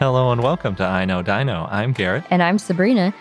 Hello 0.00 0.32
and 0.32 0.42
welcome 0.42 0.74
to 0.76 0.82
I 0.82 1.04
Know 1.04 1.20
Dino. 1.20 1.68
I'm 1.70 1.92
Garrett. 1.92 2.24
And 2.30 2.42
I'm 2.42 2.58
Sabrina. 2.58 3.12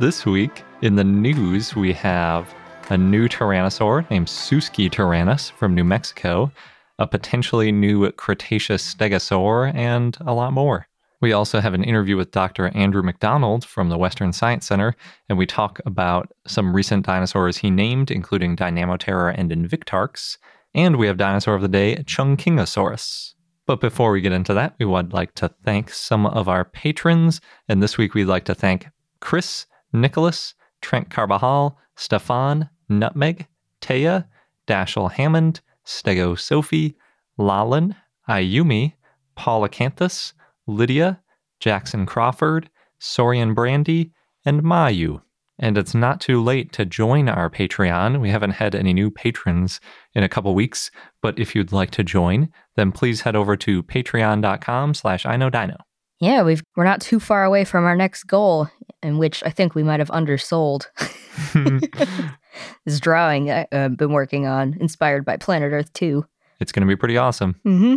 This 0.00 0.26
week 0.26 0.64
in 0.82 0.96
the 0.96 1.04
news, 1.04 1.76
we 1.76 1.92
have 1.92 2.52
a 2.90 2.98
new 2.98 3.28
tyrannosaur 3.28 4.10
named 4.10 4.26
Suski 4.26 4.90
tyrannus 4.90 5.50
from 5.50 5.76
New 5.76 5.84
Mexico, 5.84 6.50
a 6.98 7.06
potentially 7.06 7.70
new 7.70 8.10
Cretaceous 8.10 8.96
stegosaur, 8.96 9.72
and 9.76 10.18
a 10.22 10.34
lot 10.34 10.52
more. 10.52 10.88
We 11.20 11.32
also 11.32 11.60
have 11.60 11.72
an 11.72 11.84
interview 11.84 12.16
with 12.16 12.32
Dr. 12.32 12.66
Andrew 12.70 13.04
McDonald 13.04 13.64
from 13.64 13.88
the 13.88 13.96
Western 13.96 14.32
Science 14.32 14.66
Center, 14.66 14.96
and 15.28 15.38
we 15.38 15.46
talk 15.46 15.78
about 15.86 16.32
some 16.48 16.74
recent 16.74 17.06
dinosaurs 17.06 17.58
he 17.58 17.70
named, 17.70 18.10
including 18.10 18.56
Dynamoterror 18.56 19.32
and 19.38 19.52
Invictarx. 19.52 20.38
And 20.74 20.96
we 20.96 21.06
have 21.06 21.16
dinosaur 21.16 21.54
of 21.54 21.62
the 21.62 21.68
day, 21.68 21.94
Chungkingosaurus. 21.98 23.34
But 23.66 23.80
before 23.80 24.12
we 24.12 24.20
get 24.20 24.32
into 24.32 24.52
that, 24.54 24.74
we 24.78 24.84
would 24.84 25.12
like 25.12 25.34
to 25.36 25.48
thank 25.64 25.90
some 25.90 26.26
of 26.26 26.48
our 26.48 26.64
patrons. 26.64 27.40
And 27.68 27.82
this 27.82 27.96
week 27.96 28.14
we'd 28.14 28.26
like 28.26 28.44
to 28.44 28.54
thank 28.54 28.88
Chris, 29.20 29.66
Nicholas, 29.92 30.54
Trent 30.82 31.08
Carbajal, 31.08 31.78
Stefan, 31.96 32.68
Nutmeg, 32.88 33.46
Taya, 33.80 34.26
Dashel 34.66 35.10
Hammond, 35.10 35.60
Stego 35.86 36.38
Sophie, 36.38 36.96
Lalin, 37.38 37.96
Ayumi, 38.28 38.92
Paul 39.34 39.66
Acanthus, 39.66 40.34
Lydia, 40.66 41.20
Jackson 41.58 42.04
Crawford, 42.04 42.68
Sorian 43.00 43.54
Brandy, 43.54 44.12
and 44.44 44.62
Mayu. 44.62 45.22
And 45.58 45.78
it's 45.78 45.94
not 45.94 46.20
too 46.20 46.42
late 46.42 46.72
to 46.72 46.84
join 46.84 47.28
our 47.28 47.48
Patreon. 47.48 48.20
We 48.20 48.30
haven't 48.30 48.52
had 48.52 48.74
any 48.74 48.92
new 48.92 49.10
patrons 49.10 49.80
in 50.14 50.24
a 50.24 50.28
couple 50.28 50.54
weeks, 50.54 50.90
but 51.22 51.38
if 51.38 51.54
you'd 51.54 51.72
like 51.72 51.90
to 51.92 52.02
join, 52.02 52.50
then 52.76 52.90
please 52.90 53.20
head 53.20 53.36
over 53.36 53.56
to 53.58 53.82
patreon.com 53.84 54.94
slash 54.94 55.24
I 55.24 55.36
know 55.36 55.50
dino. 55.50 55.76
Yeah, 56.20 56.42
we've 56.42 56.62
we're 56.76 56.84
not 56.84 57.00
too 57.00 57.20
far 57.20 57.44
away 57.44 57.64
from 57.64 57.84
our 57.84 57.96
next 57.96 58.24
goal, 58.24 58.68
in 59.02 59.18
which 59.18 59.42
I 59.44 59.50
think 59.50 59.74
we 59.74 59.82
might 59.82 60.00
have 60.00 60.10
undersold. 60.10 60.88
this 62.84 63.00
drawing 63.00 63.50
I've 63.50 63.66
uh, 63.72 63.88
been 63.88 64.12
working 64.12 64.46
on, 64.46 64.76
inspired 64.80 65.24
by 65.24 65.36
Planet 65.36 65.72
Earth 65.72 65.92
2. 65.92 66.24
It's 66.60 66.72
going 66.72 66.86
to 66.86 66.90
be 66.90 66.96
pretty 66.96 67.16
awesome. 67.16 67.56
Mm-hmm. 67.66 67.96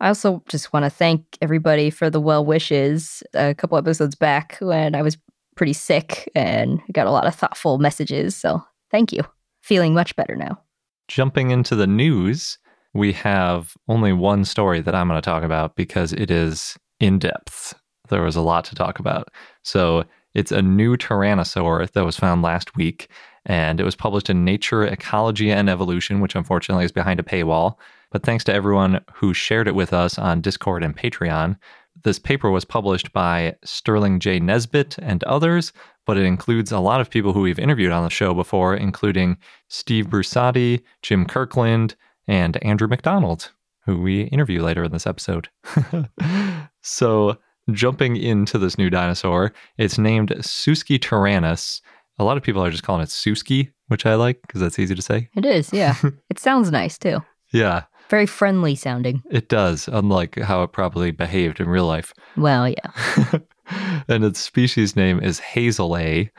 I 0.00 0.08
also 0.08 0.42
just 0.48 0.72
want 0.72 0.84
to 0.84 0.90
thank 0.90 1.22
everybody 1.40 1.90
for 1.90 2.10
the 2.10 2.20
well 2.20 2.44
wishes. 2.44 3.22
A 3.34 3.54
couple 3.54 3.78
episodes 3.78 4.14
back 4.14 4.56
when 4.60 4.94
I 4.94 5.02
was 5.02 5.16
pretty 5.58 5.74
sick 5.74 6.30
and 6.34 6.80
got 6.92 7.06
a 7.06 7.10
lot 7.10 7.26
of 7.26 7.34
thoughtful 7.34 7.78
messages. 7.78 8.34
So 8.34 8.62
thank 8.90 9.12
you. 9.12 9.22
Feeling 9.62 9.92
much 9.92 10.16
better 10.16 10.36
now. 10.36 10.58
Jumping 11.08 11.50
into 11.50 11.74
the 11.74 11.86
news, 11.86 12.58
we 12.94 13.12
have 13.12 13.74
only 13.88 14.12
one 14.12 14.44
story 14.44 14.80
that 14.80 14.94
I'm 14.94 15.08
going 15.08 15.20
to 15.20 15.24
talk 15.24 15.42
about 15.42 15.76
because 15.76 16.12
it 16.12 16.30
is 16.30 16.78
in 17.00 17.18
depth. 17.18 17.74
There 18.08 18.22
was 18.22 18.36
a 18.36 18.40
lot 18.40 18.64
to 18.66 18.74
talk 18.74 18.98
about. 18.98 19.28
So 19.62 20.04
it's 20.34 20.52
a 20.52 20.62
new 20.62 20.96
tyrannosaur 20.96 21.90
that 21.90 22.04
was 22.04 22.16
found 22.16 22.42
last 22.42 22.76
week, 22.76 23.10
and 23.44 23.80
it 23.80 23.84
was 23.84 23.96
published 23.96 24.30
in 24.30 24.44
Nature 24.44 24.84
Ecology 24.84 25.50
and 25.50 25.68
Evolution, 25.68 26.20
which 26.20 26.34
unfortunately 26.34 26.84
is 26.84 26.92
behind 26.92 27.18
a 27.20 27.24
paywall. 27.24 27.74
But 28.10 28.22
thanks 28.22 28.44
to 28.44 28.54
everyone 28.54 29.00
who 29.12 29.34
shared 29.34 29.68
it 29.68 29.74
with 29.74 29.92
us 29.92 30.18
on 30.18 30.40
Discord 30.40 30.82
and 30.82 30.96
Patreon. 30.96 31.56
This 32.04 32.18
paper 32.18 32.50
was 32.50 32.64
published 32.64 33.12
by 33.12 33.56
Sterling 33.64 34.20
J. 34.20 34.38
Nesbitt 34.38 34.98
and 34.98 35.24
others, 35.24 35.72
but 36.06 36.16
it 36.16 36.24
includes 36.24 36.72
a 36.72 36.78
lot 36.78 37.00
of 37.00 37.10
people 37.10 37.32
who 37.32 37.40
we've 37.40 37.58
interviewed 37.58 37.92
on 37.92 38.04
the 38.04 38.10
show 38.10 38.34
before, 38.34 38.76
including 38.76 39.36
Steve 39.68 40.06
Brusatte, 40.06 40.82
Jim 41.02 41.26
Kirkland, 41.26 41.96
and 42.26 42.62
Andrew 42.62 42.88
McDonald, 42.88 43.50
who 43.84 44.00
we 44.00 44.22
interview 44.24 44.62
later 44.62 44.84
in 44.84 44.92
this 44.92 45.06
episode. 45.06 45.48
so, 46.82 47.36
jumping 47.72 48.16
into 48.16 48.58
this 48.58 48.78
new 48.78 48.90
dinosaur, 48.90 49.52
it's 49.76 49.98
named 49.98 50.30
Suski 50.38 51.00
tyrannus. 51.00 51.82
A 52.18 52.24
lot 52.24 52.36
of 52.36 52.42
people 52.42 52.64
are 52.64 52.70
just 52.70 52.84
calling 52.84 53.02
it 53.02 53.08
Suski, 53.08 53.72
which 53.88 54.06
I 54.06 54.14
like 54.14 54.40
because 54.42 54.60
that's 54.60 54.78
easy 54.78 54.94
to 54.94 55.02
say. 55.02 55.28
It 55.34 55.44
is, 55.44 55.72
yeah. 55.72 55.96
it 56.30 56.38
sounds 56.38 56.70
nice 56.70 56.98
too. 56.98 57.22
Yeah. 57.52 57.84
Very 58.08 58.26
friendly 58.26 58.74
sounding. 58.74 59.22
It 59.30 59.48
does, 59.48 59.88
unlike 59.88 60.38
how 60.38 60.62
it 60.62 60.72
probably 60.72 61.10
behaved 61.10 61.60
in 61.60 61.68
real 61.68 61.86
life. 61.86 62.14
Well, 62.36 62.68
yeah. 62.68 63.38
and 64.08 64.24
its 64.24 64.40
species 64.40 64.96
name 64.96 65.20
is 65.20 65.40
Hazelae. 65.40 66.30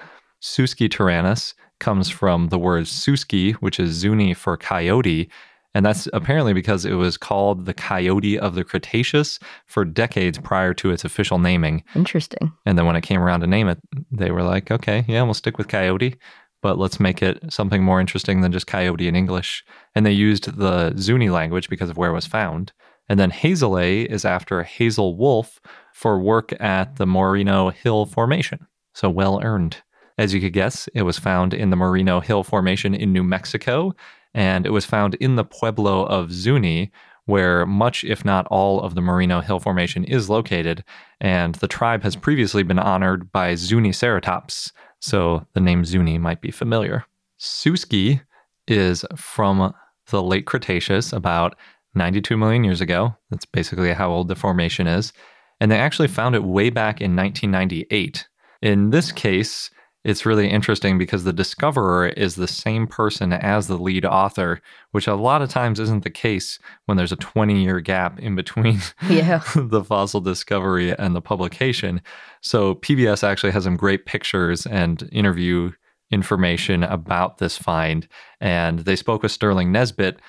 Suski 0.42 0.90
tyrannus 0.90 1.54
comes 1.80 2.10
from 2.10 2.48
the 2.48 2.60
word 2.60 2.86
Suski, 2.86 3.54
which 3.56 3.80
is 3.80 3.92
Zuni 3.92 4.34
for 4.34 4.58
coyote, 4.58 5.30
and 5.76 5.86
that's 5.86 6.08
apparently 6.14 6.54
because 6.54 6.84
it 6.84 6.94
was 6.94 7.18
called 7.18 7.66
the 7.66 7.74
coyote 7.74 8.40
of 8.40 8.56
the 8.56 8.64
Cretaceous 8.64 9.40
for 9.66 9.86
decades 9.86 10.40
prior 10.40 10.74
to 10.74 10.92
its 10.92 11.06
official 11.06 11.38
naming. 11.38 11.84
Interesting. 11.96 12.52
And 12.66 12.78
then 12.78 12.86
when 12.86 12.96
it 12.96 13.02
came 13.02 13.22
around 13.22 13.42
to 13.42 13.48
name 13.48 13.68
it, 13.68 13.80
they 14.12 14.32
were 14.32 14.44
like, 14.44 14.72
okay, 14.72 15.06
yeah, 15.08 15.22
we'll 15.22 15.36
stick 15.36 15.58
with 15.58 15.68
coyote, 15.68 16.16
but 16.62 16.78
let's 16.78 17.00
make 17.00 17.22
it 17.22 17.52
something 17.52 17.84
more 17.84 18.00
interesting 18.00 18.42
than 18.42 18.52
just 18.52 18.68
coyote 18.68 19.08
in 19.08 19.16
English. 19.16 19.64
And 19.96 20.06
they 20.06 20.12
used 20.12 20.58
the 20.58 20.94
Zuni 20.98 21.30
language 21.30 21.70
because 21.70 21.90
of 21.90 21.98
where 21.98 22.12
it 22.12 22.16
was 22.16 22.28
found. 22.28 22.72
And 23.08 23.20
then 23.20 23.32
Hazelae 23.32 24.06
is 24.06 24.26
after 24.26 24.64
Hazel 24.64 25.18
Wolfe 25.18 25.60
for 25.94 26.20
work 26.20 26.54
at 26.62 26.98
the 26.98 27.08
Moreno 27.08 27.70
Hill 27.70 28.06
Formation. 28.06 28.68
So 28.94 29.10
well 29.10 29.42
earned. 29.44 29.78
As 30.18 30.34
you 30.34 30.42
could 30.42 30.54
guess, 30.54 30.88
it 30.94 31.04
was 31.04 31.18
found 31.18 31.54
in 31.54 31.70
the 31.70 31.76
Moreno 31.76 32.20
Hill 32.20 32.44
Formation 32.44 32.94
in 32.94 33.14
New 33.14 33.24
Mexico 33.24 33.96
and 34.34 34.66
it 34.66 34.72
was 34.72 34.86
found 34.86 35.16
in 35.16 35.36
the 35.36 35.44
pueblo 35.44 36.06
of 36.06 36.32
Zuni, 36.32 36.92
where 37.26 37.66
much, 37.66 38.04
if 38.04 38.26
not 38.26 38.48
all, 38.48 38.82
of 38.82 38.96
the 38.96 39.02
Moreno 39.02 39.42
Hill 39.42 39.60
Formation 39.60 40.04
is 40.04 40.30
located, 40.30 40.84
and 41.20 41.56
the 41.56 41.68
tribe 41.68 42.04
has 42.04 42.16
previously 42.16 42.64
been 42.64 42.80
honored 42.80 43.32
by 43.32 43.54
Zuniceratops, 43.54 44.72
so 45.00 45.46
the 45.54 45.62
name 45.62 45.86
Zuni 45.86 46.18
might 46.18 46.42
be 46.42 46.52
familiar. 46.52 47.06
Suski 47.40 48.22
is 48.68 49.06
from 49.16 49.74
the 50.10 50.22
late 50.22 50.46
Cretaceous, 50.46 51.14
about 51.14 51.56
92 51.96 52.38
million 52.38 52.64
years 52.64 52.82
ago. 52.82 53.16
That's 53.30 53.46
basically 53.46 53.94
how 53.94 54.12
old 54.12 54.28
the 54.28 54.36
formation 54.36 54.88
is. 54.88 55.14
And 55.60 55.72
they 55.72 55.78
actually 55.78 56.08
found 56.08 56.36
it 56.36 56.44
way 56.44 56.70
back 56.70 57.02
in 57.02 57.16
1998. 57.16 58.28
In 58.62 58.90
this 58.90 59.12
case, 59.12 59.70
it's 60.04 60.26
really 60.26 60.50
interesting 60.50 60.98
because 60.98 61.26
the 61.26 61.34
discoverer 61.34 62.08
is 62.08 62.36
the 62.36 62.48
same 62.48 62.88
person 62.88 63.34
as 63.34 63.68
the 63.68 63.78
lead 63.78 64.06
author, 64.06 64.62
which 64.92 65.08
a 65.08 65.16
lot 65.16 65.42
of 65.42 65.50
times 65.50 65.80
isn't 65.80 66.04
the 66.04 66.10
case 66.10 66.58
when 66.86 66.98
there's 66.98 67.12
a 67.12 67.18
20 67.18 67.62
year 67.62 67.82
gap 67.82 68.20
in 68.20 68.36
between 68.36 68.80
yeah. 69.10 69.44
the 69.56 69.84
fossil 69.84 70.22
discovery 70.22 70.98
and 70.98 71.16
the 71.16 71.22
publication. 71.22 72.02
So 72.42 72.76
PBS 72.76 73.24
actually 73.24 73.52
has 73.52 73.66
some 73.66 73.76
great 73.76 74.06
pictures 74.06 74.66
and 74.66 75.08
interview 75.12 75.72
information 76.12 76.84
about 76.84 77.38
this 77.38 77.58
find. 77.58 78.08
And 78.40 78.80
they 78.80 78.96
spoke 78.96 79.22
with 79.22 79.32
Sterling 79.32 79.72
Nesbitt, 79.72 80.20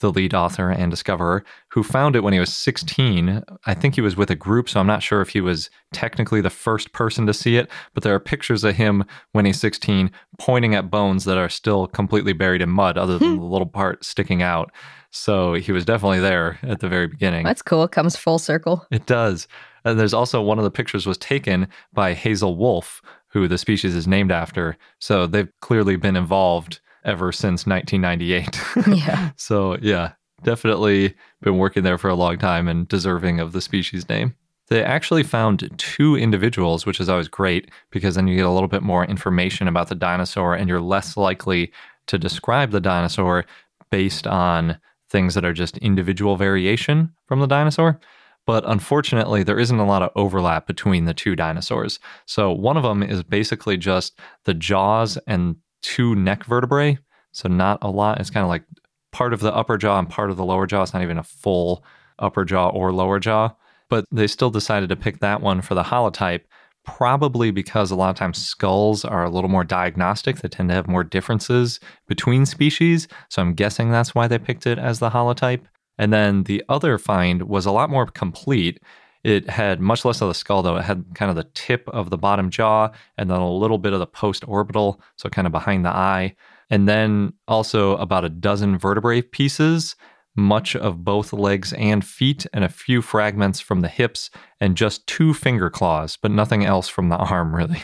the 0.00 0.10
lead 0.10 0.34
author 0.34 0.70
and 0.70 0.90
discoverer, 0.90 1.44
who 1.68 1.82
found 1.82 2.16
it 2.16 2.22
when 2.22 2.32
he 2.32 2.40
was 2.40 2.52
16. 2.52 3.42
I 3.66 3.74
think 3.74 3.94
he 3.94 4.00
was 4.00 4.16
with 4.16 4.30
a 4.30 4.36
group, 4.36 4.68
so 4.68 4.80
I'm 4.80 4.86
not 4.86 5.02
sure 5.02 5.20
if 5.20 5.30
he 5.30 5.40
was 5.40 5.70
technically 5.92 6.40
the 6.40 6.50
first 6.50 6.92
person 6.92 7.26
to 7.26 7.34
see 7.34 7.56
it, 7.56 7.70
but 7.94 8.02
there 8.02 8.14
are 8.14 8.20
pictures 8.20 8.64
of 8.64 8.76
him 8.76 9.04
when 9.32 9.44
he's 9.44 9.60
16 9.60 10.10
pointing 10.38 10.74
at 10.74 10.90
bones 10.90 11.24
that 11.24 11.38
are 11.38 11.48
still 11.48 11.86
completely 11.86 12.32
buried 12.32 12.62
in 12.62 12.70
mud, 12.70 12.98
other 12.98 13.18
than 13.18 13.34
hmm. 13.34 13.40
the 13.40 13.46
little 13.46 13.66
part 13.66 14.04
sticking 14.04 14.42
out. 14.42 14.72
So 15.10 15.54
he 15.54 15.72
was 15.72 15.84
definitely 15.84 16.20
there 16.20 16.58
at 16.62 16.80
the 16.80 16.88
very 16.88 17.06
beginning. 17.06 17.44
That's 17.44 17.62
cool. 17.62 17.84
It 17.84 17.90
comes 17.90 18.16
full 18.16 18.38
circle. 18.38 18.86
It 18.90 19.06
does. 19.06 19.48
And 19.84 19.98
there's 19.98 20.14
also 20.14 20.40
one 20.40 20.58
of 20.58 20.64
the 20.64 20.70
pictures 20.70 21.06
was 21.06 21.18
taken 21.18 21.68
by 21.92 22.14
Hazel 22.14 22.56
Wolfe, 22.56 23.02
who 23.28 23.48
the 23.48 23.58
species 23.58 23.94
is 23.94 24.06
named 24.06 24.30
after. 24.30 24.76
So 24.98 25.26
they've 25.26 25.50
clearly 25.60 25.96
been 25.96 26.16
involved 26.16 26.80
ever 27.04 27.32
since 27.32 27.66
1998. 27.66 28.60
Yeah. 28.96 29.30
so, 29.36 29.76
yeah, 29.80 30.12
definitely 30.42 31.14
been 31.42 31.58
working 31.58 31.82
there 31.82 31.98
for 31.98 32.08
a 32.08 32.14
long 32.14 32.38
time 32.38 32.68
and 32.68 32.88
deserving 32.88 33.40
of 33.40 33.52
the 33.52 33.60
species 33.60 34.08
name. 34.08 34.34
They 34.68 34.84
actually 34.84 35.24
found 35.24 35.68
two 35.78 36.16
individuals, 36.16 36.86
which 36.86 37.00
is 37.00 37.08
always 37.08 37.28
great 37.28 37.70
because 37.90 38.14
then 38.14 38.28
you 38.28 38.36
get 38.36 38.46
a 38.46 38.50
little 38.50 38.68
bit 38.68 38.82
more 38.82 39.04
information 39.04 39.66
about 39.66 39.88
the 39.88 39.96
dinosaur 39.96 40.54
and 40.54 40.68
you're 40.68 40.80
less 40.80 41.16
likely 41.16 41.72
to 42.06 42.18
describe 42.18 42.70
the 42.70 42.80
dinosaur 42.80 43.44
based 43.90 44.26
on 44.26 44.78
things 45.08 45.34
that 45.34 45.44
are 45.44 45.52
just 45.52 45.76
individual 45.78 46.36
variation 46.36 47.12
from 47.26 47.40
the 47.40 47.48
dinosaur. 47.48 47.98
But 48.46 48.64
unfortunately, 48.66 49.42
there 49.42 49.58
isn't 49.58 49.78
a 49.78 49.86
lot 49.86 50.02
of 50.02 50.10
overlap 50.14 50.66
between 50.66 51.04
the 51.04 51.14
two 51.14 51.36
dinosaurs. 51.36 51.98
So 52.26 52.52
one 52.52 52.76
of 52.76 52.82
them 52.82 53.02
is 53.02 53.22
basically 53.22 53.76
just 53.76 54.18
the 54.44 54.54
jaws 54.54 55.18
and 55.26 55.56
two 55.82 56.14
neck 56.14 56.44
vertebrae. 56.44 56.98
So 57.32 57.48
not 57.48 57.78
a 57.82 57.90
lot. 57.90 58.20
It's 58.20 58.30
kind 58.30 58.44
of 58.44 58.48
like 58.48 58.64
part 59.12 59.32
of 59.32 59.40
the 59.40 59.54
upper 59.54 59.76
jaw 59.76 59.98
and 59.98 60.08
part 60.08 60.30
of 60.30 60.36
the 60.36 60.44
lower 60.44 60.66
jaw. 60.66 60.82
It's 60.82 60.94
not 60.94 61.02
even 61.02 61.18
a 61.18 61.24
full 61.24 61.84
upper 62.18 62.44
jaw 62.44 62.68
or 62.68 62.92
lower 62.92 63.18
jaw. 63.18 63.54
But 63.88 64.04
they 64.12 64.26
still 64.26 64.50
decided 64.50 64.88
to 64.88 64.96
pick 64.96 65.18
that 65.18 65.40
one 65.40 65.62
for 65.62 65.74
the 65.74 65.82
holotype, 65.82 66.42
probably 66.84 67.50
because 67.50 67.90
a 67.90 67.96
lot 67.96 68.10
of 68.10 68.16
times 68.16 68.38
skulls 68.38 69.04
are 69.04 69.24
a 69.24 69.30
little 69.30 69.50
more 69.50 69.64
diagnostic. 69.64 70.36
They 70.36 70.48
tend 70.48 70.68
to 70.68 70.74
have 70.74 70.86
more 70.86 71.02
differences 71.02 71.80
between 72.06 72.46
species. 72.46 73.08
So 73.28 73.42
I'm 73.42 73.54
guessing 73.54 73.90
that's 73.90 74.14
why 74.14 74.28
they 74.28 74.38
picked 74.38 74.66
it 74.66 74.78
as 74.78 75.00
the 75.00 75.10
holotype. 75.10 75.62
And 75.98 76.12
then 76.12 76.44
the 76.44 76.62
other 76.68 76.98
find 76.98 77.42
was 77.42 77.66
a 77.66 77.72
lot 77.72 77.90
more 77.90 78.06
complete. 78.06 78.80
It 79.22 79.50
had 79.50 79.80
much 79.80 80.04
less 80.04 80.20
of 80.20 80.28
the 80.28 80.34
skull, 80.34 80.62
though. 80.62 80.76
It 80.76 80.84
had 80.84 81.04
kind 81.14 81.30
of 81.30 81.36
the 81.36 81.48
tip 81.54 81.88
of 81.88 82.10
the 82.10 82.16
bottom 82.16 82.50
jaw 82.50 82.90
and 83.18 83.30
then 83.30 83.38
a 83.38 83.52
little 83.52 83.78
bit 83.78 83.92
of 83.92 83.98
the 83.98 84.06
post 84.06 84.46
orbital, 84.48 85.00
so 85.16 85.28
kind 85.28 85.46
of 85.46 85.52
behind 85.52 85.84
the 85.84 85.90
eye. 85.90 86.34
And 86.70 86.88
then 86.88 87.34
also 87.46 87.96
about 87.96 88.24
a 88.24 88.30
dozen 88.30 88.78
vertebrae 88.78 89.22
pieces, 89.22 89.96
much 90.36 90.74
of 90.76 91.04
both 91.04 91.32
legs 91.32 91.72
and 91.74 92.04
feet, 92.04 92.46
and 92.52 92.64
a 92.64 92.68
few 92.68 93.02
fragments 93.02 93.60
from 93.60 93.80
the 93.80 93.88
hips, 93.88 94.30
and 94.60 94.76
just 94.76 95.06
two 95.06 95.34
finger 95.34 95.68
claws, 95.68 96.16
but 96.16 96.30
nothing 96.30 96.64
else 96.64 96.88
from 96.88 97.08
the 97.08 97.16
arm, 97.18 97.54
really. 97.54 97.82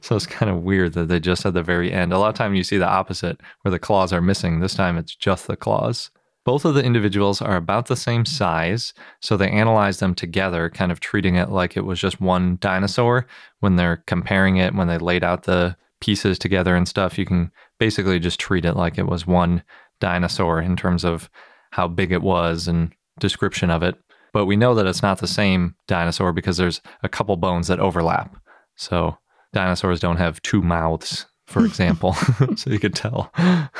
so 0.00 0.16
it's 0.16 0.26
kind 0.26 0.50
of 0.50 0.62
weird 0.62 0.94
that 0.94 1.08
they 1.08 1.20
just 1.20 1.46
at 1.46 1.54
the 1.54 1.62
very 1.62 1.92
end. 1.92 2.12
A 2.12 2.18
lot 2.18 2.30
of 2.30 2.34
time 2.34 2.54
you 2.54 2.64
see 2.64 2.78
the 2.78 2.88
opposite, 2.88 3.40
where 3.60 3.70
the 3.70 3.78
claws 3.78 4.12
are 4.12 4.22
missing. 4.22 4.60
This 4.60 4.74
time 4.74 4.96
it's 4.96 5.14
just 5.14 5.46
the 5.46 5.56
claws. 5.56 6.10
Both 6.44 6.64
of 6.64 6.74
the 6.74 6.82
individuals 6.82 7.40
are 7.40 7.56
about 7.56 7.86
the 7.86 7.96
same 7.96 8.24
size, 8.24 8.92
so 9.20 9.36
they 9.36 9.50
analyze 9.50 9.98
them 9.98 10.14
together, 10.14 10.68
kind 10.70 10.90
of 10.90 10.98
treating 10.98 11.36
it 11.36 11.50
like 11.50 11.76
it 11.76 11.84
was 11.84 12.00
just 12.00 12.20
one 12.20 12.58
dinosaur. 12.60 13.26
When 13.60 13.76
they're 13.76 14.02
comparing 14.06 14.56
it, 14.56 14.74
when 14.74 14.88
they 14.88 14.98
laid 14.98 15.22
out 15.22 15.44
the 15.44 15.76
pieces 16.00 16.38
together 16.38 16.74
and 16.74 16.88
stuff, 16.88 17.16
you 17.16 17.24
can 17.24 17.52
basically 17.78 18.18
just 18.18 18.40
treat 18.40 18.64
it 18.64 18.74
like 18.74 18.98
it 18.98 19.06
was 19.06 19.26
one 19.26 19.62
dinosaur 20.00 20.60
in 20.60 20.76
terms 20.76 21.04
of 21.04 21.30
how 21.70 21.86
big 21.86 22.10
it 22.10 22.22
was 22.22 22.66
and 22.66 22.92
description 23.20 23.70
of 23.70 23.82
it. 23.82 23.94
But 24.32 24.46
we 24.46 24.56
know 24.56 24.74
that 24.74 24.86
it's 24.86 25.02
not 25.02 25.18
the 25.18 25.26
same 25.28 25.76
dinosaur 25.86 26.32
because 26.32 26.56
there's 26.56 26.80
a 27.02 27.08
couple 27.08 27.36
bones 27.36 27.68
that 27.68 27.80
overlap. 27.80 28.36
So 28.74 29.16
dinosaurs 29.52 30.00
don't 30.00 30.16
have 30.16 30.42
two 30.42 30.62
mouths, 30.62 31.26
for 31.46 31.64
example. 31.66 32.14
so 32.56 32.70
you 32.70 32.80
could 32.80 32.94
tell 32.94 33.30
that 33.36 33.70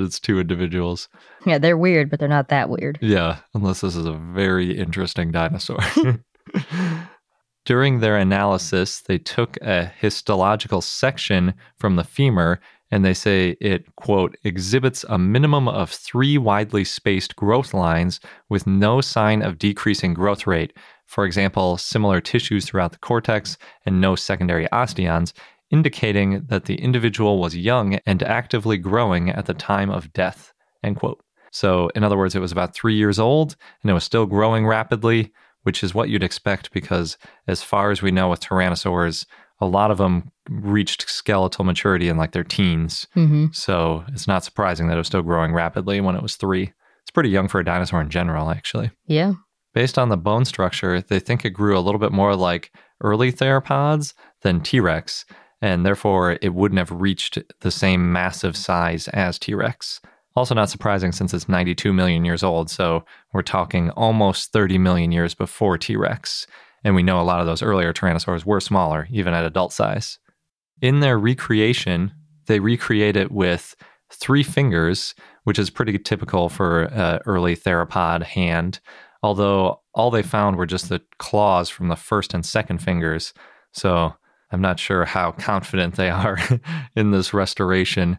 it's 0.00 0.18
two 0.18 0.40
individuals. 0.40 1.08
Yeah, 1.46 1.58
they're 1.58 1.78
weird, 1.78 2.10
but 2.10 2.20
they're 2.20 2.28
not 2.28 2.48
that 2.48 2.68
weird. 2.68 2.98
Yeah, 3.00 3.38
unless 3.54 3.80
this 3.80 3.96
is 3.96 4.06
a 4.06 4.12
very 4.12 4.76
interesting 4.76 5.32
dinosaur. 5.32 5.78
During 7.64 8.00
their 8.00 8.16
analysis, 8.16 9.00
they 9.00 9.18
took 9.18 9.56
a 9.62 9.86
histological 9.86 10.80
section 10.80 11.54
from 11.78 11.96
the 11.96 12.04
femur 12.04 12.60
and 12.90 13.04
they 13.04 13.14
say 13.14 13.50
it, 13.60 13.94
quote, 13.96 14.36
exhibits 14.42 15.04
a 15.08 15.18
minimum 15.18 15.68
of 15.68 15.90
three 15.90 16.36
widely 16.38 16.84
spaced 16.84 17.36
growth 17.36 17.72
lines 17.72 18.18
with 18.48 18.66
no 18.66 19.00
sign 19.00 19.42
of 19.42 19.58
decreasing 19.58 20.12
growth 20.12 20.46
rate. 20.46 20.72
For 21.06 21.24
example, 21.24 21.76
similar 21.76 22.20
tissues 22.20 22.64
throughout 22.64 22.92
the 22.92 22.98
cortex 22.98 23.58
and 23.86 24.00
no 24.00 24.16
secondary 24.16 24.66
osteons, 24.72 25.32
indicating 25.70 26.44
that 26.48 26.64
the 26.64 26.76
individual 26.76 27.38
was 27.38 27.56
young 27.56 27.94
and 28.06 28.22
actively 28.24 28.76
growing 28.76 29.30
at 29.30 29.46
the 29.46 29.54
time 29.54 29.90
of 29.90 30.12
death, 30.12 30.52
end 30.82 30.96
quote. 30.96 31.22
So, 31.50 31.90
in 31.94 32.04
other 32.04 32.16
words, 32.16 32.34
it 32.34 32.40
was 32.40 32.52
about 32.52 32.74
three 32.74 32.94
years 32.94 33.18
old 33.18 33.56
and 33.82 33.90
it 33.90 33.94
was 33.94 34.04
still 34.04 34.26
growing 34.26 34.66
rapidly, 34.66 35.32
which 35.62 35.82
is 35.82 35.94
what 35.94 36.08
you'd 36.08 36.22
expect 36.22 36.72
because, 36.72 37.18
as 37.46 37.62
far 37.62 37.90
as 37.90 38.02
we 38.02 38.10
know 38.10 38.28
with 38.28 38.40
tyrannosaurs, 38.40 39.26
a 39.60 39.66
lot 39.66 39.90
of 39.90 39.98
them 39.98 40.30
reached 40.48 41.08
skeletal 41.08 41.64
maturity 41.64 42.08
in 42.08 42.16
like 42.16 42.32
their 42.32 42.44
teens. 42.44 43.06
Mm-hmm. 43.16 43.46
So, 43.52 44.04
it's 44.08 44.26
not 44.26 44.44
surprising 44.44 44.88
that 44.88 44.94
it 44.94 44.98
was 44.98 45.08
still 45.08 45.22
growing 45.22 45.52
rapidly 45.52 46.00
when 46.00 46.16
it 46.16 46.22
was 46.22 46.36
three. 46.36 46.72
It's 47.02 47.10
pretty 47.10 47.30
young 47.30 47.48
for 47.48 47.60
a 47.60 47.64
dinosaur 47.64 48.00
in 48.00 48.10
general, 48.10 48.50
actually. 48.50 48.90
Yeah. 49.06 49.34
Based 49.72 49.98
on 49.98 50.08
the 50.08 50.16
bone 50.16 50.44
structure, 50.44 51.00
they 51.00 51.20
think 51.20 51.44
it 51.44 51.50
grew 51.50 51.78
a 51.78 51.80
little 51.80 52.00
bit 52.00 52.12
more 52.12 52.34
like 52.34 52.72
early 53.00 53.32
theropods 53.32 54.14
than 54.42 54.60
T 54.60 54.80
Rex, 54.80 55.24
and 55.62 55.86
therefore 55.86 56.38
it 56.42 56.54
wouldn't 56.54 56.78
have 56.78 56.90
reached 56.90 57.38
the 57.60 57.70
same 57.70 58.12
massive 58.12 58.56
size 58.56 59.08
as 59.08 59.38
T 59.38 59.54
Rex. 59.54 60.00
Also, 60.36 60.54
not 60.54 60.70
surprising 60.70 61.12
since 61.12 61.34
it's 61.34 61.48
92 61.48 61.92
million 61.92 62.24
years 62.24 62.42
old, 62.42 62.70
so 62.70 63.04
we're 63.32 63.42
talking 63.42 63.90
almost 63.90 64.52
30 64.52 64.78
million 64.78 65.10
years 65.10 65.34
before 65.34 65.76
T 65.76 65.96
Rex. 65.96 66.46
And 66.84 66.94
we 66.94 67.02
know 67.02 67.20
a 67.20 67.22
lot 67.22 67.40
of 67.40 67.46
those 67.46 67.62
earlier 67.62 67.92
tyrannosaurs 67.92 68.44
were 68.44 68.60
smaller, 68.60 69.06
even 69.10 69.34
at 69.34 69.44
adult 69.44 69.72
size. 69.72 70.18
In 70.80 71.00
their 71.00 71.18
recreation, 71.18 72.12
they 72.46 72.60
recreate 72.60 73.16
it 73.16 73.30
with 73.30 73.74
three 74.12 74.42
fingers, 74.42 75.14
which 75.44 75.58
is 75.58 75.70
pretty 75.70 75.98
typical 75.98 76.48
for 76.48 76.82
an 76.84 77.20
early 77.26 77.54
theropod 77.54 78.22
hand, 78.22 78.80
although 79.22 79.80
all 79.94 80.10
they 80.10 80.22
found 80.22 80.56
were 80.56 80.66
just 80.66 80.88
the 80.88 81.02
claws 81.18 81.68
from 81.68 81.88
the 81.88 81.96
first 81.96 82.34
and 82.34 82.46
second 82.46 82.78
fingers. 82.78 83.34
So 83.72 84.14
I'm 84.50 84.60
not 84.60 84.80
sure 84.80 85.04
how 85.04 85.32
confident 85.32 85.96
they 85.96 86.10
are 86.10 86.38
in 86.96 87.10
this 87.10 87.34
restoration, 87.34 88.18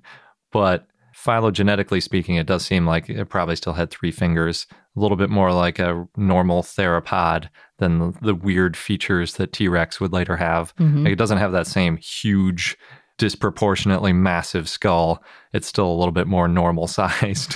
but 0.51 0.87
phylogenetically 1.23 2.01
speaking, 2.01 2.35
it 2.35 2.47
does 2.47 2.65
seem 2.65 2.85
like 2.85 3.09
it 3.09 3.29
probably 3.29 3.55
still 3.55 3.73
had 3.73 3.91
three 3.91 4.11
fingers, 4.11 4.65
a 4.95 4.99
little 4.99 5.17
bit 5.17 5.29
more 5.29 5.51
like 5.53 5.79
a 5.79 6.07
normal 6.17 6.63
theropod 6.63 7.47
than 7.77 7.99
the, 7.99 8.13
the 8.21 8.35
weird 8.35 8.75
features 8.77 9.35
that 9.35 9.53
T 9.53 9.67
Rex 9.67 9.99
would 9.99 10.13
later 10.13 10.37
have. 10.37 10.75
Mhm. 10.77 11.03
Like 11.03 11.13
it 11.13 11.17
doesn't 11.17 11.37
have 11.37 11.51
that 11.51 11.67
same 11.67 11.97
huge, 11.97 12.77
disproportionately 13.17 14.13
massive 14.13 14.67
skull. 14.67 15.23
It's 15.53 15.67
still 15.67 15.87
a 15.87 15.93
little 15.97 16.11
bit 16.11 16.27
more 16.27 16.47
normal 16.47 16.87
sized. 16.97 17.55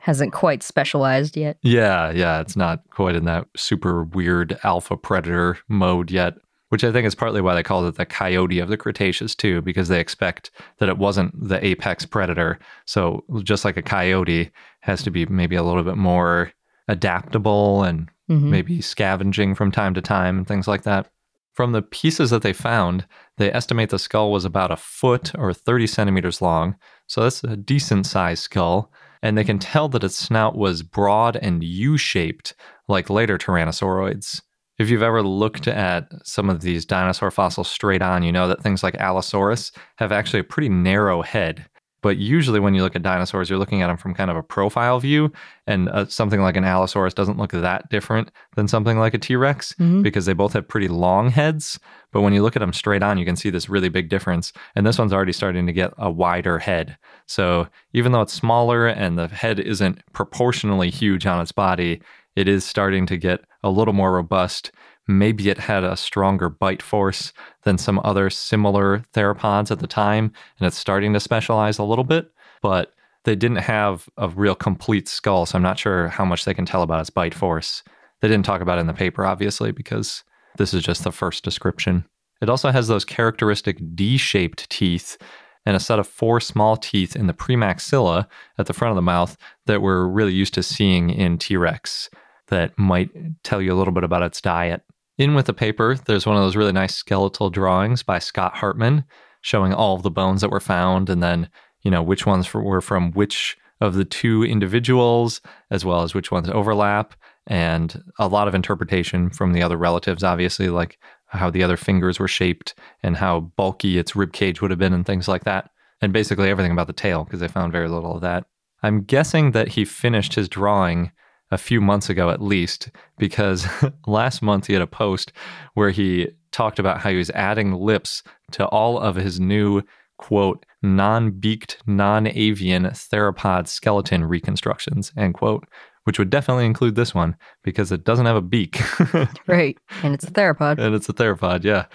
Hasn't 0.00 0.32
quite 0.32 0.62
specialized 0.62 1.36
yet. 1.36 1.58
yeah, 1.62 2.10
yeah, 2.10 2.40
it's 2.40 2.56
not 2.56 2.80
quite 2.90 3.14
in 3.16 3.24
that 3.26 3.46
super 3.56 4.04
weird 4.04 4.58
alpha 4.64 4.96
predator 4.96 5.58
mode 5.68 6.10
yet 6.10 6.34
which 6.74 6.82
I 6.82 6.90
think 6.90 7.06
is 7.06 7.14
partly 7.14 7.40
why 7.40 7.54
they 7.54 7.62
called 7.62 7.86
it 7.86 7.94
the 7.94 8.04
coyote 8.04 8.58
of 8.58 8.68
the 8.68 8.76
Cretaceous, 8.76 9.36
too, 9.36 9.62
because 9.62 9.86
they 9.86 10.00
expect 10.00 10.50
that 10.78 10.88
it 10.88 10.98
wasn't 10.98 11.30
the 11.48 11.64
apex 11.64 12.04
predator. 12.04 12.58
So, 12.84 13.22
just 13.44 13.64
like 13.64 13.76
a 13.76 13.82
coyote 13.82 14.50
has 14.80 15.00
to 15.04 15.12
be 15.12 15.24
maybe 15.26 15.54
a 15.54 15.62
little 15.62 15.84
bit 15.84 15.96
more 15.96 16.50
adaptable 16.88 17.84
and 17.84 18.08
Mhm. 18.28 18.50
maybe 18.50 18.80
scavenging 18.80 19.54
from 19.54 19.70
time 19.70 19.94
to 19.94 20.00
time 20.00 20.36
and 20.38 20.48
things 20.48 20.66
like 20.66 20.82
that. 20.82 21.12
From 21.52 21.70
the 21.70 21.80
pieces 21.80 22.30
that 22.30 22.42
they 22.42 22.52
found, 22.52 23.06
they 23.36 23.52
estimate 23.52 23.90
the 23.90 23.98
skull 24.00 24.32
was 24.32 24.44
about 24.44 24.72
a 24.72 24.76
foot 24.76 25.30
or 25.38 25.52
30 25.52 25.86
centimeters 25.86 26.42
long. 26.42 26.74
So 27.06 27.22
that's 27.22 27.44
a 27.44 27.56
decent 27.56 28.06
sized 28.06 28.42
skull. 28.42 28.90
And 29.22 29.38
they 29.38 29.44
can 29.44 29.60
tell 29.60 29.88
that 29.90 30.02
its 30.02 30.16
snout 30.16 30.56
was 30.56 30.82
broad 30.82 31.36
and 31.36 31.62
U 31.62 31.96
shaped, 31.96 32.54
like 32.88 33.08
later 33.08 33.38
tyrannosauroids. 33.38 34.42
If 34.78 34.90
you've 34.90 35.02
ever 35.02 35.22
looked 35.22 35.68
at 35.68 36.08
some 36.24 36.50
of 36.50 36.60
these 36.62 36.84
dinosaur 36.84 37.30
fossils 37.30 37.68
straight 37.68 38.02
on, 38.02 38.22
you 38.22 38.32
know 38.32 38.48
that 38.48 38.62
things 38.62 38.82
like 38.82 38.96
Allosaurus 38.96 39.70
have 39.98 40.10
actually 40.12 40.40
a 40.40 40.44
pretty 40.44 40.68
narrow 40.68 41.22
head. 41.22 41.66
But 42.02 42.18
usually, 42.18 42.60
when 42.60 42.74
you 42.74 42.82
look 42.82 42.94
at 42.96 43.02
dinosaurs, 43.02 43.48
you're 43.48 43.58
looking 43.58 43.80
at 43.80 43.86
them 43.86 43.96
from 43.96 44.12
kind 44.12 44.30
of 44.30 44.36
a 44.36 44.42
profile 44.42 45.00
view, 45.00 45.32
and 45.66 45.88
uh, 45.88 46.04
something 46.04 46.42
like 46.42 46.54
an 46.54 46.62
Allosaurus 46.64 47.14
doesn't 47.14 47.38
look 47.38 47.52
that 47.52 47.88
different 47.88 48.30
than 48.56 48.68
something 48.68 48.98
like 48.98 49.14
a 49.14 49.18
T 49.18 49.36
Rex 49.36 49.72
Mhm. 49.80 50.02
because 50.02 50.26
they 50.26 50.34
both 50.34 50.52
have 50.52 50.68
pretty 50.68 50.88
long 50.88 51.30
heads. 51.30 51.78
But 52.12 52.20
when 52.20 52.34
you 52.34 52.42
look 52.42 52.56
at 52.56 52.60
them 52.60 52.74
straight 52.74 53.02
on, 53.02 53.16
you 53.16 53.24
can 53.24 53.36
see 53.36 53.48
this 53.48 53.70
really 53.70 53.88
big 53.88 54.10
difference. 54.10 54.52
And 54.76 54.86
this 54.86 54.98
one's 54.98 55.14
already 55.14 55.32
starting 55.32 55.66
to 55.66 55.72
get 55.72 55.94
a 55.96 56.10
wider 56.10 56.58
head. 56.58 56.98
So 57.26 57.68
even 57.94 58.12
though 58.12 58.20
it's 58.20 58.34
smaller 58.34 58.86
and 58.86 59.16
the 59.18 59.28
head 59.28 59.58
isn't 59.58 60.02
proportionally 60.12 60.90
huge 60.90 61.24
on 61.24 61.40
its 61.40 61.52
body, 61.52 62.02
it 62.36 62.48
is 62.48 62.64
starting 62.64 63.06
to 63.06 63.16
get 63.16 63.44
a 63.62 63.70
little 63.70 63.94
more 63.94 64.12
robust. 64.12 64.72
Maybe 65.06 65.50
it 65.50 65.58
had 65.58 65.84
a 65.84 65.96
stronger 65.96 66.48
bite 66.48 66.82
force 66.82 67.32
than 67.62 67.78
some 67.78 68.00
other 68.04 68.30
similar 68.30 69.04
theropods 69.12 69.70
at 69.70 69.80
the 69.80 69.86
time, 69.86 70.32
and 70.58 70.66
it's 70.66 70.78
starting 70.78 71.12
to 71.12 71.20
specialize 71.20 71.78
a 71.78 71.84
little 71.84 72.04
bit. 72.04 72.30
But 72.62 72.94
they 73.24 73.34
didn't 73.34 73.58
have 73.58 74.08
a 74.16 74.28
real 74.28 74.54
complete 74.54 75.08
skull, 75.08 75.46
so 75.46 75.56
I'm 75.56 75.62
not 75.62 75.78
sure 75.78 76.08
how 76.08 76.24
much 76.24 76.44
they 76.44 76.54
can 76.54 76.66
tell 76.66 76.82
about 76.82 77.00
its 77.00 77.10
bite 77.10 77.34
force. 77.34 77.82
They 78.20 78.28
didn't 78.28 78.46
talk 78.46 78.60
about 78.60 78.78
it 78.78 78.82
in 78.82 78.86
the 78.86 78.94
paper, 78.94 79.26
obviously, 79.26 79.72
because 79.72 80.24
this 80.56 80.72
is 80.72 80.82
just 80.82 81.04
the 81.04 81.12
first 81.12 81.44
description. 81.44 82.04
It 82.40 82.48
also 82.48 82.70
has 82.70 82.88
those 82.88 83.04
characteristic 83.04 83.78
D 83.94 84.16
shaped 84.16 84.68
teeth 84.70 85.18
and 85.66 85.76
a 85.76 85.80
set 85.80 85.98
of 85.98 86.06
four 86.06 86.40
small 86.40 86.76
teeth 86.76 87.16
in 87.16 87.26
the 87.26 87.34
premaxilla 87.34 88.26
at 88.58 88.66
the 88.66 88.74
front 88.74 88.90
of 88.90 88.96
the 88.96 89.02
mouth 89.02 89.36
that 89.66 89.82
we're 89.82 90.06
really 90.06 90.32
used 90.32 90.54
to 90.54 90.62
seeing 90.62 91.10
in 91.10 91.38
T 91.38 91.56
Rex 91.56 92.10
that 92.48 92.78
might 92.78 93.10
tell 93.42 93.60
you 93.62 93.72
a 93.72 93.76
little 93.76 93.92
bit 93.92 94.04
about 94.04 94.22
its 94.22 94.40
diet. 94.40 94.82
In 95.16 95.34
with 95.34 95.46
the 95.46 95.52
paper, 95.52 95.96
there's 96.06 96.26
one 96.26 96.36
of 96.36 96.42
those 96.42 96.56
really 96.56 96.72
nice 96.72 96.94
skeletal 96.94 97.50
drawings 97.50 98.02
by 98.02 98.18
Scott 98.18 98.56
Hartman 98.56 99.04
showing 99.42 99.72
all 99.72 99.94
of 99.94 100.02
the 100.02 100.10
bones 100.10 100.40
that 100.40 100.50
were 100.50 100.60
found 100.60 101.08
and 101.08 101.22
then, 101.22 101.48
you 101.82 101.90
know, 101.90 102.02
which 102.02 102.26
ones 102.26 102.52
were 102.52 102.80
from 102.80 103.12
which 103.12 103.56
of 103.80 103.94
the 103.94 104.04
two 104.04 104.42
individuals, 104.42 105.40
as 105.70 105.84
well 105.84 106.02
as 106.02 106.14
which 106.14 106.30
ones 106.30 106.48
overlap, 106.48 107.14
and 107.46 108.02
a 108.18 108.26
lot 108.26 108.48
of 108.48 108.54
interpretation 108.54 109.28
from 109.30 109.52
the 109.52 109.62
other 109.62 109.76
relatives, 109.76 110.24
obviously, 110.24 110.68
like 110.68 110.98
how 111.26 111.50
the 111.50 111.62
other 111.62 111.76
fingers 111.76 112.18
were 112.18 112.28
shaped 112.28 112.74
and 113.02 113.16
how 113.16 113.40
bulky 113.40 113.98
its 113.98 114.16
rib 114.16 114.32
cage 114.32 114.62
would 114.62 114.70
have 114.70 114.78
been 114.78 114.94
and 114.94 115.04
things 115.04 115.28
like 115.28 115.44
that. 115.44 115.70
And 116.00 116.12
basically 116.12 116.48
everything 116.48 116.72
about 116.72 116.86
the 116.86 116.92
tail, 116.92 117.24
because 117.24 117.40
they 117.40 117.48
found 117.48 117.72
very 117.72 117.88
little 117.88 118.14
of 118.14 118.22
that. 118.22 118.46
I'm 118.82 119.02
guessing 119.02 119.52
that 119.52 119.68
he 119.68 119.84
finished 119.84 120.34
his 120.34 120.48
drawing 120.48 121.12
a 121.54 121.58
few 121.58 121.80
months 121.80 122.10
ago 122.10 122.30
at 122.30 122.42
least, 122.42 122.90
because 123.16 123.66
last 124.06 124.42
month 124.42 124.66
he 124.66 124.72
had 124.72 124.82
a 124.82 124.86
post 124.86 125.32
where 125.74 125.90
he 125.90 126.28
talked 126.50 126.78
about 126.78 127.00
how 127.00 127.10
he 127.10 127.16
was 127.16 127.30
adding 127.30 127.72
lips 127.72 128.22
to 128.50 128.66
all 128.66 128.98
of 128.98 129.14
his 129.14 129.38
new, 129.38 129.82
quote, 130.18 130.66
non 130.82 131.30
beaked, 131.30 131.78
non 131.86 132.26
avian 132.26 132.84
theropod 132.84 133.68
skeleton 133.68 134.24
reconstructions, 134.24 135.12
end 135.16 135.34
quote, 135.34 135.64
which 136.04 136.18
would 136.18 136.28
definitely 136.28 136.66
include 136.66 136.96
this 136.96 137.14
one 137.14 137.36
because 137.62 137.92
it 137.92 138.04
doesn't 138.04 138.26
have 138.26 138.36
a 138.36 138.42
beak. 138.42 138.80
right. 139.46 139.78
And 140.02 140.12
it's 140.12 140.24
a 140.24 140.30
theropod. 140.30 140.78
and 140.78 140.94
it's 140.94 141.08
a 141.08 141.12
theropod, 141.14 141.62
yeah. 141.62 141.86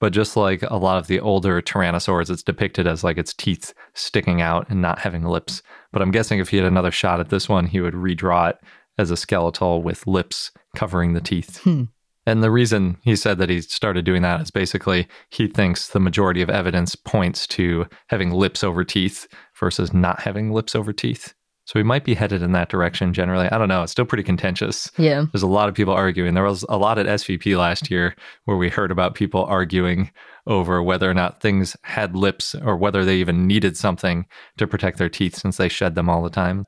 But 0.00 0.12
just 0.12 0.36
like 0.36 0.62
a 0.62 0.76
lot 0.76 0.98
of 0.98 1.06
the 1.06 1.20
older 1.20 1.62
tyrannosaurs, 1.62 2.28
it's 2.28 2.42
depicted 2.42 2.86
as 2.86 3.04
like 3.04 3.16
its 3.16 3.32
teeth 3.32 3.72
sticking 3.94 4.42
out 4.42 4.68
and 4.68 4.82
not 4.82 4.98
having 4.98 5.24
lips. 5.24 5.62
But 5.92 6.02
I'm 6.02 6.10
guessing 6.10 6.40
if 6.40 6.48
he 6.48 6.56
had 6.56 6.66
another 6.66 6.90
shot 6.90 7.20
at 7.20 7.30
this 7.30 7.48
one, 7.48 7.66
he 7.66 7.80
would 7.80 7.94
redraw 7.94 8.50
it 8.50 8.58
as 8.98 9.10
a 9.10 9.16
skeletal 9.16 9.82
with 9.82 10.06
lips 10.06 10.50
covering 10.76 11.14
the 11.14 11.20
teeth. 11.20 11.62
Hmm. 11.62 11.84
And 12.26 12.42
the 12.42 12.50
reason 12.50 12.96
he 13.02 13.16
said 13.16 13.38
that 13.38 13.50
he 13.50 13.60
started 13.60 14.04
doing 14.04 14.22
that 14.22 14.40
is 14.40 14.50
basically 14.50 15.08
he 15.30 15.46
thinks 15.46 15.88
the 15.88 16.00
majority 16.00 16.40
of 16.40 16.48
evidence 16.48 16.94
points 16.94 17.46
to 17.48 17.86
having 18.08 18.30
lips 18.30 18.64
over 18.64 18.82
teeth 18.82 19.28
versus 19.58 19.92
not 19.92 20.20
having 20.20 20.50
lips 20.50 20.74
over 20.74 20.92
teeth. 20.92 21.34
So 21.66 21.78
we 21.78 21.82
might 21.82 22.04
be 22.04 22.14
headed 22.14 22.42
in 22.42 22.52
that 22.52 22.68
direction 22.68 23.14
generally. 23.14 23.48
I 23.48 23.56
don't 23.56 23.68
know. 23.68 23.82
It's 23.82 23.92
still 23.92 24.04
pretty 24.04 24.22
contentious. 24.22 24.90
Yeah. 24.98 25.24
There's 25.32 25.42
a 25.42 25.46
lot 25.46 25.68
of 25.68 25.74
people 25.74 25.94
arguing. 25.94 26.34
There 26.34 26.44
was 26.44 26.64
a 26.68 26.76
lot 26.76 26.98
at 26.98 27.06
SVP 27.06 27.56
last 27.56 27.90
year 27.90 28.14
where 28.44 28.58
we 28.58 28.68
heard 28.68 28.90
about 28.90 29.14
people 29.14 29.44
arguing 29.44 30.10
over 30.46 30.82
whether 30.82 31.10
or 31.10 31.14
not 31.14 31.40
things 31.40 31.74
had 31.82 32.14
lips 32.14 32.54
or 32.54 32.76
whether 32.76 33.04
they 33.04 33.16
even 33.16 33.46
needed 33.46 33.78
something 33.78 34.26
to 34.58 34.66
protect 34.66 34.98
their 34.98 35.08
teeth 35.08 35.36
since 35.36 35.56
they 35.56 35.68
shed 35.68 35.94
them 35.94 36.10
all 36.10 36.22
the 36.22 36.28
time. 36.28 36.66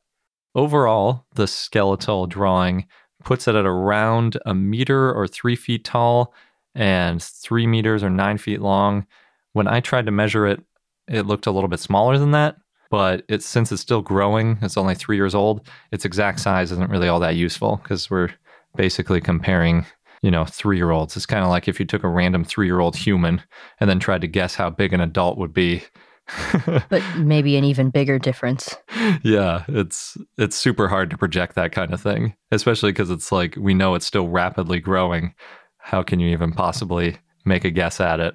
Overall, 0.57 1.25
the 1.37 1.47
skeletal 1.47 2.27
drawing 2.27 2.89
puts 3.23 3.47
it 3.47 3.55
at 3.55 3.65
around 3.65 4.39
a 4.45 4.55
meter 4.55 5.13
or 5.13 5.29
three 5.29 5.55
feet 5.55 5.85
tall 5.85 6.35
and 6.75 7.23
three 7.23 7.69
meters 7.69 8.03
or 8.03 8.11
nine 8.11 8.39
feet 8.39 8.61
long. 8.61 9.07
When 9.53 9.69
I 9.69 9.79
tried 9.79 10.07
to 10.07 10.13
measure 10.13 10.49
it, 10.49 10.61
it 11.07 11.27
looked 11.27 11.47
a 11.47 11.53
little 11.53 11.69
bit 11.69 11.79
smaller 11.79 12.19
than 12.19 12.33
that 12.33 12.57
but 12.91 13.25
since 13.43 13.73
it's 13.73 13.83
still 13.83 14.03
growing, 14.03 14.59
it's 14.63 14.77
only 14.77 14.95
three 14.95 15.17
years 15.17 15.35
old. 15.35 15.69
Its 15.93 16.05
exact 16.05 16.41
size 16.41 16.73
isn't 16.73 16.91
really 16.91 17.09
all 17.09 17.21
that 17.21 17.37
useful 17.37 17.81
because 17.83 18.11
we're 18.11 18.31
basically 18.77 19.21
comparing, 19.21 19.87
you 20.23 20.31
know, 20.31 20.45
three 20.45 20.77
year 20.77 20.91
olds. 20.91 21.17
It's 21.17 21.27
kind 21.27 21.45
of 21.45 21.51
like 21.51 21.69
if 21.69 21.81
you 21.81 21.87
took 21.87 22.05
a 22.05 22.09
random 22.09 22.45
three 22.45 22.67
year 22.67 22.81
old 22.81 22.97
human 22.97 23.43
and 23.81 23.91
then 23.91 23.99
tried 23.99 24.21
to 24.21 24.29
guess 24.29 24.55
how 24.55 24.71
big 24.71 24.93
an 24.93 25.01
adult 25.01 25.39
would 25.39 25.53
be. 25.53 25.83
but 26.89 27.03
maybe 27.17 27.57
an 27.57 27.65
even 27.65 27.91
bigger 27.91 28.19
difference. 28.19 28.77
Yeah, 29.23 29.65
it's 29.69 30.17
it's 30.39 30.57
super 30.57 30.89
hard 30.89 31.11
to 31.11 31.19
project 31.19 31.55
that 31.55 31.73
kind 31.73 31.93
of 31.93 32.01
thing, 32.01 32.35
especially 32.51 32.93
because 32.93 33.11
it's 33.11 33.31
like 33.31 33.57
we 33.57 33.75
know 33.75 33.95
it's 33.95 34.07
still 34.07 34.29
rapidly 34.29 34.81
growing. 34.81 35.35
How 35.79 36.03
can 36.03 36.19
you 36.19 36.29
even 36.31 36.53
possibly 36.53 37.19
make 37.45 37.65
a 37.65 37.71
guess 37.71 38.01
at 38.01 38.21
it? 38.21 38.35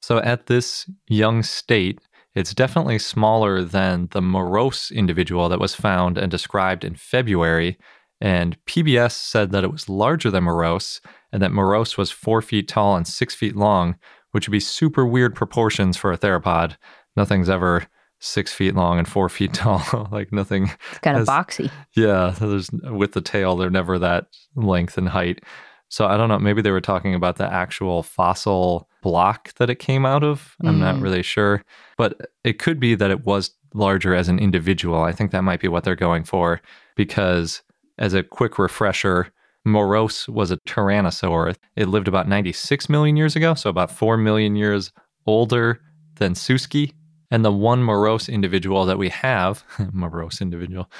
So 0.00 0.18
at 0.18 0.46
this 0.46 0.88
young 1.08 1.42
state, 1.42 2.00
it's 2.36 2.54
definitely 2.54 2.98
smaller 2.98 3.64
than 3.64 4.08
the 4.12 4.22
Moros 4.22 4.90
individual 4.90 5.48
that 5.48 5.58
was 5.58 5.74
found 5.74 6.18
and 6.18 6.30
described 6.30 6.84
in 6.84 6.94
February. 6.94 7.78
And 8.20 8.56
PBS 8.66 9.12
said 9.12 9.50
that 9.50 9.64
it 9.64 9.72
was 9.72 9.88
larger 9.88 10.30
than 10.30 10.44
Moros 10.44 11.00
and 11.32 11.42
that 11.42 11.52
Moros 11.52 11.98
was 11.98 12.10
four 12.10 12.40
feet 12.40 12.68
tall 12.68 12.94
and 12.94 13.06
six 13.06 13.34
feet 13.34 13.56
long, 13.56 13.96
which 14.30 14.46
would 14.46 14.52
be 14.52 14.60
super 14.60 15.04
weird 15.04 15.34
proportions 15.34 15.96
for 15.96 16.12
a 16.12 16.18
theropod. 16.18 16.76
Nothing's 17.16 17.48
ever 17.48 17.86
six 18.18 18.52
feet 18.52 18.74
long 18.74 18.98
and 18.98 19.08
four 19.08 19.28
feet 19.36 19.54
tall. 19.54 20.08
like 20.10 20.32
nothing. 20.32 20.70
It's 20.90 20.98
kind 21.00 21.18
of 21.18 21.26
boxy. 21.26 21.70
Yeah, 21.94 22.34
there's 22.38 22.70
with 22.70 23.12
the 23.12 23.20
tail, 23.20 23.56
they're 23.56 23.70
never 23.70 23.98
that 23.98 24.26
length 24.54 24.98
and 24.98 25.08
height. 25.08 25.42
So 25.88 26.06
I 26.06 26.16
don't 26.16 26.28
know. 26.28 26.38
Maybe 26.38 26.62
they 26.62 26.72
were 26.72 26.80
talking 26.80 27.14
about 27.14 27.36
the 27.36 27.50
actual 27.50 28.02
fossil 28.02 28.88
block 29.02 29.54
that 29.54 29.70
it 29.70 29.76
came 29.76 30.04
out 30.04 30.24
of. 30.24 30.56
I'm 30.64 30.76
mm. 30.76 30.80
not 30.80 31.00
really 31.00 31.22
sure. 31.22 31.62
But 31.96 32.20
it 32.42 32.58
could 32.58 32.80
be 32.80 32.96
that 32.96 33.10
it 33.10 33.24
was 33.24 33.52
larger 33.72 34.14
as 34.14 34.28
an 34.28 34.38
individual. 34.38 35.02
I 35.02 35.12
think 35.12 35.30
that 35.30 35.42
might 35.42 35.60
be 35.60 35.68
what 35.68 35.84
they're 35.84 35.94
going 35.94 36.24
for 36.24 36.60
because, 36.96 37.62
as 37.98 38.14
a 38.14 38.24
quick 38.24 38.58
refresher, 38.58 39.28
Moros 39.64 40.28
was 40.28 40.50
a 40.50 40.56
tyrannosaur. 40.58 41.54
It 41.76 41.88
lived 41.88 42.08
about 42.08 42.28
96 42.28 42.88
million 42.88 43.16
years 43.16 43.36
ago, 43.36 43.54
so 43.54 43.70
about 43.70 43.90
4 43.90 44.16
million 44.16 44.56
years 44.56 44.92
older 45.26 45.80
than 46.16 46.34
Suski. 46.34 46.92
And 47.30 47.44
the 47.44 47.52
one 47.52 47.82
Moros 47.82 48.28
individual 48.28 48.86
that 48.86 48.98
we 48.98 49.08
have, 49.08 49.64
Moros 49.92 50.40
individual, 50.40 50.90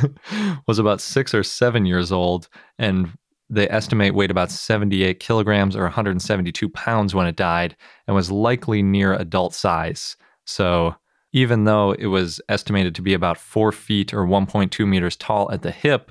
was 0.66 0.78
about 0.78 1.00
six 1.00 1.34
or 1.34 1.42
seven 1.42 1.86
years 1.86 2.10
old 2.10 2.48
and 2.78 3.12
they 3.48 3.68
estimate 3.68 4.14
weighed 4.14 4.30
about 4.30 4.50
78 4.50 5.20
kilograms 5.20 5.76
or 5.76 5.82
172 5.82 6.68
pounds 6.70 7.14
when 7.14 7.26
it 7.26 7.36
died 7.36 7.76
and 8.06 8.16
was 8.16 8.30
likely 8.30 8.82
near 8.82 9.14
adult 9.14 9.54
size. 9.54 10.16
So, 10.44 10.96
even 11.32 11.64
though 11.64 11.92
it 11.92 12.06
was 12.06 12.40
estimated 12.48 12.94
to 12.94 13.02
be 13.02 13.12
about 13.12 13.36
four 13.36 13.70
feet 13.70 14.14
or 14.14 14.26
1.2 14.26 14.86
meters 14.86 15.16
tall 15.16 15.50
at 15.52 15.62
the 15.62 15.70
hip, 15.70 16.10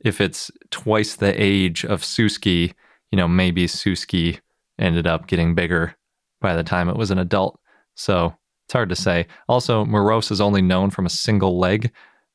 if 0.00 0.20
it's 0.20 0.50
twice 0.70 1.14
the 1.14 1.40
age 1.40 1.84
of 1.84 2.02
Suski, 2.02 2.74
you 3.10 3.16
know, 3.16 3.28
maybe 3.28 3.66
Suski 3.66 4.40
ended 4.78 5.06
up 5.06 5.28
getting 5.28 5.54
bigger 5.54 5.94
by 6.40 6.56
the 6.56 6.64
time 6.64 6.88
it 6.88 6.96
was 6.96 7.10
an 7.10 7.18
adult. 7.18 7.60
So, 7.94 8.34
it's 8.70 8.74
hard 8.74 8.88
to 8.88 8.94
say. 8.94 9.26
Also, 9.48 9.84
Moros 9.84 10.30
is 10.30 10.40
only 10.40 10.62
known 10.62 10.90
from 10.90 11.04
a 11.04 11.10
single 11.10 11.58
leg, 11.58 11.90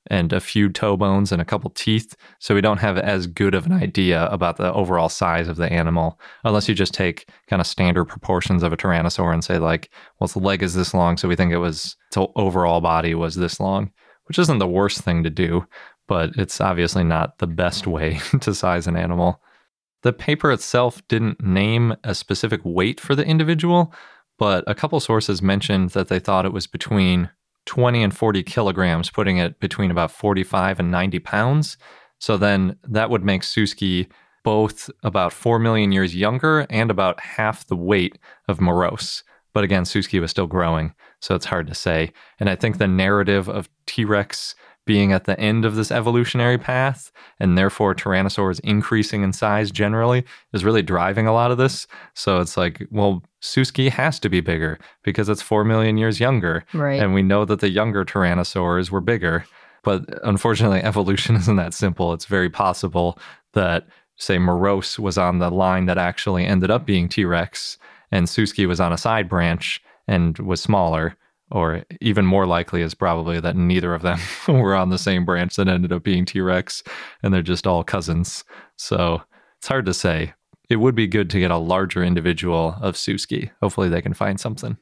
and 0.07 0.33
a 0.33 0.41
few 0.41 0.67
toe 0.67 0.97
bones 0.97 1.31
and 1.31 1.41
a 1.41 1.45
couple 1.45 1.69
teeth. 1.69 2.13
So 2.39 2.53
we 2.53 2.59
don't 2.59 2.79
have 2.79 2.97
as 2.97 3.25
good 3.25 3.55
of 3.55 3.65
an 3.65 3.71
idea 3.71 4.25
about 4.25 4.57
the 4.57 4.73
overall 4.73 5.07
size 5.07 5.47
of 5.47 5.55
the 5.55 5.71
animal, 5.71 6.19
unless 6.43 6.67
you 6.67 6.75
just 6.75 6.93
take 6.93 7.29
kind 7.47 7.61
of 7.61 7.65
standard 7.65 8.03
proportions 8.05 8.63
of 8.63 8.73
a 8.73 8.77
tyrannosaur 8.77 9.33
and 9.33 9.45
say, 9.45 9.59
like, 9.59 9.89
well, 10.19 10.25
its 10.25 10.35
leg 10.35 10.61
is 10.61 10.73
this 10.73 10.93
long. 10.93 11.15
So 11.15 11.29
we 11.29 11.37
think 11.37 11.53
it 11.53 11.57
was, 11.57 11.95
its 12.09 12.17
overall 12.35 12.81
body 12.81 13.15
was 13.15 13.35
this 13.35 13.61
long, 13.61 13.89
which 14.25 14.37
isn't 14.37 14.59
the 14.59 14.67
worst 14.67 14.99
thing 14.99 15.23
to 15.23 15.29
do, 15.29 15.65
but 16.05 16.35
it's 16.35 16.59
obviously 16.59 17.05
not 17.05 17.37
the 17.37 17.47
best 17.47 17.87
way 17.95 18.19
to 18.41 18.53
size 18.53 18.87
an 18.87 18.97
animal. 18.97 19.41
The 20.03 20.11
paper 20.11 20.51
itself 20.51 21.01
didn't 21.07 21.41
name 21.41 21.95
a 22.03 22.13
specific 22.13 22.59
weight 22.65 22.99
for 22.99 23.15
the 23.15 23.25
individual, 23.25 23.93
but 24.37 24.63
a 24.67 24.75
couple 24.75 24.99
sources 24.99 25.41
mentioned 25.41 25.91
that 25.91 26.07
they 26.07 26.19
thought 26.19 26.45
it 26.45 26.53
was 26.53 26.67
between 26.67 27.29
20 27.65 28.03
and 28.03 28.15
40 28.15 28.43
kilograms, 28.43 29.09
putting 29.09 29.37
it 29.37 29.59
between 29.59 29.91
about 29.91 30.11
45 30.11 30.79
and 30.79 30.91
90 30.91 31.19
pounds. 31.19 31.77
So 32.19 32.37
then 32.37 32.77
that 32.83 33.09
would 33.09 33.23
make 33.23 33.41
Suski 33.41 34.07
both 34.43 34.89
about 35.03 35.33
4 35.33 35.57
million 35.57 35.91
years 35.91 36.15
younger 36.15 36.67
and 36.69 36.91
about 36.91 37.19
half 37.19 37.65
the 37.65 37.75
weight 37.75 38.17
of 38.47 38.61
Moros. 38.61 39.23
But 39.53 39.63
again, 39.63 39.83
Suski 39.83 40.19
was 40.21 40.31
still 40.31 40.47
growing, 40.47 40.93
so 41.21 41.33
it's 41.33 41.45
hard 41.45 41.67
to 41.67 41.73
say. 41.73 42.11
And 42.39 42.49
I 42.49 42.55
think 42.55 42.77
the 42.77 42.87
narrative 42.87 43.49
of 43.49 43.69
T 43.87 44.05
Rex 44.05 44.53
being 44.85 45.11
at 45.11 45.25
the 45.25 45.39
end 45.39 45.65
of 45.65 45.75
this 45.75 45.91
evolutionary 45.91 46.57
path 46.57 47.11
and 47.39 47.57
therefore 47.57 47.95
tyrannosaurs 47.95 48.59
increasing 48.61 49.23
in 49.23 49.33
size 49.33 49.71
generally 49.71 50.23
is 50.53 50.63
really 50.63 50.83
driving 50.83 51.27
a 51.27 51.33
lot 51.33 51.51
of 51.51 51.57
this. 51.57 51.87
So 52.13 52.39
it's 52.39 52.55
like, 52.55 52.87
well, 52.91 53.23
Suski 53.41 53.89
has 53.89 54.19
to 54.19 54.29
be 54.29 54.41
bigger 54.41 54.79
because 55.03 55.27
it's 55.27 55.41
4 55.41 55.63
million 55.63 55.97
years 55.97 56.19
younger. 56.19 56.63
Right. 56.73 57.01
And 57.01 57.13
we 57.13 57.23
know 57.23 57.45
that 57.45 57.59
the 57.59 57.69
younger 57.69 58.05
tyrannosaurs 58.05 58.91
were 58.91 59.01
bigger. 59.01 59.45
But 59.83 60.05
unfortunately, 60.23 60.79
evolution 60.83 61.35
isn't 61.35 61.55
that 61.55 61.73
simple. 61.73 62.13
It's 62.13 62.25
very 62.25 62.49
possible 62.49 63.19
that, 63.53 63.87
say, 64.17 64.37
Moros 64.37 64.99
was 64.99 65.17
on 65.17 65.39
the 65.39 65.49
line 65.49 65.85
that 65.85 65.97
actually 65.97 66.45
ended 66.45 66.69
up 66.69 66.85
being 66.85 67.09
T 67.09 67.25
Rex 67.25 67.77
and 68.11 68.27
Suski 68.27 68.67
was 68.67 68.79
on 68.79 68.93
a 68.93 68.97
side 68.97 69.27
branch 69.27 69.81
and 70.07 70.37
was 70.39 70.61
smaller 70.61 71.17
Or 71.51 71.83
even 72.01 72.25
more 72.25 72.47
likely 72.47 72.81
is 72.81 72.95
probably 72.95 73.39
that 73.39 73.55
neither 73.55 73.93
of 73.93 74.01
them 74.01 74.19
were 74.47 74.73
on 74.73 74.89
the 74.89 74.97
same 74.97 75.25
branch 75.25 75.55
that 75.55 75.67
ended 75.67 75.93
up 75.93 76.03
being 76.03 76.25
T 76.25 76.41
Rex 76.41 76.83
and 77.21 77.33
they're 77.33 77.43
just 77.43 77.67
all 77.67 77.83
cousins. 77.83 78.43
So 78.77 79.21
it's 79.59 79.67
hard 79.67 79.85
to 79.85 79.93
say. 79.93 80.33
It 80.69 80.77
would 80.77 80.95
be 80.95 81.05
good 81.05 81.29
to 81.29 81.39
get 81.39 81.51
a 81.51 81.57
larger 81.57 82.03
individual 82.03 82.75
of 82.81 82.95
Suski. 82.95 83.51
Hopefully, 83.61 83.89
they 83.89 84.01
can 84.01 84.15
find 84.15 84.39
something. 84.39 84.77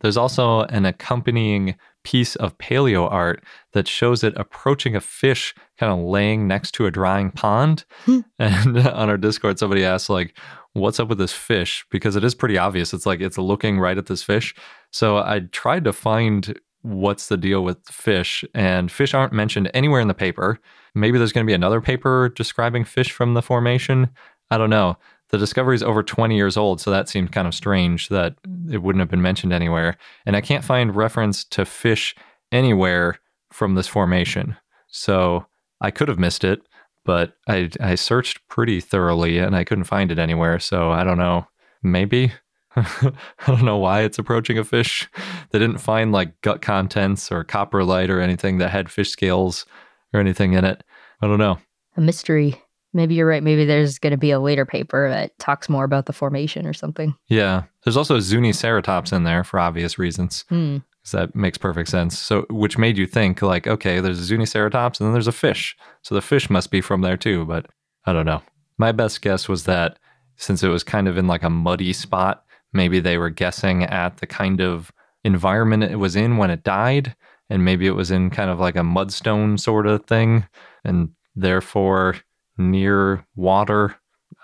There's 0.00 0.16
also 0.16 0.62
an 0.62 0.84
accompanying 0.84 1.76
piece 2.02 2.34
of 2.36 2.58
paleo 2.58 3.10
art 3.10 3.42
that 3.72 3.86
shows 3.86 4.24
it 4.24 4.34
approaching 4.36 4.96
a 4.96 5.00
fish 5.00 5.54
kind 5.78 5.92
of 5.92 6.00
laying 6.00 6.48
next 6.48 6.72
to 6.72 6.86
a 6.86 6.90
drying 6.90 7.30
pond. 7.30 7.84
Hmm. 8.04 8.20
and 8.38 8.76
on 8.78 9.08
our 9.08 9.16
Discord, 9.16 9.60
somebody 9.60 9.84
asked, 9.84 10.10
like, 10.10 10.36
what's 10.72 10.98
up 10.98 11.08
with 11.08 11.18
this 11.18 11.32
fish? 11.32 11.86
Because 11.90 12.16
it 12.16 12.24
is 12.24 12.34
pretty 12.34 12.58
obvious. 12.58 12.92
It's 12.92 13.06
like 13.06 13.20
it's 13.20 13.38
looking 13.38 13.78
right 13.78 13.96
at 13.98 14.06
this 14.06 14.22
fish. 14.22 14.54
So 14.92 15.18
I 15.18 15.40
tried 15.50 15.84
to 15.84 15.92
find 15.92 16.58
what's 16.82 17.28
the 17.28 17.36
deal 17.36 17.64
with 17.64 17.78
fish, 17.88 18.44
and 18.54 18.90
fish 18.90 19.14
aren't 19.14 19.32
mentioned 19.32 19.70
anywhere 19.72 20.00
in 20.00 20.08
the 20.08 20.14
paper. 20.14 20.58
Maybe 20.94 21.18
there's 21.18 21.32
going 21.32 21.46
to 21.46 21.50
be 21.50 21.54
another 21.54 21.80
paper 21.80 22.28
describing 22.28 22.84
fish 22.84 23.10
from 23.10 23.34
the 23.34 23.42
formation. 23.42 24.10
I 24.50 24.58
don't 24.58 24.70
know. 24.70 24.98
The 25.30 25.38
discovery 25.38 25.74
is 25.74 25.82
over 25.82 26.02
20 26.02 26.36
years 26.36 26.58
old, 26.58 26.80
so 26.80 26.90
that 26.90 27.08
seemed 27.08 27.32
kind 27.32 27.48
of 27.48 27.54
strange 27.54 28.10
that 28.10 28.36
it 28.70 28.82
wouldn't 28.82 29.00
have 29.00 29.10
been 29.10 29.22
mentioned 29.22 29.52
anywhere. 29.52 29.96
And 30.26 30.36
I 30.36 30.42
can't 30.42 30.64
find 30.64 30.94
reference 30.94 31.42
to 31.44 31.64
fish 31.64 32.14
anywhere 32.50 33.18
from 33.50 33.74
this 33.74 33.88
formation. 33.88 34.56
So 34.88 35.46
I 35.80 35.90
could 35.90 36.08
have 36.08 36.18
missed 36.18 36.44
it, 36.44 36.60
but 37.04 37.34
I, 37.48 37.70
I 37.80 37.94
searched 37.94 38.46
pretty 38.48 38.80
thoroughly 38.80 39.38
and 39.38 39.56
I 39.56 39.64
couldn't 39.64 39.84
find 39.84 40.12
it 40.12 40.18
anywhere. 40.18 40.58
So 40.58 40.90
I 40.90 41.02
don't 41.02 41.18
know. 41.18 41.46
Maybe. 41.82 42.32
I 42.76 43.12
don't 43.46 43.64
know 43.64 43.78
why 43.78 44.02
it's 44.02 44.18
approaching 44.18 44.58
a 44.58 44.64
fish. 44.64 45.08
They 45.50 45.58
didn't 45.58 45.78
find 45.78 46.12
like 46.12 46.40
gut 46.40 46.62
contents 46.62 47.30
or 47.30 47.44
coprolite 47.44 48.08
or 48.08 48.20
anything 48.20 48.58
that 48.58 48.70
had 48.70 48.90
fish 48.90 49.10
scales 49.10 49.66
or 50.12 50.20
anything 50.20 50.54
in 50.54 50.64
it. 50.64 50.82
I 51.20 51.26
don't 51.26 51.38
know. 51.38 51.58
A 51.96 52.00
mystery. 52.00 52.60
Maybe 52.94 53.14
you're 53.14 53.26
right. 53.26 53.42
Maybe 53.42 53.64
there's 53.64 53.98
going 53.98 54.10
to 54.10 54.18
be 54.18 54.30
a 54.30 54.40
later 54.40 54.66
paper 54.66 55.08
that 55.08 55.38
talks 55.38 55.68
more 55.68 55.84
about 55.84 56.06
the 56.06 56.12
formation 56.12 56.66
or 56.66 56.72
something. 56.72 57.14
Yeah. 57.28 57.64
There's 57.84 57.96
also 57.96 58.18
Zuniceratops 58.18 59.12
in 59.12 59.24
there 59.24 59.44
for 59.44 59.58
obvious 59.58 59.98
reasons. 59.98 60.44
Hmm. 60.48 60.78
So 61.04 61.18
that 61.18 61.34
makes 61.34 61.58
perfect 61.58 61.88
sense. 61.88 62.18
So, 62.18 62.46
which 62.48 62.78
made 62.78 62.96
you 62.96 63.06
think, 63.06 63.42
like, 63.42 63.66
okay, 63.66 63.98
there's 63.98 64.30
a 64.30 64.34
Zuniceratops 64.34 65.00
and 65.00 65.06
then 65.06 65.12
there's 65.12 65.26
a 65.26 65.32
fish. 65.32 65.76
So 66.02 66.14
the 66.14 66.22
fish 66.22 66.48
must 66.48 66.70
be 66.70 66.80
from 66.80 67.00
there 67.00 67.16
too. 67.16 67.44
But 67.44 67.66
I 68.06 68.12
don't 68.12 68.26
know. 68.26 68.42
My 68.78 68.92
best 68.92 69.20
guess 69.20 69.48
was 69.48 69.64
that 69.64 69.98
since 70.36 70.62
it 70.62 70.68
was 70.68 70.84
kind 70.84 71.08
of 71.08 71.16
in 71.16 71.26
like 71.26 71.42
a 71.42 71.50
muddy 71.50 71.92
spot, 71.92 72.44
maybe 72.72 73.00
they 73.00 73.18
were 73.18 73.30
guessing 73.30 73.84
at 73.84 74.18
the 74.18 74.26
kind 74.26 74.60
of 74.60 74.92
environment 75.24 75.84
it 75.84 75.96
was 75.96 76.16
in 76.16 76.36
when 76.36 76.50
it 76.50 76.62
died. 76.62 77.14
And 77.50 77.64
maybe 77.64 77.86
it 77.86 77.92
was 77.92 78.10
in 78.10 78.30
kind 78.30 78.50
of 78.50 78.58
like 78.58 78.76
a 78.76 78.80
mudstone 78.80 79.60
sort 79.60 79.86
of 79.86 80.06
thing. 80.06 80.46
And 80.84 81.10
therefore, 81.34 82.16
near 82.58 83.26
water. 83.36 83.96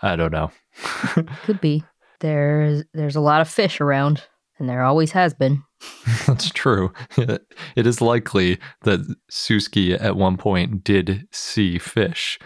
I 0.03 0.17
don't 0.17 0.33
know. 0.33 0.51
Could 1.45 1.61
be. 1.61 1.85
There's 2.21 2.85
there's 2.95 3.17
a 3.17 3.21
lot 3.21 3.41
of 3.41 3.49
fish 3.49 3.81
around, 3.81 4.25
and 4.59 4.69
there 4.69 4.83
always 4.83 5.13
has 5.13 5.35
been. 5.35 5.63
That's 6.27 6.51
true. 6.51 6.93
It 7.17 7.87
is 7.87 8.01
likely 8.01 8.59
that 8.83 9.01
Suski 9.31 10.01
at 10.01 10.17
one 10.17 10.37
point 10.37 10.83
did 10.83 11.29
see 11.31 11.79
fish. 11.79 12.39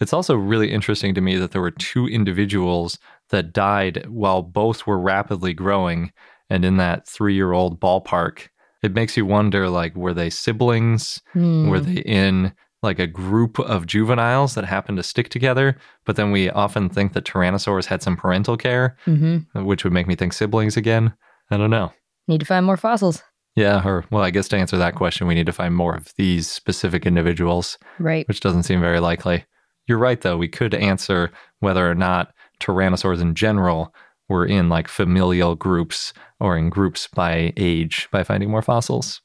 It's 0.00 0.12
also 0.12 0.34
really 0.34 0.70
interesting 0.70 1.14
to 1.14 1.20
me 1.20 1.36
that 1.36 1.52
there 1.52 1.62
were 1.62 1.70
two 1.70 2.06
individuals 2.06 2.98
that 3.34 3.52
died 3.52 4.06
while 4.08 4.42
both 4.42 4.86
were 4.86 4.98
rapidly 4.98 5.52
growing 5.52 6.12
and 6.48 6.64
in 6.64 6.76
that 6.78 7.06
three 7.08 7.34
year 7.34 7.52
old 7.52 7.80
ballpark. 7.80 8.48
It 8.82 8.94
makes 8.94 9.16
you 9.16 9.26
wonder 9.26 9.68
like, 9.68 9.94
were 9.96 10.14
they 10.14 10.30
siblings? 10.30 11.20
Hmm. 11.32 11.68
Were 11.68 11.80
they 11.80 12.00
in 12.02 12.52
like 12.82 12.98
a 12.98 13.06
group 13.06 13.58
of 13.60 13.86
juveniles 13.86 14.54
that 14.54 14.64
happened 14.66 14.98
to 14.98 15.02
stick 15.02 15.30
together? 15.30 15.76
But 16.04 16.16
then 16.16 16.32
we 16.32 16.50
often 16.50 16.88
think 16.90 17.14
that 17.14 17.24
Tyrannosaurs 17.24 17.86
had 17.86 18.02
some 18.02 18.16
parental 18.16 18.56
care, 18.56 18.96
Mm-hmm. 19.06 19.64
which 19.64 19.84
would 19.84 19.92
make 19.94 20.06
me 20.06 20.14
think 20.16 20.32
siblings 20.34 20.76
again. 20.76 21.14
I 21.50 21.56
don't 21.56 21.70
know. 21.70 21.92
Need 22.28 22.40
to 22.40 22.46
find 22.46 22.66
more 22.66 22.76
fossils. 22.76 23.22
Yeah, 23.56 23.80
or 23.86 24.04
well, 24.10 24.22
I 24.22 24.30
guess 24.30 24.48
to 24.48 24.56
answer 24.56 24.76
that 24.76 24.96
question, 24.96 25.26
we 25.26 25.34
need 25.34 25.46
to 25.46 25.52
find 25.52 25.74
more 25.74 25.94
of 25.94 26.12
these 26.16 26.50
specific 26.50 27.06
individuals, 27.06 27.78
Right. 27.98 28.26
which 28.28 28.40
doesn't 28.40 28.64
seem 28.64 28.80
very 28.80 29.00
likely. 29.00 29.44
You're 29.86 29.98
right, 29.98 30.20
though. 30.20 30.36
We 30.36 30.48
could 30.48 30.74
answer 30.74 31.30
whether 31.60 31.88
or 31.90 31.94
not 31.94 32.33
tyrannosaurs 32.60 33.20
in 33.20 33.34
general 33.34 33.94
were 34.28 34.46
in 34.46 34.68
like 34.68 34.88
familial 34.88 35.54
groups 35.54 36.12
or 36.40 36.56
in 36.56 36.70
groups 36.70 37.08
by 37.08 37.52
age 37.56 38.08
by 38.10 38.22
finding 38.24 38.50
more 38.50 38.62
fossils. 38.62 39.20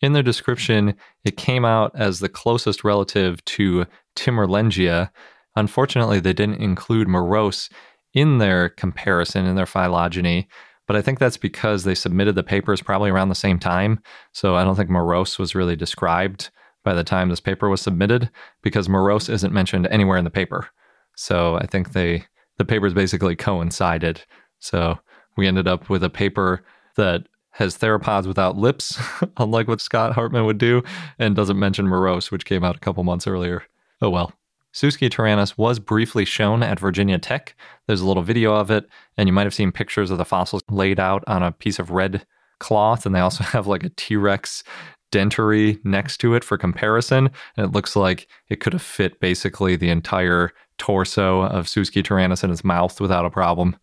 In 0.00 0.14
their 0.14 0.22
description, 0.22 0.94
it 1.24 1.36
came 1.36 1.64
out 1.64 1.92
as 1.94 2.20
the 2.20 2.28
closest 2.28 2.84
relative 2.84 3.44
to 3.44 3.86
Timurlengia. 4.16 5.10
Unfortunately, 5.56 6.20
they 6.20 6.32
didn't 6.32 6.62
include 6.62 7.06
Moros 7.06 7.68
in 8.14 8.38
their 8.38 8.70
comparison 8.70 9.44
in 9.46 9.56
their 9.56 9.66
phylogeny, 9.66 10.48
but 10.86 10.96
I 10.96 11.02
think 11.02 11.18
that's 11.18 11.36
because 11.36 11.84
they 11.84 11.94
submitted 11.94 12.34
the 12.34 12.42
papers 12.42 12.82
probably 12.82 13.10
around 13.10 13.28
the 13.28 13.34
same 13.34 13.58
time. 13.58 14.02
So 14.32 14.56
I 14.56 14.64
don't 14.64 14.74
think 14.74 14.90
Moros 14.90 15.38
was 15.38 15.54
really 15.54 15.76
described 15.76 16.50
by 16.82 16.94
the 16.94 17.04
time 17.04 17.28
this 17.28 17.40
paper 17.40 17.68
was 17.68 17.82
submitted 17.82 18.30
because 18.62 18.88
Moros 18.88 19.28
isn't 19.28 19.52
mentioned 19.52 19.86
anywhere 19.88 20.16
in 20.16 20.24
the 20.24 20.30
paper. 20.30 20.68
So 21.14 21.56
I 21.56 21.66
think 21.66 21.92
they 21.92 22.24
the 22.60 22.64
papers 22.66 22.92
basically 22.92 23.34
coincided. 23.34 24.22
So 24.58 24.98
we 25.34 25.46
ended 25.46 25.66
up 25.66 25.88
with 25.88 26.04
a 26.04 26.10
paper 26.10 26.62
that 26.96 27.26
has 27.52 27.78
theropods 27.78 28.26
without 28.26 28.58
lips, 28.58 29.00
unlike 29.38 29.66
what 29.66 29.80
Scott 29.80 30.12
Hartman 30.12 30.44
would 30.44 30.58
do, 30.58 30.82
and 31.18 31.34
doesn't 31.34 31.58
mention 31.58 31.88
Moros, 31.88 32.30
which 32.30 32.44
came 32.44 32.62
out 32.62 32.76
a 32.76 32.80
couple 32.80 33.02
months 33.02 33.26
earlier. 33.26 33.64
Oh 34.02 34.10
well. 34.10 34.34
Suski 34.74 35.10
tyrannus 35.10 35.56
was 35.56 35.78
briefly 35.78 36.26
shown 36.26 36.62
at 36.62 36.78
Virginia 36.78 37.18
Tech. 37.18 37.56
There's 37.86 38.02
a 38.02 38.06
little 38.06 38.22
video 38.22 38.54
of 38.54 38.70
it, 38.70 38.86
and 39.16 39.26
you 39.26 39.32
might 39.32 39.46
have 39.46 39.54
seen 39.54 39.72
pictures 39.72 40.10
of 40.10 40.18
the 40.18 40.26
fossils 40.26 40.62
laid 40.70 41.00
out 41.00 41.24
on 41.26 41.42
a 41.42 41.52
piece 41.52 41.78
of 41.78 41.90
red 41.90 42.26
cloth, 42.58 43.06
and 43.06 43.14
they 43.14 43.20
also 43.20 43.42
have 43.54 43.66
like 43.66 43.84
a 43.84 43.90
T 43.96 44.16
Rex 44.16 44.62
dentary 45.10 45.82
next 45.84 46.18
to 46.18 46.34
it 46.34 46.44
for 46.44 46.56
comparison. 46.58 47.30
And 47.56 47.66
it 47.66 47.72
looks 47.72 47.96
like 47.96 48.26
it 48.48 48.56
could 48.60 48.72
have 48.72 48.82
fit 48.82 49.20
basically 49.20 49.76
the 49.76 49.90
entire 49.90 50.52
torso 50.78 51.42
of 51.42 51.66
Suski 51.66 52.02
tyrannus 52.04 52.42
in 52.44 52.50
its 52.50 52.64
mouth 52.64 53.00
without 53.00 53.24
a 53.26 53.30
problem. 53.30 53.76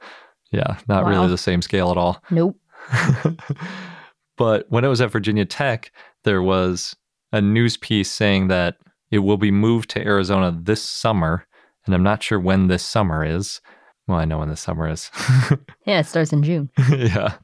Yeah, 0.52 0.78
not 0.88 1.04
Wow. 1.04 1.10
really 1.12 1.28
the 1.28 1.38
same 1.38 1.62
scale 1.62 1.92
at 1.92 1.98
all. 1.98 2.22
Nope. 2.32 2.58
but 4.38 4.66
when 4.70 4.86
it 4.86 4.88
was 4.90 5.02
at 5.02 5.12
Virginia 5.12 5.46
Tech, 5.46 5.92
there 6.24 6.42
was 6.42 6.96
a 7.32 7.42
news 7.42 7.78
piece 7.78 8.10
saying 8.12 8.48
that 8.48 8.78
it 9.12 9.20
will 9.20 9.38
be 9.38 9.52
moved 9.52 9.90
to 9.92 10.06
Arizona 10.06 10.58
this 10.60 10.82
summer. 10.82 11.46
And 11.86 11.96
I'm 11.96 12.04
not 12.04 12.22
sure 12.24 12.40
when 12.40 12.68
this 12.68 12.84
summer 12.84 13.24
is. 13.26 13.62
Well, 14.08 14.18
I 14.18 14.26
know 14.26 14.40
when 14.40 14.50
the 14.50 14.56
summer 14.58 14.90
is. 14.90 15.12
Yeah, 15.86 16.00
it 16.02 16.06
starts 16.06 16.34
in 16.34 16.44
June. 16.44 16.70
yeah. 16.90 17.36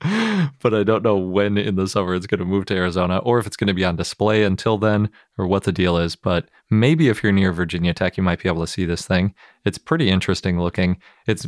but 0.60 0.74
I 0.74 0.84
don't 0.84 1.02
know 1.02 1.16
when 1.16 1.56
in 1.56 1.76
the 1.76 1.88
summer 1.88 2.14
it's 2.14 2.26
going 2.26 2.38
to 2.38 2.44
move 2.44 2.66
to 2.66 2.74
Arizona 2.74 3.16
or 3.18 3.38
if 3.38 3.46
it's 3.46 3.56
going 3.56 3.68
to 3.68 3.74
be 3.74 3.84
on 3.84 3.96
display 3.96 4.44
until 4.44 4.76
then 4.76 5.08
or 5.38 5.46
what 5.46 5.64
the 5.64 5.72
deal 5.72 5.96
is. 5.96 6.14
But 6.14 6.50
maybe 6.70 7.08
if 7.08 7.22
you're 7.22 7.32
near 7.32 7.50
Virginia 7.50 7.94
Tech, 7.94 8.18
you 8.18 8.22
might 8.22 8.42
be 8.42 8.48
able 8.48 8.60
to 8.60 8.70
see 8.70 8.84
this 8.84 9.06
thing. 9.06 9.34
It's 9.64 9.78
pretty 9.78 10.10
interesting 10.10 10.60
looking. 10.60 10.98
It's 11.26 11.46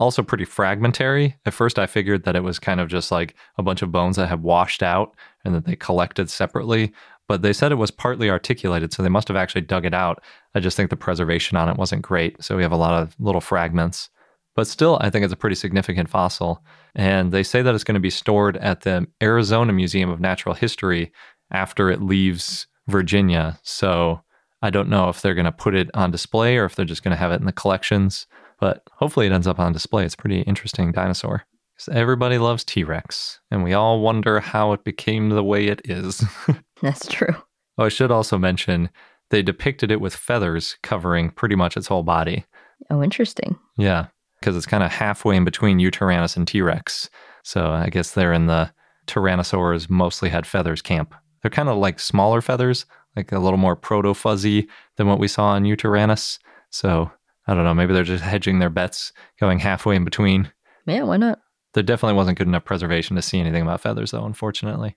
also 0.00 0.22
pretty 0.22 0.46
fragmentary. 0.46 1.36
At 1.44 1.54
first, 1.54 1.78
I 1.78 1.86
figured 1.86 2.24
that 2.24 2.36
it 2.36 2.42
was 2.42 2.58
kind 2.58 2.80
of 2.80 2.88
just 2.88 3.12
like 3.12 3.34
a 3.58 3.62
bunch 3.62 3.82
of 3.82 3.92
bones 3.92 4.16
that 4.16 4.28
had 4.28 4.42
washed 4.42 4.82
out 4.82 5.14
and 5.44 5.54
that 5.54 5.66
they 5.66 5.76
collected 5.76 6.30
separately. 6.30 6.92
But 7.28 7.42
they 7.42 7.52
said 7.52 7.72
it 7.72 7.76
was 7.76 7.90
partly 7.90 8.30
articulated, 8.30 8.92
so 8.92 9.02
they 9.02 9.08
must 9.08 9.28
have 9.28 9.36
actually 9.36 9.62
dug 9.62 9.86
it 9.86 9.94
out. 9.94 10.22
I 10.54 10.60
just 10.60 10.76
think 10.76 10.90
the 10.90 10.96
preservation 10.96 11.56
on 11.56 11.68
it 11.68 11.76
wasn't 11.76 12.02
great. 12.02 12.42
So 12.42 12.56
we 12.56 12.62
have 12.62 12.72
a 12.72 12.76
lot 12.76 13.00
of 13.00 13.14
little 13.18 13.40
fragments. 13.40 14.10
But 14.54 14.66
still, 14.66 14.98
I 15.00 15.08
think 15.08 15.24
it's 15.24 15.32
a 15.32 15.36
pretty 15.36 15.56
significant 15.56 16.10
fossil. 16.10 16.62
And 16.94 17.32
they 17.32 17.42
say 17.42 17.62
that 17.62 17.74
it's 17.74 17.84
going 17.84 17.94
to 17.94 18.00
be 18.00 18.10
stored 18.10 18.56
at 18.58 18.82
the 18.82 19.06
Arizona 19.22 19.72
Museum 19.72 20.10
of 20.10 20.20
Natural 20.20 20.54
History 20.54 21.12
after 21.50 21.90
it 21.90 22.02
leaves 22.02 22.66
Virginia. 22.88 23.58
So 23.62 24.20
I 24.60 24.70
don't 24.70 24.88
know 24.88 25.08
if 25.08 25.22
they're 25.22 25.34
going 25.34 25.46
to 25.46 25.52
put 25.52 25.74
it 25.74 25.90
on 25.94 26.10
display 26.10 26.56
or 26.56 26.64
if 26.64 26.74
they're 26.74 26.84
just 26.84 27.02
going 27.02 27.12
to 27.12 27.18
have 27.18 27.32
it 27.32 27.40
in 27.40 27.46
the 27.46 27.52
collections. 27.52 28.26
But 28.60 28.82
hopefully 28.92 29.26
it 29.26 29.32
ends 29.32 29.46
up 29.46 29.58
on 29.58 29.72
display. 29.72 30.04
It's 30.04 30.14
a 30.14 30.18
pretty 30.18 30.42
interesting 30.42 30.92
dinosaur. 30.92 31.44
everybody 31.90 32.38
loves 32.38 32.62
T 32.62 32.84
Rex, 32.84 33.40
and 33.50 33.64
we 33.64 33.72
all 33.72 34.00
wonder 34.00 34.38
how 34.38 34.72
it 34.72 34.84
became 34.84 35.30
the 35.30 35.42
way 35.42 35.66
it 35.66 35.80
is. 35.84 36.24
That's 36.82 37.06
true. 37.06 37.34
oh, 37.78 37.84
I 37.84 37.88
should 37.88 38.10
also 38.10 38.36
mention 38.38 38.90
they 39.30 39.42
depicted 39.42 39.90
it 39.90 40.00
with 40.00 40.14
feathers 40.14 40.76
covering 40.82 41.30
pretty 41.30 41.54
much 41.54 41.76
its 41.76 41.86
whole 41.86 42.02
body. 42.02 42.44
Oh, 42.90 43.02
interesting. 43.02 43.58
Yeah, 43.78 44.06
because 44.40 44.56
it's 44.56 44.66
kind 44.66 44.82
of 44.82 44.90
halfway 44.90 45.36
in 45.36 45.44
between 45.44 45.78
Yutyrannus 45.78 46.36
and 46.36 46.46
T 46.46 46.60
Rex. 46.60 47.08
So 47.42 47.70
I 47.70 47.88
guess 47.88 48.12
they're 48.12 48.32
in 48.32 48.46
the 48.46 48.72
Tyrannosaurs 49.06 49.88
mostly 49.88 50.28
had 50.28 50.46
feathers 50.46 50.82
camp. 50.82 51.14
They're 51.40 51.50
kind 51.50 51.68
of 51.68 51.76
like 51.76 51.98
smaller 51.98 52.40
feathers, 52.40 52.86
like 53.16 53.32
a 53.32 53.38
little 53.38 53.58
more 53.58 53.76
proto 53.76 54.14
fuzzy 54.14 54.68
than 54.96 55.06
what 55.06 55.18
we 55.18 55.28
saw 55.28 55.56
in 55.56 55.64
Yutyrannus. 55.64 56.38
So 56.70 57.10
I 57.46 57.54
don't 57.54 57.64
know, 57.64 57.74
maybe 57.74 57.92
they're 57.94 58.04
just 58.04 58.22
hedging 58.22 58.58
their 58.58 58.70
bets, 58.70 59.12
going 59.40 59.58
halfway 59.58 59.96
in 59.96 60.04
between. 60.04 60.52
Yeah, 60.86 61.02
why 61.02 61.16
not? 61.16 61.40
There 61.74 61.82
definitely 61.82 62.16
wasn't 62.16 62.38
good 62.38 62.46
enough 62.46 62.64
preservation 62.64 63.16
to 63.16 63.22
see 63.22 63.40
anything 63.40 63.62
about 63.62 63.80
feathers, 63.80 64.10
though, 64.10 64.24
unfortunately. 64.24 64.96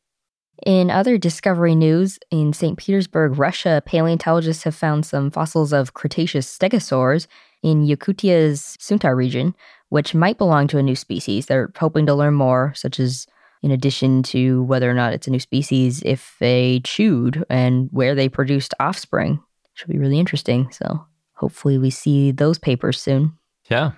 In 0.63 0.89
other 0.89 1.17
discovery 1.17 1.75
news, 1.75 2.17
in 2.31 2.53
St. 2.53 2.77
Petersburg, 2.77 3.37
Russia, 3.37 3.83
paleontologists 3.85 4.63
have 4.63 4.75
found 4.75 5.05
some 5.05 5.29
fossils 5.29 5.73
of 5.73 5.93
Cretaceous 5.93 6.47
stegosaurs 6.57 7.27
in 7.61 7.85
Yakutia's 7.85 8.77
Suntar 8.79 9.15
region, 9.15 9.53
which 9.89 10.15
might 10.15 10.37
belong 10.37 10.67
to 10.67 10.77
a 10.77 10.83
new 10.83 10.95
species. 10.95 11.47
They're 11.47 11.71
hoping 11.77 12.05
to 12.05 12.13
learn 12.13 12.35
more, 12.35 12.73
such 12.75 12.99
as 12.99 13.27
in 13.61 13.71
addition 13.71 14.23
to 14.23 14.63
whether 14.63 14.89
or 14.89 14.93
not 14.93 15.13
it's 15.13 15.27
a 15.27 15.31
new 15.31 15.39
species, 15.39 16.01
if 16.05 16.35
they 16.39 16.81
chewed 16.83 17.43
and 17.49 17.89
where 17.91 18.15
they 18.15 18.29
produced 18.29 18.73
offspring. 18.79 19.41
Should 19.73 19.89
be 19.89 19.97
really 19.97 20.19
interesting. 20.19 20.71
So 20.71 21.05
hopefully 21.33 21.77
we 21.77 21.89
see 21.89 22.31
those 22.31 22.59
papers 22.59 23.01
soon. 23.01 23.33
Yeah. 23.69 23.91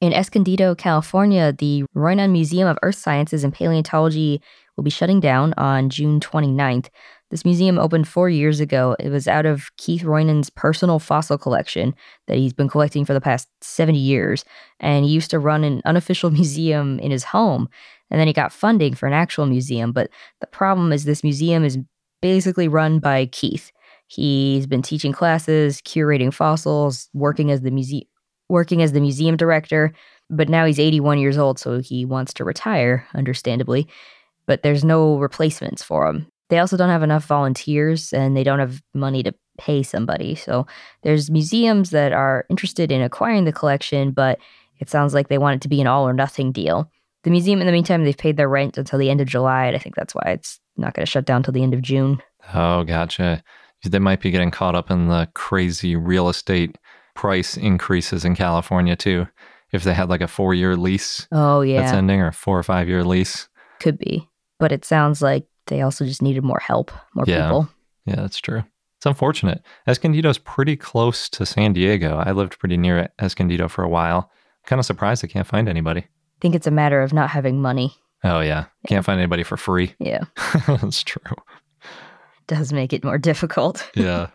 In 0.00 0.14
Escondido, 0.14 0.74
California, 0.74 1.52
the 1.52 1.84
Roynon 1.94 2.32
Museum 2.32 2.66
of 2.66 2.78
Earth 2.82 2.96
Sciences 2.96 3.44
and 3.44 3.52
Paleontology 3.52 4.40
will 4.80 4.84
be 4.84 4.90
shutting 4.90 5.20
down 5.20 5.52
on 5.58 5.90
June 5.90 6.20
29th. 6.20 6.88
This 7.30 7.44
museum 7.44 7.78
opened 7.78 8.08
four 8.08 8.30
years 8.30 8.60
ago. 8.60 8.96
It 8.98 9.10
was 9.10 9.28
out 9.28 9.44
of 9.44 9.68
Keith 9.76 10.04
Roynon's 10.04 10.48
personal 10.48 10.98
fossil 10.98 11.36
collection 11.36 11.94
that 12.28 12.38
he's 12.38 12.54
been 12.54 12.70
collecting 12.70 13.04
for 13.04 13.12
the 13.12 13.20
past 13.20 13.46
70 13.60 13.98
years. 13.98 14.42
And 14.80 15.04
he 15.04 15.10
used 15.10 15.30
to 15.32 15.38
run 15.38 15.64
an 15.64 15.82
unofficial 15.84 16.30
museum 16.40 16.98
in 17.00 17.10
his 17.10 17.24
home. 17.24 17.68
And 18.10 18.18
then 18.18 18.26
he 18.26 18.32
got 18.32 18.54
funding 18.54 18.94
for 18.94 19.06
an 19.06 19.12
actual 19.12 19.44
museum. 19.44 19.92
But 19.92 20.08
the 20.40 20.46
problem 20.46 20.92
is, 20.92 21.04
this 21.04 21.22
museum 21.22 21.62
is 21.62 21.78
basically 22.22 22.66
run 22.66 23.00
by 23.00 23.26
Keith. 23.26 23.70
He's 24.06 24.66
been 24.66 24.80
teaching 24.80 25.12
classes, 25.12 25.82
curating 25.82 26.32
fossils, 26.32 27.10
working 27.12 27.50
as 27.50 27.60
the 27.60 27.70
museum 27.70 28.04
working 28.48 28.82
as 28.82 28.90
the 28.90 29.00
museum 29.00 29.36
director, 29.36 29.92
but 30.28 30.48
now 30.48 30.64
he's 30.64 30.80
81 30.80 31.18
years 31.18 31.38
old, 31.38 31.60
so 31.60 31.80
he 31.80 32.04
wants 32.04 32.34
to 32.34 32.44
retire, 32.44 33.06
understandably. 33.14 33.86
But 34.46 34.62
there's 34.62 34.84
no 34.84 35.18
replacements 35.18 35.82
for 35.82 36.06
them. 36.06 36.26
They 36.48 36.58
also 36.58 36.76
don't 36.76 36.88
have 36.88 37.02
enough 37.02 37.24
volunteers 37.26 38.12
and 38.12 38.36
they 38.36 38.42
don't 38.42 38.58
have 38.58 38.82
money 38.92 39.22
to 39.22 39.32
pay 39.58 39.82
somebody. 39.82 40.34
So 40.34 40.66
there's 41.02 41.30
museums 41.30 41.90
that 41.90 42.12
are 42.12 42.46
interested 42.48 42.90
in 42.90 43.02
acquiring 43.02 43.44
the 43.44 43.52
collection, 43.52 44.10
but 44.10 44.38
it 44.80 44.90
sounds 44.90 45.14
like 45.14 45.28
they 45.28 45.38
want 45.38 45.56
it 45.56 45.60
to 45.62 45.68
be 45.68 45.80
an 45.80 45.86
all 45.86 46.08
or 46.08 46.12
nothing 46.12 46.50
deal. 46.50 46.90
The 47.22 47.30
museum, 47.30 47.60
in 47.60 47.66
the 47.66 47.72
meantime, 47.72 48.04
they've 48.04 48.16
paid 48.16 48.38
their 48.38 48.48
rent 48.48 48.78
until 48.78 48.98
the 48.98 49.10
end 49.10 49.20
of 49.20 49.28
July, 49.28 49.66
and 49.66 49.76
I 49.76 49.78
think 49.78 49.94
that's 49.94 50.14
why 50.14 50.22
it's 50.28 50.58
not 50.78 50.94
going 50.94 51.04
to 51.04 51.10
shut 51.10 51.26
down 51.26 51.38
until 51.38 51.52
the 51.52 51.62
end 51.62 51.74
of 51.74 51.82
June. 51.82 52.22
Oh, 52.54 52.82
gotcha. 52.84 53.42
They 53.84 53.98
might 53.98 54.20
be 54.20 54.30
getting 54.30 54.50
caught 54.50 54.74
up 54.74 54.90
in 54.90 55.08
the 55.08 55.28
crazy 55.34 55.96
real 55.96 56.30
estate 56.30 56.78
price 57.14 57.58
increases 57.58 58.24
in 58.24 58.34
California 58.34 58.96
too. 58.96 59.26
If 59.72 59.84
they 59.84 59.92
had 59.92 60.08
like 60.08 60.22
a 60.22 60.28
four 60.28 60.54
year 60.54 60.76
lease 60.76 61.28
Oh, 61.30 61.60
yeah, 61.60 61.82
that's 61.82 61.92
ending 61.92 62.20
or 62.20 62.32
four 62.32 62.58
or 62.58 62.62
five 62.62 62.88
year 62.88 63.04
lease. 63.04 63.48
Could 63.78 63.98
be. 63.98 64.26
But 64.60 64.72
it 64.72 64.84
sounds 64.84 65.20
like 65.22 65.46
they 65.66 65.80
also 65.80 66.04
just 66.04 66.22
needed 66.22 66.44
more 66.44 66.60
help, 66.60 66.90
more 67.14 67.24
Yeah. 67.26 67.46
people. 67.46 67.68
Yeah, 68.06 68.16
that's 68.16 68.38
true. 68.38 68.62
It's 68.98 69.06
unfortunate. 69.06 69.62
Escondido's 69.86 70.38
pretty 70.38 70.76
close 70.76 71.28
to 71.30 71.46
San 71.46 71.72
Diego. 71.72 72.22
I 72.24 72.32
lived 72.32 72.58
pretty 72.58 72.76
near 72.76 73.08
Escondido 73.20 73.66
for 73.68 73.82
a 73.82 73.88
while. 73.88 74.30
Kind 74.66 74.78
of 74.78 74.84
surprised 74.86 75.24
I 75.24 75.28
can't 75.28 75.46
find 75.46 75.68
anybody. 75.68 76.00
I 76.02 76.38
think 76.40 76.54
it's 76.54 76.66
a 76.66 76.70
matter 76.70 77.00
of 77.02 77.12
not 77.12 77.30
having 77.30 77.62
money. 77.62 77.94
Oh, 78.22 78.40
yeah. 78.40 78.66
Can't 78.86 79.04
find 79.04 79.18
anybody 79.18 79.42
for 79.42 79.56
free. 79.56 79.94
Yeah. 80.00 80.24
that's 80.66 81.02
true. 81.02 81.34
Does 82.46 82.72
make 82.72 82.92
it 82.92 83.04
more 83.04 83.18
difficult. 83.30 83.88
Yeah. 83.94 84.28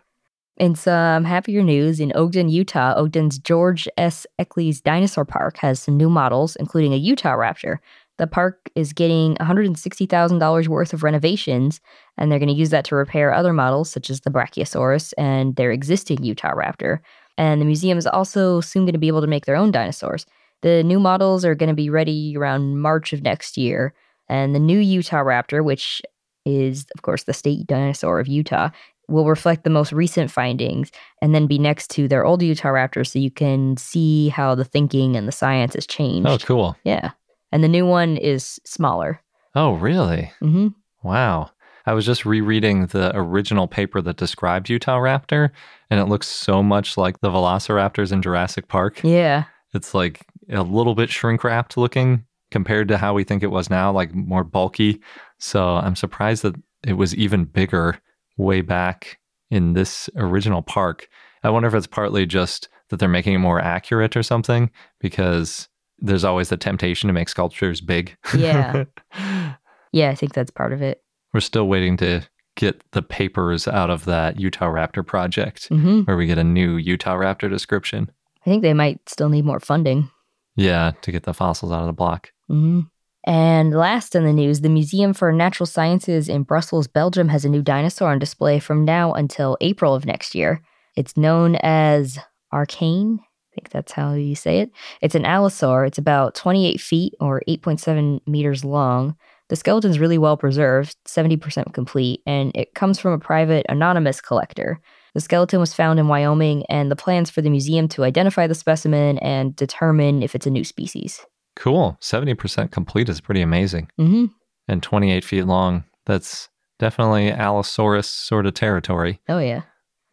In 0.56 0.74
some 0.74 1.24
happier 1.24 1.62
news, 1.62 2.00
in 2.00 2.12
Ogden, 2.16 2.48
Utah, 2.48 2.94
Ogden's 2.96 3.38
George 3.38 3.86
S. 3.98 4.26
Eccles 4.38 4.80
Dinosaur 4.80 5.26
Park 5.26 5.58
has 5.58 5.78
some 5.80 5.96
new 5.98 6.08
models, 6.08 6.56
including 6.56 6.94
a 6.94 6.96
Utah 6.96 7.36
Raptor. 7.36 7.76
The 8.18 8.26
park 8.26 8.70
is 8.74 8.92
getting 8.92 9.36
$160,000 9.36 10.68
worth 10.68 10.92
of 10.92 11.02
renovations, 11.02 11.80
and 12.16 12.30
they're 12.30 12.38
going 12.38 12.48
to 12.48 12.54
use 12.54 12.70
that 12.70 12.84
to 12.86 12.96
repair 12.96 13.32
other 13.32 13.52
models, 13.52 13.90
such 13.90 14.08
as 14.08 14.20
the 14.22 14.30
Brachiosaurus 14.30 15.12
and 15.18 15.54
their 15.56 15.70
existing 15.70 16.22
Utah 16.24 16.54
Raptor. 16.54 17.00
And 17.36 17.60
the 17.60 17.66
museum 17.66 17.98
is 17.98 18.06
also 18.06 18.60
soon 18.60 18.84
going 18.84 18.94
to 18.94 18.98
be 18.98 19.08
able 19.08 19.20
to 19.20 19.26
make 19.26 19.44
their 19.44 19.56
own 19.56 19.70
dinosaurs. 19.70 20.24
The 20.62 20.82
new 20.82 20.98
models 20.98 21.44
are 21.44 21.54
going 21.54 21.68
to 21.68 21.74
be 21.74 21.90
ready 21.90 22.34
around 22.36 22.80
March 22.80 23.12
of 23.12 23.22
next 23.22 23.58
year. 23.58 23.92
And 24.28 24.54
the 24.54 24.60
new 24.60 24.78
Utah 24.78 25.22
Raptor, 25.22 25.62
which 25.62 26.00
is, 26.46 26.86
of 26.94 27.02
course, 27.02 27.24
the 27.24 27.34
state 27.34 27.66
dinosaur 27.66 28.18
of 28.18 28.28
Utah, 28.28 28.70
will 29.08 29.26
reflect 29.26 29.64
the 29.64 29.70
most 29.70 29.92
recent 29.92 30.30
findings 30.30 30.90
and 31.22 31.34
then 31.34 31.46
be 31.46 31.58
next 31.58 31.90
to 31.90 32.08
their 32.08 32.24
old 32.24 32.42
Utah 32.42 32.68
Raptors 32.68 33.12
so 33.12 33.18
you 33.18 33.30
can 33.30 33.76
see 33.76 34.28
how 34.30 34.54
the 34.54 34.64
thinking 34.64 35.14
and 35.14 35.28
the 35.28 35.32
science 35.32 35.74
has 35.74 35.86
changed. 35.86 36.28
Oh, 36.28 36.38
cool. 36.38 36.76
Yeah. 36.82 37.10
And 37.52 37.62
the 37.62 37.68
new 37.68 37.86
one 37.86 38.16
is 38.16 38.60
smaller. 38.64 39.20
Oh, 39.54 39.72
really? 39.74 40.32
hmm 40.40 40.68
Wow. 41.02 41.50
I 41.88 41.92
was 41.94 42.04
just 42.04 42.26
rereading 42.26 42.86
the 42.86 43.12
original 43.14 43.68
paper 43.68 44.02
that 44.02 44.16
described 44.16 44.68
Utah 44.68 44.98
Raptor, 44.98 45.50
and 45.88 46.00
it 46.00 46.06
looks 46.06 46.26
so 46.26 46.60
much 46.60 46.96
like 46.96 47.20
the 47.20 47.30
Velociraptors 47.30 48.10
in 48.10 48.22
Jurassic 48.22 48.66
Park. 48.66 49.00
Yeah. 49.04 49.44
It's 49.72 49.94
like 49.94 50.26
a 50.50 50.62
little 50.62 50.96
bit 50.96 51.10
shrink 51.10 51.44
wrapped 51.44 51.76
looking 51.76 52.24
compared 52.50 52.88
to 52.88 52.98
how 52.98 53.14
we 53.14 53.22
think 53.22 53.44
it 53.44 53.52
was 53.52 53.70
now, 53.70 53.92
like 53.92 54.12
more 54.14 54.42
bulky. 54.42 55.00
So 55.38 55.76
I'm 55.76 55.94
surprised 55.94 56.42
that 56.42 56.56
it 56.84 56.94
was 56.94 57.14
even 57.14 57.44
bigger 57.44 58.00
way 58.36 58.62
back 58.62 59.18
in 59.50 59.74
this 59.74 60.10
original 60.16 60.62
park. 60.62 61.08
I 61.44 61.50
wonder 61.50 61.68
if 61.68 61.74
it's 61.74 61.86
partly 61.86 62.26
just 62.26 62.68
that 62.88 62.98
they're 62.98 63.08
making 63.08 63.34
it 63.34 63.38
more 63.38 63.60
accurate 63.60 64.16
or 64.16 64.22
something 64.24 64.70
because 65.00 65.68
there's 65.98 66.24
always 66.24 66.48
the 66.48 66.56
temptation 66.56 67.06
to 67.08 67.12
make 67.12 67.28
sculptures 67.28 67.80
big. 67.80 68.16
Yeah. 68.36 68.84
Yeah, 69.92 70.10
I 70.10 70.14
think 70.14 70.34
that's 70.34 70.50
part 70.50 70.74
of 70.74 70.82
it. 70.82 71.02
We're 71.32 71.40
still 71.40 71.68
waiting 71.68 71.96
to 71.98 72.20
get 72.54 72.82
the 72.92 73.00
papers 73.00 73.66
out 73.66 73.88
of 73.88 74.04
that 74.04 74.38
Utah 74.38 74.66
Raptor 74.68 75.06
project 75.06 75.68
hmm 75.68 76.02
where 76.02 76.18
we 76.18 76.26
get 76.26 76.36
a 76.36 76.44
new 76.44 76.76
Utah 76.76 77.16
Raptor 77.16 77.48
description. 77.48 78.10
I 78.44 78.50
think 78.50 78.62
they 78.62 78.74
might 78.74 79.08
still 79.08 79.30
need 79.30 79.46
more 79.46 79.60
funding. 79.60 80.10
Yeah, 80.54 80.92
to 81.00 81.12
get 81.12 81.22
the 81.22 81.32
fossils 81.32 81.72
out 81.72 81.80
of 81.80 81.86
the 81.86 81.92
block. 81.94 82.30
hmm 82.48 82.80
And 83.24 83.72
last 83.72 84.14
in 84.14 84.24
the 84.24 84.32
news, 84.32 84.60
the 84.60 84.68
Museum 84.68 85.14
for 85.14 85.32
Natural 85.32 85.66
Sciences 85.66 86.28
in 86.28 86.42
Brussels, 86.42 86.88
Belgium 86.88 87.28
has 87.28 87.44
a 87.46 87.48
new 87.48 87.62
dinosaur 87.62 88.10
on 88.10 88.18
display 88.18 88.58
from 88.58 88.84
now 88.84 89.12
until 89.12 89.56
April 89.62 89.94
of 89.94 90.04
next 90.04 90.34
year. 90.34 90.60
It's 90.94 91.16
known 91.16 91.56
as 91.56 92.18
Arkane. 92.52 93.18
I 93.56 93.60
think 93.60 93.70
that's 93.70 93.92
how 93.92 94.12
you 94.12 94.34
say 94.34 94.60
it. 94.60 94.70
It's 95.00 95.14
an 95.14 95.22
allosaur. 95.22 95.86
It's 95.86 95.96
about 95.96 96.34
28 96.34 96.78
feet 96.78 97.14
or 97.20 97.42
8.7 97.48 98.20
meters 98.26 98.64
long. 98.64 99.16
The 99.48 99.56
skeleton's 99.56 99.98
really 99.98 100.18
well 100.18 100.36
preserved, 100.36 100.96
70% 101.06 101.72
complete, 101.72 102.20
and 102.26 102.52
it 102.54 102.74
comes 102.74 102.98
from 102.98 103.12
a 103.12 103.18
private 103.18 103.64
anonymous 103.68 104.20
collector. 104.20 104.78
The 105.14 105.20
skeleton 105.20 105.60
was 105.60 105.72
found 105.72 105.98
in 105.98 106.08
Wyoming, 106.08 106.66
and 106.68 106.90
the 106.90 106.96
plans 106.96 107.30
for 107.30 107.40
the 107.40 107.48
museum 107.48 107.88
to 107.88 108.04
identify 108.04 108.46
the 108.46 108.54
specimen 108.54 109.16
and 109.18 109.56
determine 109.56 110.22
if 110.22 110.34
it's 110.34 110.46
a 110.46 110.50
new 110.50 110.64
species. 110.64 111.24
Cool. 111.54 111.96
70% 112.02 112.70
complete 112.70 113.08
is 113.08 113.22
pretty 113.22 113.40
amazing. 113.40 113.88
hmm 113.96 114.26
And 114.68 114.82
28 114.82 115.24
feet 115.24 115.44
long. 115.44 115.84
That's 116.04 116.50
definitely 116.78 117.30
Allosaurus 117.30 118.10
sort 118.10 118.44
of 118.44 118.52
territory. 118.52 119.20
Oh, 119.28 119.38
yeah. 119.38 119.62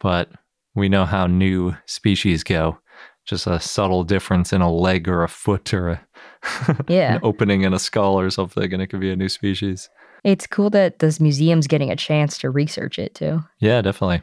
But 0.00 0.30
we 0.74 0.88
know 0.88 1.04
how 1.04 1.26
new 1.26 1.76
species 1.86 2.42
go. 2.42 2.78
Just 3.24 3.46
a 3.46 3.58
subtle 3.58 4.04
difference 4.04 4.52
in 4.52 4.60
a 4.60 4.70
leg 4.70 5.08
or 5.08 5.22
a 5.22 5.28
foot 5.28 5.72
or 5.72 5.88
a 5.88 6.00
Yeah. 6.88 7.14
an 7.14 7.20
opening 7.22 7.62
in 7.62 7.72
a 7.72 7.78
skull 7.78 8.18
or 8.20 8.28
something, 8.30 8.72
and 8.72 8.82
it 8.82 8.88
could 8.88 9.00
be 9.00 9.10
a 9.10 9.16
new 9.16 9.28
species. 9.30 9.88
It's 10.24 10.46
cool 10.46 10.70
that 10.70 10.98
this 10.98 11.20
museum's 11.20 11.66
getting 11.66 11.90
a 11.90 11.96
chance 11.96 12.36
to 12.38 12.50
research 12.50 12.98
it 12.98 13.14
too. 13.14 13.40
Yeah, 13.60 13.80
definitely. 13.82 14.22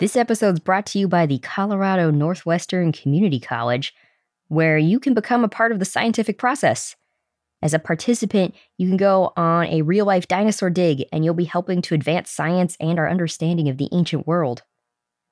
This 0.00 0.16
episode's 0.16 0.60
brought 0.60 0.86
to 0.86 0.98
you 0.98 1.06
by 1.08 1.26
the 1.26 1.38
Colorado 1.38 2.10
Northwestern 2.10 2.92
Community 2.92 3.38
College, 3.38 3.94
where 4.48 4.76
you 4.76 4.98
can 4.98 5.14
become 5.14 5.44
a 5.44 5.48
part 5.48 5.72
of 5.72 5.78
the 5.78 5.84
scientific 5.84 6.38
process. 6.38 6.96
As 7.62 7.72
a 7.72 7.78
participant, 7.78 8.54
you 8.76 8.88
can 8.88 8.96
go 8.96 9.32
on 9.36 9.66
a 9.66 9.82
real 9.82 10.04
life 10.04 10.28
dinosaur 10.28 10.68
dig 10.70 11.04
and 11.12 11.24
you'll 11.24 11.34
be 11.34 11.44
helping 11.44 11.80
to 11.82 11.94
advance 11.94 12.30
science 12.30 12.76
and 12.80 12.98
our 12.98 13.08
understanding 13.08 13.68
of 13.68 13.78
the 13.78 13.88
ancient 13.92 14.26
world. 14.26 14.62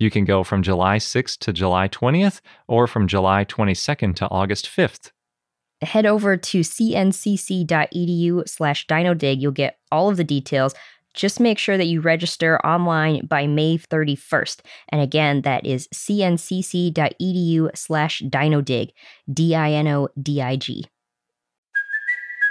You 0.00 0.10
can 0.10 0.24
go 0.24 0.42
from 0.42 0.62
July 0.62 0.96
6th 0.96 1.38
to 1.40 1.52
July 1.52 1.86
20th 1.86 2.40
or 2.66 2.86
from 2.86 3.06
July 3.06 3.44
22nd 3.44 4.16
to 4.16 4.28
August 4.30 4.66
5th. 4.66 5.12
Head 5.82 6.06
over 6.06 6.38
to 6.38 6.60
cncc.edu 6.60 7.68
slash 8.48 8.86
dinodig. 8.86 9.40
You'll 9.40 9.52
get 9.52 9.78
all 9.92 10.08
of 10.08 10.16
the 10.16 10.24
details. 10.24 10.74
Just 11.12 11.38
make 11.38 11.58
sure 11.58 11.76
that 11.76 11.86
you 11.86 12.00
register 12.00 12.58
online 12.64 13.26
by 13.26 13.46
May 13.46 13.76
31st. 13.76 14.60
And 14.88 15.02
again, 15.02 15.42
that 15.42 15.66
is 15.66 15.86
cncc.edu 15.88 17.76
slash 17.76 18.22
dinodig, 18.22 18.92
D 19.30 19.54
I 19.54 19.72
N 19.72 19.88
O 19.88 20.08
D 20.20 20.40
I 20.40 20.56
G. 20.56 20.86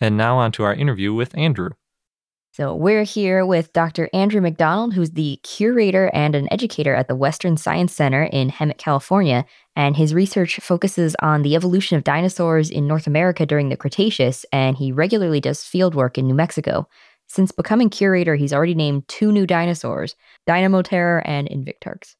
And 0.00 0.16
now 0.16 0.38
on 0.38 0.52
to 0.52 0.62
our 0.64 0.74
interview 0.74 1.12
with 1.12 1.36
Andrew. 1.36 1.70
So, 2.52 2.74
we're 2.74 3.04
here 3.04 3.46
with 3.46 3.72
Dr. 3.72 4.10
Andrew 4.12 4.40
McDonald, 4.40 4.92
who's 4.92 5.12
the 5.12 5.38
curator 5.44 6.10
and 6.12 6.34
an 6.34 6.52
educator 6.52 6.94
at 6.94 7.06
the 7.06 7.14
Western 7.14 7.56
Science 7.56 7.94
Center 7.94 8.24
in 8.24 8.50
Hemet, 8.50 8.76
California. 8.76 9.44
And 9.76 9.96
his 9.96 10.12
research 10.12 10.58
focuses 10.60 11.14
on 11.22 11.42
the 11.42 11.54
evolution 11.54 11.96
of 11.96 12.02
dinosaurs 12.02 12.68
in 12.68 12.88
North 12.88 13.06
America 13.06 13.46
during 13.46 13.68
the 13.68 13.76
Cretaceous, 13.76 14.44
and 14.52 14.76
he 14.76 14.90
regularly 14.90 15.40
does 15.40 15.62
field 15.62 15.94
work 15.94 16.18
in 16.18 16.26
New 16.26 16.34
Mexico. 16.34 16.88
Since 17.28 17.52
becoming 17.52 17.88
curator, 17.88 18.34
he's 18.34 18.52
already 18.52 18.74
named 18.74 19.06
two 19.06 19.30
new 19.30 19.46
dinosaurs 19.46 20.16
Dynamoterror 20.48 21.22
and 21.24 21.48
Invictarx. 21.48 22.16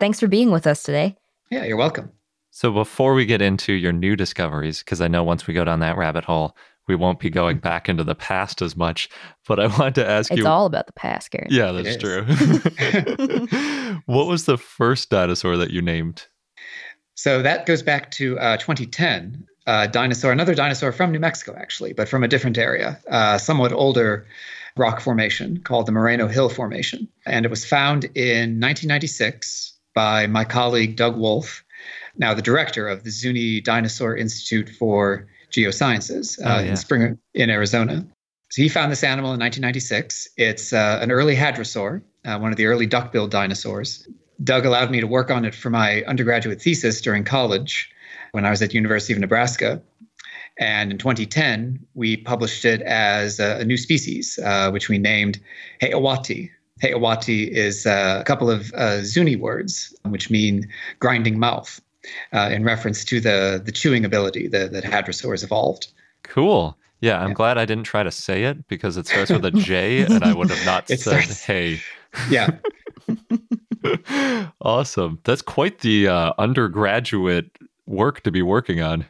Thanks 0.00 0.18
for 0.18 0.26
being 0.26 0.50
with 0.50 0.66
us 0.66 0.82
today. 0.82 1.16
Yeah, 1.52 1.64
you're 1.64 1.76
welcome. 1.76 2.10
So 2.50 2.72
before 2.72 3.14
we 3.14 3.26
get 3.26 3.40
into 3.40 3.72
your 3.72 3.92
new 3.92 4.16
discoveries, 4.16 4.80
because 4.80 5.00
I 5.00 5.06
know 5.06 5.22
once 5.22 5.46
we 5.46 5.54
go 5.54 5.64
down 5.64 5.78
that 5.80 5.96
rabbit 5.96 6.24
hole, 6.24 6.56
we 6.88 6.96
won't 6.96 7.20
be 7.20 7.30
going 7.30 7.58
back 7.58 7.88
into 7.88 8.02
the 8.02 8.14
past 8.14 8.62
as 8.62 8.76
much. 8.76 9.08
But 9.46 9.60
I 9.60 9.66
wanted 9.66 9.94
to 9.96 10.08
ask 10.08 10.30
It's 10.30 10.38
you. 10.38 10.44
It's 10.44 10.48
all 10.48 10.66
about 10.66 10.86
the 10.86 10.92
past, 10.94 11.30
Garrett. 11.30 11.50
yeah, 11.52 11.72
that's 11.72 11.96
true. 11.96 12.24
what 14.06 14.26
was 14.26 14.46
the 14.46 14.58
first 14.58 15.10
dinosaur 15.10 15.56
that 15.56 15.70
you 15.70 15.82
named? 15.82 16.26
So 17.14 17.42
that 17.42 17.66
goes 17.66 17.82
back 17.82 18.10
to 18.12 18.38
uh, 18.38 18.56
2010. 18.56 19.44
Uh, 19.66 19.86
dinosaur, 19.86 20.32
another 20.32 20.54
dinosaur 20.54 20.92
from 20.92 21.12
New 21.12 21.18
Mexico, 21.18 21.54
actually, 21.58 21.92
but 21.92 22.08
from 22.08 22.24
a 22.24 22.28
different 22.28 22.56
area, 22.56 22.98
uh, 23.10 23.36
somewhat 23.36 23.70
older 23.70 24.26
rock 24.78 25.00
formation 25.00 25.60
called 25.62 25.84
the 25.84 25.92
Moreno 25.92 26.26
Hill 26.26 26.48
Formation. 26.48 27.06
And 27.26 27.44
it 27.44 27.50
was 27.50 27.66
found 27.66 28.04
in 28.04 28.60
1996 28.60 29.74
by 29.94 30.26
my 30.26 30.44
colleague 30.44 30.96
Doug 30.96 31.18
Wolfe, 31.18 31.64
now 32.16 32.32
the 32.32 32.40
director 32.40 32.88
of 32.88 33.04
the 33.04 33.10
Zuni 33.10 33.60
Dinosaur 33.60 34.16
Institute 34.16 34.70
for 34.70 35.26
Geosciences 35.52 36.38
uh, 36.40 36.56
Oh, 36.56 36.60
yeah. 36.60 36.70
in 36.70 36.76
Springer, 36.76 37.18
in 37.34 37.50
Arizona. 37.50 38.06
So 38.50 38.62
he 38.62 38.68
found 38.68 38.90
this 38.90 39.04
animal 39.04 39.32
in 39.32 39.40
1996. 39.40 40.28
It's 40.36 40.72
uh, 40.72 40.98
an 41.02 41.10
early 41.10 41.36
hadrosaur, 41.36 42.02
uh, 42.24 42.38
one 42.38 42.50
of 42.50 42.56
the 42.56 42.66
early 42.66 42.86
duck-billed 42.86 43.30
dinosaurs. 43.30 44.08
Doug 44.42 44.64
allowed 44.64 44.90
me 44.90 45.00
to 45.00 45.06
work 45.06 45.30
on 45.30 45.44
it 45.44 45.54
for 45.54 45.68
my 45.70 46.02
undergraduate 46.04 46.62
thesis 46.62 47.00
during 47.00 47.24
college 47.24 47.90
when 48.32 48.46
I 48.46 48.50
was 48.50 48.62
at 48.62 48.72
University 48.72 49.12
of 49.12 49.18
Nebraska. 49.18 49.82
And 50.58 50.90
in 50.90 50.98
2010, 50.98 51.78
we 51.94 52.16
published 52.16 52.64
it 52.64 52.80
as 52.82 53.38
a, 53.38 53.58
a 53.60 53.64
new 53.64 53.76
species, 53.76 54.38
uh, 54.44 54.70
which 54.70 54.88
we 54.88 54.98
named 54.98 55.38
Jeyawati. 55.82 56.50
Jeyawati 56.82 57.48
is 57.48 57.86
uh, 57.86 58.18
a 58.20 58.24
couple 58.24 58.50
of 58.50 58.72
uh, 58.74 59.02
Zuni 59.02 59.36
words, 59.36 59.94
which 60.04 60.30
mean 60.30 60.68
grinding 61.00 61.38
mouth, 61.38 61.80
uh, 62.32 62.48
in 62.52 62.64
reference 62.64 63.04
to 63.06 63.20
the, 63.20 63.60
the 63.64 63.72
chewing 63.72 64.04
ability 64.04 64.48
that, 64.48 64.72
that 64.72 64.84
hadrosaurs 64.84 65.42
evolved. 65.44 65.88
Cool. 66.22 66.76
Yeah, 67.00 67.20
I'm 67.20 67.28
Yeah. 67.28 67.34
glad 67.34 67.58
I 67.58 67.64
didn't 67.64 67.84
try 67.84 68.02
to 68.02 68.10
say 68.10 68.44
it 68.44 68.66
because 68.68 68.96
it 68.96 69.06
starts 69.06 69.30
with 69.30 69.44
a 69.44 69.50
J 69.52 70.00
and 70.02 70.24
I 70.24 70.34
would 70.34 70.50
have 70.50 70.66
not 70.66 70.88
said 70.88 71.00
starts- 71.00 71.44
hey. 71.44 71.80
Yeah, 72.30 72.48
awesome. 74.60 75.20
That's 75.24 75.42
quite 75.42 75.80
the 75.80 76.08
uh, 76.08 76.32
undergraduate 76.38 77.50
work 77.86 78.22
to 78.22 78.30
be 78.30 78.42
working 78.42 78.80
on. 78.80 79.04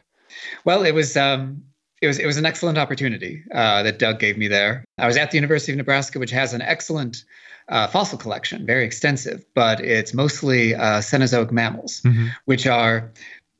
Well, 0.65 0.83
it 0.85 0.91
was 0.93 1.15
um, 1.17 1.63
it 2.01 2.07
was 2.07 2.19
it 2.19 2.25
was 2.25 2.37
an 2.37 2.45
excellent 2.45 2.77
opportunity 2.77 3.43
uh, 3.53 3.83
that 3.83 3.99
Doug 3.99 4.19
gave 4.19 4.37
me 4.37 4.47
there. 4.47 4.83
I 4.97 5.07
was 5.07 5.17
at 5.17 5.31
the 5.31 5.37
University 5.37 5.71
of 5.71 5.77
Nebraska, 5.77 6.19
which 6.19 6.31
has 6.31 6.53
an 6.53 6.61
excellent 6.61 7.23
uh, 7.69 7.87
fossil 7.87 8.17
collection, 8.17 8.65
very 8.65 8.85
extensive, 8.85 9.45
but 9.53 9.79
it's 9.79 10.13
mostly 10.13 10.75
uh, 10.75 10.99
Cenozoic 10.99 11.51
mammals, 11.51 12.01
which 12.45 12.67
are 12.67 13.11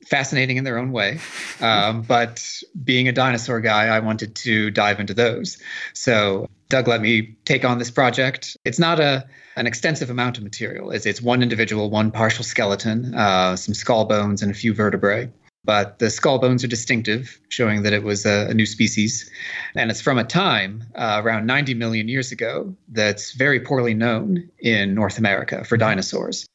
fascinating 0.05 0.57
in 0.57 0.63
their 0.63 0.77
own 0.77 0.91
way. 0.91 1.19
Um, 1.61 2.01
but 2.07 2.45
being 2.83 3.07
a 3.07 3.11
dinosaur 3.11 3.61
guy, 3.61 3.87
I 3.87 3.99
wanted 3.99 4.35
to 4.35 4.71
dive 4.71 4.99
into 4.99 5.13
those. 5.13 5.57
So 5.93 6.49
Doug 6.69 6.87
let 6.87 7.01
me 7.01 7.35
take 7.45 7.65
on 7.65 7.77
this 7.77 7.91
project. 7.91 8.57
It's 8.65 8.79
not 8.79 8.99
a 8.99 9.27
an 9.55 9.67
extensive 9.67 10.09
amount 10.09 10.37
of 10.37 10.43
material. 10.43 10.91
It's, 10.91 11.05
it's 11.05 11.21
one 11.21 11.43
individual, 11.43 11.89
one 11.89 12.11
partial 12.11 12.45
skeleton, 12.45 13.13
uh, 13.13 13.57
some 13.57 13.73
skull 13.73 14.05
bones, 14.05 14.41
and 14.41 14.49
a 14.49 14.53
few 14.53 14.73
vertebrae. 14.73 15.29
But 15.69 15.99
the 15.99 16.09
skull 16.09 16.39
bones 16.39 16.63
are 16.63 16.67
distinctive, 16.67 17.39
showing 17.49 17.83
that 17.83 17.93
it 17.93 18.01
was 18.01 18.25
a, 18.25 18.47
a 18.49 18.55
new 18.55 18.65
species. 18.65 19.29
And 19.75 19.91
it's 19.91 20.01
from 20.01 20.17
a 20.17 20.23
time 20.23 20.83
uh, 20.95 21.21
around 21.23 21.45
90 21.45 21.75
million 21.75 22.07
years 22.07 22.31
ago 22.31 22.75
that's 22.87 23.33
very 23.33 23.59
poorly 23.59 23.93
known 23.93 24.49
in 24.57 24.95
North 24.95 25.19
America 25.19 25.63
for 25.63 25.77
dinosaurs. 25.77 26.47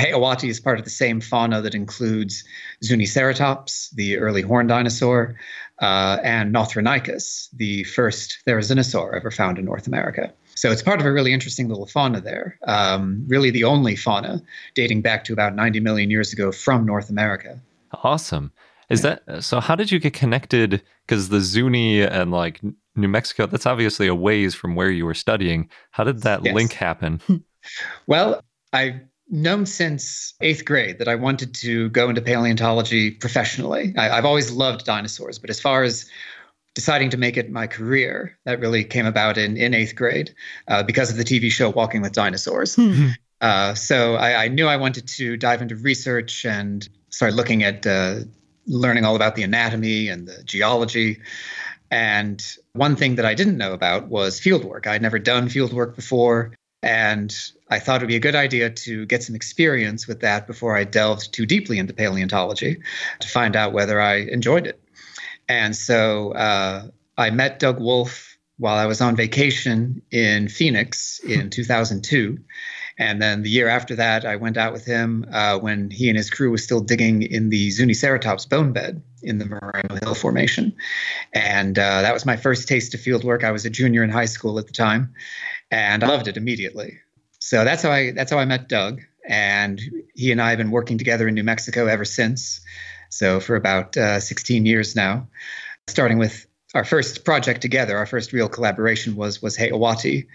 Jeyawati 0.00 0.48
is 0.48 0.60
part 0.60 0.78
of 0.78 0.84
the 0.84 0.90
same 0.90 1.20
fauna 1.20 1.60
that 1.62 1.74
includes 1.74 2.44
Zuniceratops, 2.84 3.90
the 3.90 4.18
early 4.18 4.42
horned 4.42 4.68
dinosaur, 4.68 5.34
uh, 5.80 6.18
and 6.22 6.54
Nothronychus, 6.54 7.48
the 7.52 7.82
first 7.82 8.38
therizinosaur 8.46 9.16
ever 9.16 9.32
found 9.32 9.58
in 9.58 9.64
North 9.64 9.88
America. 9.88 10.32
So 10.54 10.70
it's 10.70 10.82
part 10.82 11.00
of 11.00 11.06
a 11.06 11.12
really 11.12 11.32
interesting 11.32 11.68
little 11.68 11.86
fauna 11.86 12.20
there. 12.20 12.56
Um, 12.68 13.24
really, 13.26 13.50
the 13.50 13.64
only 13.64 13.96
fauna 13.96 14.40
dating 14.76 15.02
back 15.02 15.24
to 15.24 15.32
about 15.32 15.56
90 15.56 15.80
million 15.80 16.08
years 16.08 16.32
ago 16.32 16.52
from 16.52 16.86
North 16.86 17.10
America. 17.10 17.60
Awesome. 18.04 18.52
Is 18.88 19.02
that 19.02 19.22
so? 19.44 19.60
How 19.60 19.76
did 19.76 19.92
you 19.92 20.00
get 20.00 20.14
connected? 20.14 20.82
Because 21.06 21.28
the 21.28 21.40
Zuni 21.40 22.02
and 22.02 22.32
like 22.32 22.60
New 22.96 23.08
Mexico, 23.08 23.46
that's 23.46 23.66
obviously 23.66 24.08
a 24.08 24.14
ways 24.14 24.54
from 24.54 24.74
where 24.74 24.90
you 24.90 25.04
were 25.04 25.14
studying. 25.14 25.68
How 25.92 26.02
did 26.04 26.22
that 26.22 26.44
Yes. 26.44 26.54
link 26.54 26.72
happen? 26.72 27.20
Well, 28.06 28.42
I've 28.72 29.00
known 29.28 29.66
since 29.66 30.32
eighth 30.40 30.64
grade 30.64 30.98
that 30.98 31.08
I 31.08 31.14
wanted 31.14 31.54
to 31.56 31.90
go 31.90 32.08
into 32.08 32.22
paleontology 32.22 33.10
professionally. 33.10 33.94
I, 33.98 34.10
I've 34.10 34.24
always 34.24 34.50
loved 34.50 34.86
dinosaurs, 34.86 35.38
but 35.38 35.50
as 35.50 35.60
far 35.60 35.82
as 35.84 36.08
deciding 36.74 37.10
to 37.10 37.16
make 37.18 37.36
it 37.36 37.50
my 37.50 37.66
career, 37.66 38.38
that 38.46 38.60
really 38.60 38.82
came 38.82 39.04
about 39.06 39.36
in, 39.36 39.56
in 39.58 39.74
eighth 39.74 39.94
grade 39.94 40.34
uh, 40.68 40.82
because 40.82 41.10
of 41.10 41.16
the 41.18 41.24
TV 41.24 41.50
show 41.50 41.68
Walking 41.70 42.00
with 42.00 42.12
Dinosaurs. 42.12 42.78
uh, 43.42 43.74
so 43.74 44.14
I, 44.14 44.44
I 44.44 44.48
knew 44.48 44.66
I 44.66 44.76
wanted 44.78 45.06
to 45.08 45.36
dive 45.36 45.60
into 45.62 45.76
research 45.76 46.46
and 46.46 46.88
start 47.10 47.34
looking 47.34 47.62
at 47.62 47.86
uh, 47.86 48.20
learning 48.66 49.04
all 49.04 49.16
about 49.16 49.34
the 49.34 49.42
anatomy 49.42 50.08
and 50.08 50.26
the 50.26 50.42
geology. 50.44 51.20
And 51.90 52.44
one 52.72 52.96
thing 52.96 53.16
that 53.16 53.26
I 53.26 53.34
didn't 53.34 53.58
know 53.58 53.72
about 53.72 54.08
was 54.08 54.38
field 54.38 54.64
work. 54.64 54.86
I 54.86 54.92
had 54.92 55.02
never 55.02 55.18
done 55.18 55.48
field 55.48 55.72
work 55.72 55.96
before. 55.96 56.54
And 56.82 57.34
I 57.68 57.78
thought 57.78 58.00
it 58.00 58.04
would 58.04 58.08
be 58.08 58.16
a 58.16 58.20
good 58.20 58.34
idea 58.34 58.70
to 58.70 59.04
get 59.06 59.22
some 59.22 59.34
experience 59.34 60.06
with 60.06 60.20
that 60.20 60.46
before 60.46 60.76
I 60.76 60.84
delved 60.84 61.32
too 61.32 61.44
deeply 61.44 61.78
into 61.78 61.92
paleontology 61.92 62.80
to 63.18 63.28
find 63.28 63.54
out 63.54 63.72
whether 63.72 64.00
I 64.00 64.16
enjoyed 64.16 64.66
it. 64.66 64.80
And 65.48 65.76
so 65.76 66.32
uh, 66.32 66.86
I 67.18 67.30
met 67.30 67.58
Doug 67.58 67.80
Wolfe 67.80 68.38
while 68.56 68.76
I 68.76 68.86
was 68.86 69.00
on 69.00 69.16
vacation 69.16 70.00
in 70.10 70.48
Phoenix 70.48 71.18
in 71.20 71.50
2002. 71.50 72.38
And 73.00 73.20
then 73.20 73.40
the 73.42 73.48
year 73.48 73.66
after 73.66 73.96
that, 73.96 74.26
I 74.26 74.36
went 74.36 74.58
out 74.58 74.74
with 74.74 74.84
him 74.84 75.24
uh, 75.32 75.58
when 75.58 75.90
he 75.90 76.10
and 76.10 76.18
his 76.18 76.28
crew 76.28 76.50
was 76.50 76.62
still 76.62 76.82
digging 76.82 77.22
in 77.22 77.48
the 77.48 77.68
Zuniceratops 77.68 78.46
bone 78.46 78.74
bed 78.74 79.02
in 79.22 79.38
the 79.38 79.46
Moreno 79.46 79.96
Hill 80.02 80.14
Formation. 80.14 80.76
And 81.32 81.78
uh, 81.78 82.02
that 82.02 82.12
was 82.12 82.26
my 82.26 82.36
first 82.36 82.68
taste 82.68 82.92
of 82.92 83.00
field 83.00 83.24
work. 83.24 83.42
I 83.42 83.52
was 83.52 83.64
a 83.64 83.70
junior 83.70 84.04
in 84.04 84.10
high 84.10 84.26
school 84.26 84.58
at 84.58 84.66
the 84.66 84.74
time, 84.74 85.14
and 85.70 86.04
I 86.04 86.08
loved 86.08 86.28
it 86.28 86.36
immediately. 86.36 86.98
So 87.38 87.64
that's 87.64 87.82
how 87.82 87.90
I 87.90 88.10
that's 88.10 88.30
how 88.32 88.38
I 88.38 88.44
met 88.44 88.68
Doug, 88.68 89.00
and 89.26 89.80
he 90.14 90.30
and 90.30 90.42
I 90.42 90.50
have 90.50 90.58
been 90.58 90.70
working 90.70 90.98
together 90.98 91.26
in 91.26 91.34
New 91.34 91.42
Mexico 91.42 91.86
ever 91.86 92.04
since. 92.04 92.60
So 93.08 93.40
for 93.40 93.56
about 93.56 93.96
uh, 93.96 94.20
16 94.20 94.66
years 94.66 94.94
now, 94.94 95.26
starting 95.86 96.18
with 96.18 96.46
our 96.74 96.84
first 96.84 97.24
project 97.24 97.62
together, 97.62 97.96
our 97.96 98.04
first 98.04 98.34
real 98.34 98.50
collaboration 98.50 99.16
was 99.16 99.40
was 99.40 99.56
Jeyawati, 99.56 100.26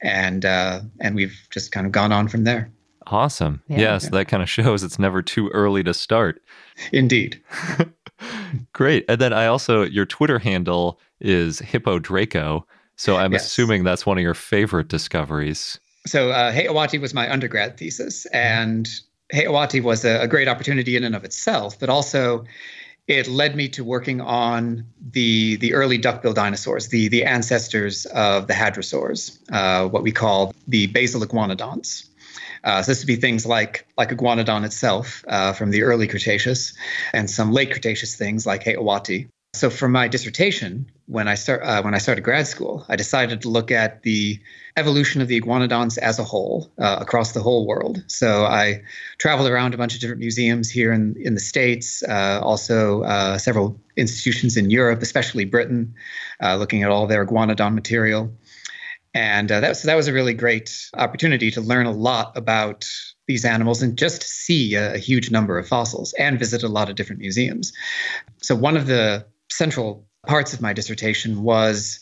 and 0.00 0.44
uh, 0.44 0.80
and 1.00 1.14
we've 1.14 1.46
just 1.50 1.72
kind 1.72 1.86
of 1.86 1.92
gone 1.92 2.12
on 2.12 2.28
from 2.28 2.44
there. 2.44 2.70
Awesome. 3.06 3.62
Yeah. 3.68 3.78
Yes, 3.78 4.08
that 4.10 4.28
kind 4.28 4.42
of 4.42 4.50
shows 4.50 4.82
it's 4.82 4.98
never 4.98 5.22
too 5.22 5.48
early 5.48 5.82
to 5.84 5.94
start. 5.94 6.42
Indeed. 6.92 7.42
Great. 8.72 9.04
And 9.08 9.20
then 9.20 9.32
I 9.32 9.46
also 9.46 9.82
your 9.82 10.06
Twitter 10.06 10.38
handle 10.38 11.00
is 11.20 11.60
Hippodraco. 11.60 12.64
So 12.96 13.16
I'm 13.16 13.32
yes. 13.32 13.46
assuming 13.46 13.84
that's 13.84 14.04
one 14.04 14.18
of 14.18 14.22
your 14.22 14.34
favorite 14.34 14.88
discoveries. 14.88 15.78
So 16.06 16.30
uh, 16.30 16.52
Jeyawati 16.52 17.00
was 17.00 17.14
my 17.14 17.30
undergrad 17.30 17.76
thesis, 17.76 18.26
and 18.26 18.88
Jeyawati 19.32 19.82
was 19.82 20.04
a, 20.04 20.22
a 20.22 20.28
great 20.28 20.48
opportunity 20.48 20.96
in 20.96 21.04
and 21.04 21.14
of 21.14 21.24
itself, 21.24 21.78
but 21.78 21.88
also 21.88 22.44
it 23.08 23.26
led 23.26 23.56
me 23.56 23.68
to 23.70 23.82
working 23.82 24.20
on 24.20 24.84
the 25.12 25.56
the 25.56 25.72
early 25.72 25.96
duckbill 25.96 26.34
dinosaurs, 26.34 26.88
the 26.88 27.08
the 27.08 27.24
ancestors 27.24 28.04
of 28.06 28.46
the 28.46 28.52
hadrosaurs, 28.52 29.38
uh, 29.50 29.88
what 29.88 30.02
we 30.02 30.12
call 30.12 30.54
the 30.68 30.86
basal 30.88 31.22
iguanodonts. 31.22 32.06
Uh, 32.64 32.82
so 32.82 32.90
this 32.90 33.00
would 33.00 33.06
be 33.06 33.16
things 33.16 33.46
like 33.46 33.86
like 33.96 34.10
iguanodon 34.10 34.64
itself 34.64 35.24
uh, 35.26 35.52
from 35.54 35.70
the 35.70 35.82
early 35.82 36.06
Cretaceous, 36.06 36.74
and 37.14 37.30
some 37.30 37.50
late 37.50 37.70
Cretaceous 37.70 38.14
things 38.14 38.44
like 38.44 38.64
Jeyawati. 38.64 39.28
So 39.54 39.70
for 39.70 39.88
my 39.88 40.08
dissertation, 40.08 40.90
when 41.06 41.26
I 41.26 41.34
start 41.34 41.62
uh, 41.62 41.80
when 41.80 41.94
I 41.94 41.98
started 41.98 42.22
grad 42.22 42.46
school, 42.46 42.84
I 42.90 42.96
decided 42.96 43.40
to 43.42 43.48
look 43.48 43.70
at 43.70 44.02
the 44.02 44.38
evolution 44.76 45.22
of 45.22 45.28
the 45.28 45.40
iguanodons 45.40 45.96
as 45.96 46.18
a 46.18 46.24
whole 46.24 46.70
uh, 46.78 46.98
across 47.00 47.32
the 47.32 47.40
whole 47.40 47.66
world. 47.66 48.04
So 48.08 48.44
I 48.44 48.82
traveled 49.16 49.48
around 49.48 49.72
a 49.72 49.78
bunch 49.78 49.94
of 49.94 50.00
different 50.00 50.20
museums 50.20 50.68
here 50.70 50.92
in 50.92 51.16
in 51.18 51.32
the 51.32 51.40
states, 51.40 52.02
uh, 52.02 52.40
also 52.42 53.02
uh, 53.04 53.38
several 53.38 53.80
institutions 53.96 54.58
in 54.58 54.68
Europe, 54.68 55.00
especially 55.00 55.46
Britain, 55.46 55.94
uh, 56.42 56.56
looking 56.56 56.82
at 56.82 56.90
all 56.90 57.06
their 57.06 57.24
iguanodon 57.24 57.74
material. 57.74 58.30
And 59.14 59.50
uh, 59.50 59.60
that, 59.60 59.70
was, 59.70 59.82
that 59.82 59.96
was 59.96 60.06
a 60.06 60.12
really 60.12 60.34
great 60.34 60.90
opportunity 60.94 61.50
to 61.52 61.62
learn 61.62 61.86
a 61.86 61.90
lot 61.90 62.36
about 62.36 62.86
these 63.26 63.46
animals 63.46 63.82
and 63.82 63.96
just 63.96 64.22
see 64.22 64.74
a, 64.74 64.94
a 64.94 64.98
huge 64.98 65.30
number 65.30 65.58
of 65.58 65.66
fossils 65.66 66.12
and 66.18 66.38
visit 66.38 66.62
a 66.62 66.68
lot 66.68 66.90
of 66.90 66.96
different 66.96 67.20
museums. 67.20 67.72
So, 68.42 68.54
one 68.54 68.76
of 68.76 68.86
the 68.86 69.26
central 69.50 70.06
parts 70.26 70.52
of 70.52 70.60
my 70.60 70.72
dissertation 70.72 71.42
was 71.42 72.00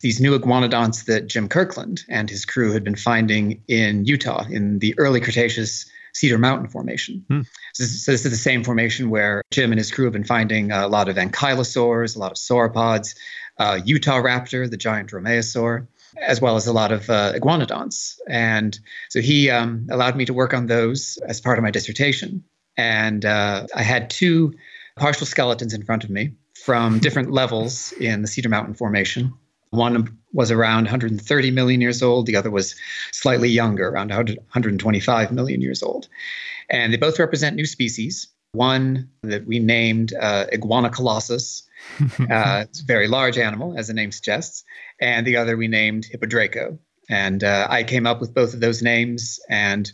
these 0.00 0.20
new 0.20 0.38
iguanodonts 0.38 1.06
that 1.06 1.26
Jim 1.26 1.48
Kirkland 1.48 2.02
and 2.08 2.28
his 2.28 2.44
crew 2.44 2.72
had 2.72 2.84
been 2.84 2.96
finding 2.96 3.62
in 3.68 4.04
Utah 4.04 4.44
in 4.50 4.78
the 4.78 4.94
early 4.98 5.20
Cretaceous 5.20 5.86
Cedar 6.14 6.38
Mountain 6.38 6.68
Formation. 6.68 7.24
Hmm. 7.28 7.40
So, 7.74 7.82
this, 7.82 8.04
so, 8.04 8.12
this, 8.12 8.24
is 8.24 8.30
the 8.30 8.38
same 8.38 8.64
formation 8.64 9.10
where 9.10 9.42
Jim 9.50 9.72
and 9.72 9.78
his 9.78 9.90
crew 9.90 10.04
have 10.04 10.12
been 10.12 10.24
finding 10.24 10.72
a 10.72 10.88
lot 10.88 11.08
of 11.08 11.16
ankylosaurs, 11.16 12.16
a 12.16 12.18
lot 12.18 12.32
of 12.32 12.38
sauropods, 12.38 13.14
uh, 13.58 13.78
Utahraptor, 13.84 14.70
the 14.70 14.76
giant 14.76 15.10
dromaeosaur, 15.10 15.86
as 16.22 16.40
well 16.40 16.56
as 16.56 16.66
a 16.66 16.72
lot 16.72 16.92
of 16.92 17.08
uh, 17.10 17.32
iguanodonts. 17.34 18.18
And 18.28 18.78
so 19.10 19.20
he 19.20 19.50
um, 19.50 19.86
allowed 19.90 20.16
me 20.16 20.24
to 20.24 20.34
work 20.34 20.54
on 20.54 20.66
those 20.66 21.18
as 21.26 21.40
part 21.40 21.58
of 21.58 21.64
my 21.64 21.70
dissertation. 21.70 22.44
And 22.78 23.24
uh, 23.24 23.66
I 23.74 23.82
had 23.82 24.10
two 24.10 24.54
partial 24.96 25.26
skeletons 25.26 25.74
in 25.74 25.84
front 25.84 26.04
of 26.04 26.10
me 26.10 26.32
from 26.66 26.98
different 26.98 27.30
levels 27.30 27.92
in 27.92 28.22
the 28.22 28.26
Cedar 28.26 28.48
Mountain 28.48 28.74
Formation. 28.74 29.32
One 29.70 30.18
was 30.32 30.50
around 30.50 30.82
130 30.86 31.50
million 31.52 31.80
years 31.80 32.02
old, 32.02 32.26
the 32.26 32.34
other 32.34 32.50
was 32.50 32.74
slightly 33.12 33.48
younger, 33.48 33.88
around 33.88 34.10
125 34.10 35.30
million 35.30 35.60
years 35.60 35.80
old. 35.80 36.08
And 36.68 36.92
they 36.92 36.96
both 36.96 37.20
represent 37.20 37.54
new 37.54 37.66
species. 37.66 38.26
One 38.50 39.08
that 39.22 39.46
we 39.46 39.60
named 39.60 40.12
uh, 40.12 40.46
Iguanacolossus, 40.52 41.62
uh, 42.00 42.64
it's 42.68 42.80
a 42.80 42.84
very 42.84 43.06
large 43.06 43.38
animal, 43.38 43.78
as 43.78 43.86
the 43.86 43.94
name 43.94 44.10
suggests, 44.10 44.64
and 45.00 45.24
the 45.24 45.36
other 45.36 45.56
we 45.56 45.68
named 45.68 46.08
Hippodraco. 46.12 46.80
And 47.08 47.44
uh, 47.44 47.68
I 47.70 47.84
came 47.84 48.08
up 48.08 48.20
with 48.20 48.34
both 48.34 48.54
of 48.54 48.60
those 48.60 48.82
names, 48.82 49.38
and 49.48 49.92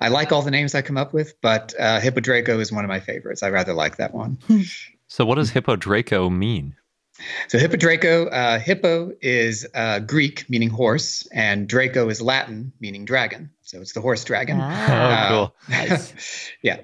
I 0.00 0.08
like 0.08 0.32
all 0.32 0.42
the 0.42 0.50
names 0.50 0.74
I 0.74 0.82
come 0.82 0.96
up 0.96 1.12
with, 1.12 1.40
but 1.40 1.72
uh, 1.78 2.00
Hippodraco 2.00 2.58
is 2.58 2.72
one 2.72 2.84
of 2.84 2.88
my 2.88 2.98
favorites. 2.98 3.44
I 3.44 3.50
rather 3.50 3.74
like 3.74 3.98
that 3.98 4.12
one. 4.12 4.38
so, 5.10 5.24
what 5.24 5.34
does 5.34 5.50
Hippodraco 5.50 6.30
mean? 6.30 6.76
So, 7.48 7.58
Hippodraco, 7.58 8.32
uh, 8.32 8.60
hippo 8.60 9.10
is 9.20 9.66
uh, 9.74 9.98
Greek, 9.98 10.48
meaning 10.48 10.70
horse, 10.70 11.26
and 11.32 11.68
Draco 11.68 12.08
is 12.08 12.22
Latin, 12.22 12.72
meaning 12.78 13.04
dragon. 13.04 13.50
So, 13.62 13.80
it's 13.80 13.92
the 13.92 14.00
horse 14.00 14.22
dragon. 14.22 14.58
Ah. 14.60 15.26
oh, 15.32 15.34
cool. 15.34 15.54
Nice. 15.68 16.52
yeah. 16.62 16.82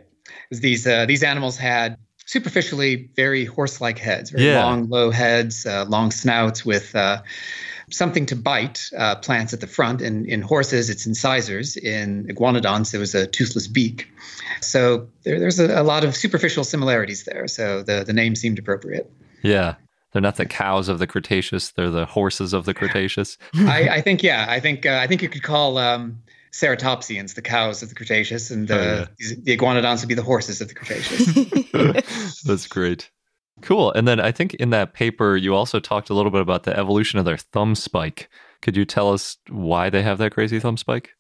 These, 0.51 0.89
uh, 0.89 1.07
these 1.07 1.23
animals 1.23 1.57
had 1.57 1.99
superficially 2.27 3.11
very 3.15 3.45
horse-like 3.45 3.99
heads, 3.99 4.31
very 4.31 4.47
yeah. 4.47 4.65
long, 4.65 4.89
low 4.89 5.13
heads, 5.13 5.65
uh, 5.65 5.85
long 5.85 6.11
snouts 6.11 6.67
with 6.67 6.97
uh, 6.97 7.23
something 7.91 8.27
to 8.27 8.37
bite 8.37 8.91
uh, 8.97 9.17
plants 9.17 9.53
at 9.53 9.61
the 9.61 9.67
front. 9.67 10.03
And 10.03 10.27
in 10.27 10.43
horses, 10.43 10.91
it's 10.91 11.07
incisors. 11.07 11.77
In 11.77 12.27
iguanodonts, 12.27 12.91
there 12.91 13.01
was 13.01 13.15
a 13.15 13.27
toothless 13.27 13.69
beak. 13.69 14.09
So 14.61 15.09
there, 15.23 15.39
there's 15.39 15.61
a, 15.61 15.81
a, 15.81 15.85
lot 15.85 16.05
of 16.05 16.17
superficial 16.17 16.65
similarities 16.65 17.25
there. 17.25 17.47
So 17.47 17.83
the, 17.83 18.05
the 18.05 18.13
name 18.13 18.35
seemed 18.35 18.59
appropriate. 18.59 19.11
Yeah. 19.43 19.77
They're 20.13 20.23
not 20.23 20.37
the 20.37 20.47
cows 20.47 20.89
of 20.89 20.99
the 20.99 21.07
Cretaceous; 21.07 21.73
they're 21.73 21.91
the 21.91 22.07
horses 22.07 22.55
of 22.55 22.65
the 22.65 22.73
Cretaceous. 22.73 23.37
I, 23.55 23.89
I, 23.91 24.01
think, 24.01 24.23
yeah, 24.23 24.47
I 24.49 24.61
think 24.61 24.87
uh, 24.87 24.99
I 25.03 25.07
think 25.07 25.21
you 25.21 25.29
could 25.29 25.43
call 25.43 25.77
um, 25.77 26.23
ceratopsians, 26.53 27.35
the 27.35 27.43
cows 27.43 27.83
of 27.83 27.91
the 27.91 27.95
Cretaceous, 27.95 28.51
and 28.51 28.67
the, 28.67 28.79
oh, 28.79 29.07
yeah. 29.19 29.35
the 29.43 29.57
iguanodons 29.57 30.01
would 30.01 30.09
be 30.09 30.15
the 30.15 30.23
horses 30.23 30.63
of 30.63 30.69
the 30.69 30.75
Cretaceous. 30.75 32.43
That's 32.45 32.67
great. 32.67 33.11
Cool. 33.63 33.93
And 33.93 34.07
then 34.07 34.21
I 34.21 34.33
think 34.33 34.55
in 34.55 34.71
that 34.71 34.93
paper, 34.93 35.37
you 35.37 35.55
also 35.55 35.81
talked 35.81 36.11
a 36.11 36.15
little 36.15 36.31
bit 36.31 36.41
about 36.41 36.65
the 36.65 36.79
evolution 36.79 37.19
of 37.19 37.25
their 37.25 37.39
thumb 37.39 37.75
spike. 37.75 38.29
Could 38.63 38.77
you 38.77 38.85
tell 38.85 39.13
us 39.13 39.39
why 39.49 39.91
they 39.91 40.03
have 40.03 40.19
that 40.19 40.33
crazy 40.33 40.61
thumb 40.61 40.77
spike? 40.77 41.11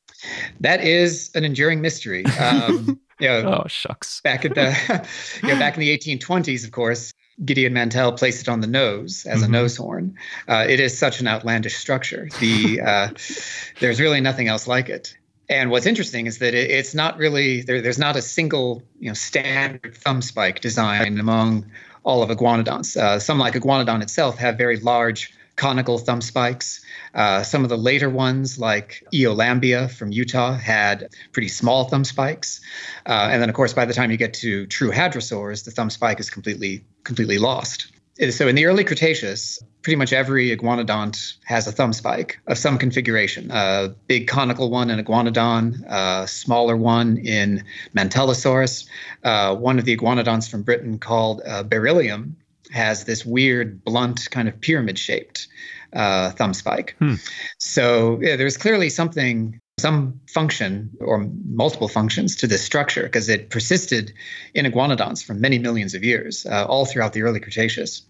That 0.60 0.82
is 0.82 1.30
an 1.34 1.44
enduring 1.44 1.80
mystery. 1.80 2.24
Um, 2.40 3.00
you 3.20 3.28
know, 3.28 3.62
oh 3.62 3.68
shucks! 3.68 4.20
Back 4.22 4.44
at 4.44 4.54
the, 4.54 5.08
you 5.42 5.48
know, 5.48 5.58
back 5.58 5.74
in 5.74 5.80
the 5.80 5.96
1820s, 5.96 6.64
of 6.64 6.72
course, 6.72 7.12
Gideon 7.44 7.72
Mantell 7.72 8.12
placed 8.12 8.42
it 8.42 8.48
on 8.48 8.60
the 8.60 8.66
nose 8.66 9.26
as 9.26 9.42
mm-hmm. 9.42 9.44
a 9.44 9.48
nose 9.48 9.76
horn. 9.76 10.14
Uh, 10.48 10.64
it 10.68 10.80
is 10.80 10.96
such 10.96 11.20
an 11.20 11.28
outlandish 11.28 11.76
structure. 11.76 12.28
The 12.40 12.80
uh, 12.80 13.08
there's 13.80 14.00
really 14.00 14.20
nothing 14.20 14.48
else 14.48 14.66
like 14.66 14.88
it. 14.88 15.16
And 15.48 15.70
what's 15.70 15.86
interesting 15.86 16.26
is 16.26 16.38
that 16.38 16.54
it, 16.54 16.70
it's 16.70 16.94
not 16.94 17.18
really 17.18 17.62
there, 17.62 17.80
there's 17.80 17.98
not 17.98 18.16
a 18.16 18.22
single 18.22 18.82
you 18.98 19.08
know 19.08 19.14
standard 19.14 19.94
thumb 19.94 20.22
spike 20.22 20.60
design 20.60 21.20
among 21.20 21.70
all 22.06 22.22
of 22.22 22.30
iguanodonts. 22.30 22.96
Uh, 22.96 23.18
some 23.18 23.38
like 23.38 23.54
iguanodon 23.54 24.00
itself 24.00 24.38
have 24.38 24.56
very 24.56 24.78
large 24.78 25.34
conical 25.56 25.98
thumb 25.98 26.20
spikes. 26.20 26.80
Uh, 27.14 27.42
some 27.42 27.64
of 27.64 27.68
the 27.68 27.76
later 27.76 28.08
ones, 28.08 28.58
like 28.58 29.02
Eolambia 29.12 29.88
from 29.88 30.12
Utah, 30.12 30.54
had 30.54 31.08
pretty 31.32 31.48
small 31.48 31.84
thumb 31.84 32.04
spikes. 32.04 32.60
Uh, 33.04 33.28
and 33.30 33.42
then, 33.42 33.48
of 33.48 33.54
course, 33.54 33.72
by 33.72 33.84
the 33.84 33.94
time 33.94 34.10
you 34.10 34.16
get 34.16 34.34
to 34.34 34.66
true 34.66 34.92
hadrosaurs, 34.92 35.64
the 35.64 35.70
thumb 35.70 35.90
spike 35.90 36.20
is 36.20 36.30
completely 36.30 36.84
completely 37.04 37.38
lost. 37.38 37.90
So 38.30 38.48
in 38.48 38.54
the 38.54 38.64
early 38.64 38.84
Cretaceous, 38.84 39.62
pretty 39.86 39.94
much 39.94 40.12
every 40.12 40.50
iguanodont 40.50 41.36
has 41.44 41.68
a 41.68 41.70
thumb 41.70 41.92
spike 41.92 42.40
of 42.48 42.58
some 42.58 42.76
configuration. 42.76 43.52
A 43.52 43.94
big 44.08 44.26
conical 44.26 44.68
one 44.68 44.90
in 44.90 44.98
iguanodon, 44.98 45.84
a 45.86 46.26
smaller 46.26 46.76
one 46.76 47.18
in 47.18 47.62
Mantellosaurus. 47.96 48.88
Uh, 49.22 49.54
one 49.54 49.78
of 49.78 49.84
the 49.84 49.96
iguanodonts 49.96 50.50
from 50.50 50.64
Britain 50.64 50.98
called 50.98 51.40
uh, 51.46 51.62
Barilium 51.62 52.32
has 52.72 53.04
this 53.04 53.24
weird, 53.24 53.84
blunt, 53.84 54.28
kind 54.32 54.48
of 54.48 54.60
pyramid-shaped 54.60 55.46
uh, 55.92 56.32
thumb 56.32 56.52
spike. 56.52 56.96
Hmm. 56.98 57.14
So 57.58 58.18
yeah, 58.20 58.34
there's 58.34 58.56
clearly 58.56 58.90
something 58.90 59.60
some 59.78 60.18
function 60.26 60.90
or 60.98 61.30
multiple 61.44 61.86
functions 61.86 62.34
to 62.34 62.48
this 62.48 62.64
structure 62.64 63.04
because 63.04 63.28
it 63.28 63.50
persisted 63.50 64.12
in 64.52 64.66
iguanodonts 64.66 65.24
for 65.24 65.34
many 65.34 65.60
millions 65.60 65.94
of 65.94 66.02
years, 66.02 66.44
uh, 66.44 66.64
all 66.64 66.86
throughout 66.86 67.12
the 67.12 67.22
early 67.22 67.38
Cretaceous. 67.38 68.02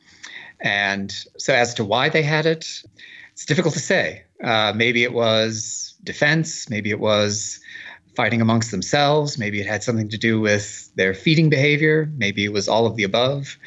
And 0.60 1.12
so, 1.38 1.54
as 1.54 1.74
to 1.74 1.84
why 1.84 2.08
they 2.08 2.22
had 2.22 2.46
it, 2.46 2.66
it's 3.32 3.44
difficult 3.44 3.74
to 3.74 3.80
say. 3.80 4.24
Uh, 4.42 4.72
maybe 4.74 5.02
it 5.02 5.12
was 5.12 5.94
defense. 6.04 6.70
Maybe 6.70 6.90
it 6.90 7.00
was 7.00 7.60
fighting 8.14 8.40
amongst 8.40 8.70
themselves. 8.70 9.38
Maybe 9.38 9.60
it 9.60 9.66
had 9.66 9.82
something 9.82 10.08
to 10.08 10.18
do 10.18 10.40
with 10.40 10.90
their 10.96 11.12
feeding 11.12 11.50
behavior. 11.50 12.10
Maybe 12.16 12.44
it 12.44 12.52
was 12.52 12.68
all 12.68 12.86
of 12.86 12.96
the 12.96 13.04
above. 13.04 13.58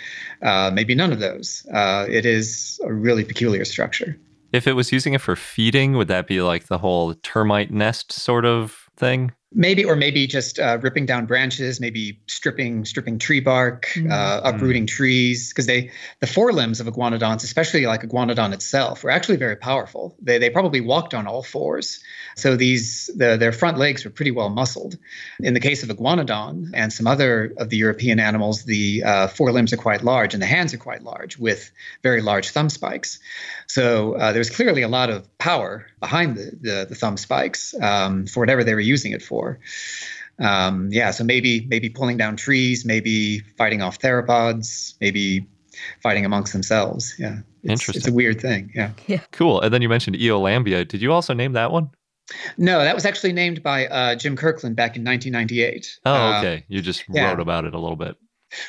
Uh, 0.42 0.72
maybe 0.74 0.96
none 0.96 1.14
of 1.14 1.20
those. 1.20 1.66
Uh, 1.74 2.08
it 2.10 2.26
is 2.26 2.80
a 2.84 2.92
really 2.92 3.24
peculiar 3.24 3.64
structure. 3.66 4.20
If 4.52 4.66
it 4.66 4.74
was 4.74 4.92
using 4.92 5.14
it 5.14 5.22
for 5.22 5.36
feeding, 5.36 5.94
would 5.94 6.08
that 6.08 6.26
be 6.26 6.42
like 6.42 6.66
the 6.66 6.80
whole 6.80 7.14
termite 7.14 7.72
nest 7.72 8.12
sort 8.12 8.46
of 8.46 8.90
thing? 8.98 9.34
Maybe 9.52 9.84
or 9.84 9.96
maybe 9.96 10.28
just 10.28 10.60
uh, 10.60 10.78
ripping 10.82 11.08
down 11.08 11.26
branches 11.26 11.80
maybe 11.80 12.20
stripping 12.28 12.86
stripping 12.86 13.18
tree 13.18 13.40
bark 13.40 13.88
mm. 13.96 14.12
uh, 14.12 14.42
uprooting 14.44 14.84
mm. 14.84 14.88
trees 14.88 15.50
because 15.50 15.66
they 15.66 15.90
the 16.20 16.28
forelimbs 16.28 16.80
of 16.80 16.86
iguanodonts 16.86 17.44
especially 17.44 17.88
like 17.88 18.02
iguanodon 18.02 18.54
itself 18.54 19.04
were 19.04 19.10
actually 19.10 19.38
very 19.38 19.56
powerful 19.56 20.16
they, 20.22 20.38
they 20.38 20.52
probably 20.52 20.82
walked 20.82 21.16
on 21.16 21.26
all 21.26 21.42
fours 21.42 22.00
so 22.36 22.56
these 22.56 23.10
the, 23.16 23.38
their 23.38 23.52
front 23.52 23.80
legs 23.80 24.06
were 24.06 24.12
pretty 24.12 24.32
well 24.32 24.50
muscled 24.50 24.98
in 25.40 25.56
the 25.56 25.60
case 25.60 25.82
of 25.82 25.90
iguanodon 25.90 26.70
and 26.76 26.94
some 26.94 27.08
other 27.08 27.52
of 27.58 27.70
the 27.70 27.78
european 27.78 28.20
animals 28.20 28.66
the 28.66 29.02
uh, 29.04 29.28
forelimbs 29.28 29.74
are 29.74 29.78
quite 29.78 30.04
large 30.04 30.36
and 30.36 30.44
the 30.44 30.48
hands 30.48 30.76
are 30.76 30.78
quite 30.78 31.02
large 31.02 31.40
with 31.40 31.72
very 32.04 32.22
large 32.22 32.52
thumb 32.52 32.70
spikes 32.70 33.20
so 33.70 34.14
uh, 34.14 34.32
there's 34.32 34.50
clearly 34.50 34.82
a 34.82 34.88
lot 34.88 35.10
of 35.10 35.26
power 35.38 35.86
behind 36.00 36.38
the, 36.38 36.52
the, 36.60 36.86
the 36.90 36.96
thumb 36.96 37.18
spikes 37.18 37.76
um, 37.82 38.26
for 38.26 38.40
whatever 38.40 38.64
they 38.64 38.74
were 38.74 38.80
using 38.80 39.12
it 39.12 39.22
for. 39.22 39.39
Um, 40.40 40.90
yeah, 40.92 41.12
so 41.12 41.24
maybe 41.24 41.66
maybe 41.68 41.90
pulling 41.90 42.18
down 42.18 42.36
trees, 42.38 42.86
maybe 42.86 43.40
fighting 43.58 43.82
off 43.82 44.00
theropods, 44.00 44.96
maybe 45.02 45.48
fighting 46.02 46.26
amongst 46.26 46.54
themselves. 46.54 47.14
Yeah, 47.20 47.40
it's, 47.64 47.72
interesting. 47.72 48.00
It's 48.00 48.08
a 48.08 48.14
weird 48.14 48.40
thing. 48.40 48.72
Yeah. 48.74 48.92
Yeah. 49.08 49.22
Cool. 49.32 49.62
And 49.62 49.74
then 49.74 49.82
you 49.82 49.90
mentioned 49.90 50.16
Eolambia. 50.18 50.86
Did 50.88 51.02
you 51.02 51.12
also 51.12 51.34
name 51.34 51.54
that 51.54 51.72
one? 51.72 51.90
No, 52.58 52.80
that 52.80 52.96
was 52.96 53.06
actually 53.06 53.34
named 53.34 53.64
by 53.64 53.88
uh, 53.88 54.16
Jim 54.16 54.36
Kirkland 54.36 54.76
back 54.76 54.96
in 54.96 55.04
1998. 55.04 56.00
Oh, 56.06 56.14
uh, 56.14 56.40
okay. 56.40 56.64
you 56.68 56.82
just 56.82 57.04
yeah. 57.10 57.30
wrote 57.30 57.40
about 57.40 57.66
it 57.66 57.74
a 57.74 57.80
little 57.80 57.96
bit. 57.96 58.18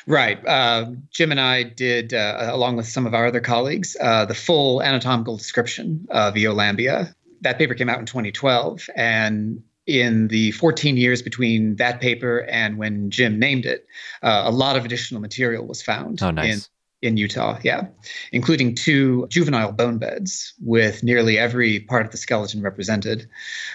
Right. 0.07 0.43
Uh, 0.45 0.91
Jim 1.11 1.31
and 1.31 1.39
I 1.39 1.63
did, 1.63 2.13
uh, 2.13 2.49
along 2.51 2.75
with 2.75 2.87
some 2.87 3.07
of 3.07 3.13
our 3.13 3.27
other 3.27 3.39
colleagues, 3.39 3.95
uh, 4.01 4.25
the 4.25 4.33
full 4.33 4.81
anatomical 4.81 5.37
description 5.37 6.07
of 6.09 6.35
Eolambia. 6.35 7.15
That 7.41 7.57
paper 7.57 7.73
came 7.73 7.89
out 7.89 7.99
in 7.99 8.05
2012. 8.05 8.89
And 8.95 9.63
in 9.87 10.27
the 10.27 10.51
14 10.51 10.97
years 10.97 11.21
between 11.21 11.75
that 11.77 11.99
paper 11.99 12.45
and 12.49 12.77
when 12.77 13.09
Jim 13.09 13.39
named 13.39 13.65
it, 13.65 13.87
uh, 14.21 14.43
a 14.45 14.51
lot 14.51 14.75
of 14.75 14.85
additional 14.85 15.21
material 15.21 15.65
was 15.65 15.81
found 15.81 16.21
oh, 16.21 16.31
nice. 16.31 16.69
in, 17.01 17.09
in 17.09 17.17
Utah. 17.17 17.59
Yeah. 17.63 17.87
Including 18.31 18.75
two 18.75 19.27
juvenile 19.29 19.71
bone 19.71 19.97
beds 19.97 20.53
with 20.61 21.03
nearly 21.03 21.37
every 21.37 21.79
part 21.81 22.05
of 22.05 22.11
the 22.11 22.17
skeleton 22.17 22.61
represented. 22.61 23.27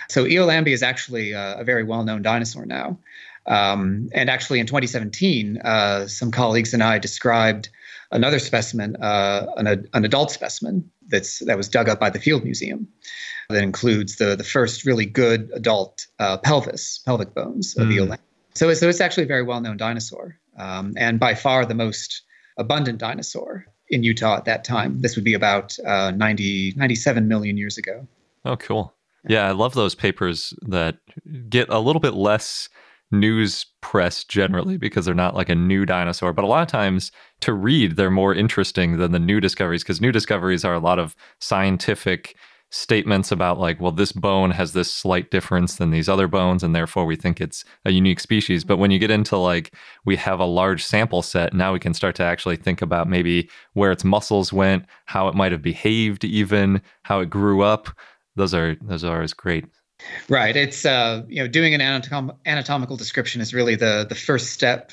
So 0.08 0.24
Eolambia 0.24 0.74
is 0.74 0.82
actually 0.82 1.34
uh, 1.34 1.60
a 1.60 1.64
very 1.64 1.82
well 1.82 2.04
known 2.04 2.22
dinosaur 2.22 2.66
now. 2.66 2.98
Um, 3.46 4.08
and 4.12 4.28
actually, 4.28 4.58
in 4.58 4.66
2017, 4.66 5.58
uh, 5.58 6.06
some 6.08 6.30
colleagues 6.30 6.74
and 6.74 6.82
I 6.82 6.98
described 6.98 7.68
another 8.10 8.38
specimen, 8.38 8.96
uh, 8.96 9.46
an, 9.56 9.88
an, 9.92 10.04
adult 10.04 10.30
specimen 10.30 10.88
that's 11.08 11.40
that 11.40 11.56
was 11.56 11.68
dug 11.68 11.88
up 11.88 12.00
by 12.00 12.10
the 12.10 12.18
Field 12.18 12.42
Museum, 12.44 12.88
that 13.48 13.62
includes 13.62 14.16
the 14.16 14.36
the 14.36 14.44
first 14.44 14.84
really 14.84 15.06
good 15.06 15.50
adult 15.54 16.06
uh, 16.18 16.38
pelvis, 16.38 16.98
pelvic 17.04 17.34
bones 17.34 17.76
of 17.76 17.88
mm. 17.88 17.94
Eolambia. 17.94 18.18
So, 18.54 18.72
so 18.72 18.88
it's 18.88 19.00
actually 19.00 19.24
a 19.24 19.26
very 19.26 19.42
well 19.42 19.60
known 19.60 19.76
dinosaur, 19.76 20.38
um, 20.58 20.94
and 20.96 21.20
by 21.20 21.34
far 21.34 21.66
the 21.66 21.74
most 21.74 22.22
abundant 22.56 22.98
dinosaur 22.98 23.66
in 23.88 24.02
Utah 24.02 24.36
at 24.36 24.44
that 24.46 24.64
time. 24.64 25.00
This 25.00 25.14
would 25.16 25.24
be 25.24 25.34
about 25.34 25.76
uh, 25.86 26.10
90, 26.12 26.74
97 26.76 27.28
million 27.28 27.56
years 27.56 27.78
ago. 27.78 28.06
Oh, 28.44 28.56
cool. 28.56 28.94
Yeah, 29.28 29.46
I 29.46 29.52
love 29.52 29.74
those 29.74 29.94
papers 29.94 30.54
that 30.62 30.98
get 31.48 31.68
a 31.68 31.80
little 31.80 32.00
bit 32.00 32.14
less 32.14 32.68
news 33.10 33.66
press 33.80 34.24
generally 34.24 34.76
because 34.76 35.04
they're 35.04 35.14
not 35.14 35.34
like 35.34 35.48
a 35.48 35.54
new 35.54 35.86
dinosaur. 35.86 36.32
But 36.32 36.44
a 36.44 36.48
lot 36.48 36.62
of 36.62 36.68
times 36.68 37.12
to 37.40 37.52
read, 37.52 37.96
they're 37.96 38.10
more 38.10 38.34
interesting 38.34 38.98
than 38.98 39.12
the 39.12 39.18
new 39.18 39.40
discoveries 39.40 39.82
because 39.82 40.00
new 40.00 40.12
discoveries 40.12 40.64
are 40.64 40.74
a 40.74 40.80
lot 40.80 40.98
of 40.98 41.14
scientific 41.40 42.36
statements 42.70 43.30
about 43.30 43.58
like 43.58 43.80
well 43.80 43.92
this 43.92 44.12
bone 44.12 44.50
has 44.50 44.72
this 44.72 44.92
slight 44.92 45.30
difference 45.30 45.76
than 45.76 45.90
these 45.90 46.08
other 46.08 46.26
bones 46.26 46.62
and 46.62 46.74
therefore 46.74 47.06
we 47.06 47.16
think 47.16 47.40
it's 47.40 47.64
a 47.84 47.90
unique 47.90 48.20
species. 48.20 48.64
But 48.64 48.78
when 48.78 48.90
you 48.90 48.98
get 48.98 49.10
into 49.10 49.36
like 49.36 49.72
we 50.04 50.16
have 50.16 50.40
a 50.40 50.44
large 50.44 50.84
sample 50.84 51.22
set 51.22 51.54
now 51.54 51.72
we 51.72 51.78
can 51.78 51.94
start 51.94 52.16
to 52.16 52.24
actually 52.24 52.56
think 52.56 52.82
about 52.82 53.08
maybe 53.08 53.48
where 53.74 53.92
its 53.92 54.04
muscles 54.04 54.52
went 54.52 54.84
how 55.04 55.28
it 55.28 55.34
might 55.34 55.52
have 55.52 55.62
behaved 55.62 56.24
even 56.24 56.82
how 57.02 57.20
it 57.20 57.30
grew 57.30 57.62
up. 57.62 57.88
Those 58.34 58.52
are 58.52 58.76
those 58.82 59.04
are 59.04 59.14
always 59.14 59.32
great. 59.32 59.64
Right. 60.28 60.56
It's 60.56 60.84
uh, 60.84 61.22
you 61.28 61.42
know 61.42 61.48
doing 61.48 61.74
an 61.74 61.80
anatom- 61.80 62.36
anatomical 62.46 62.96
description 62.96 63.40
is 63.40 63.54
really 63.54 63.76
the 63.76 64.06
the 64.08 64.14
first 64.14 64.50
step 64.52 64.92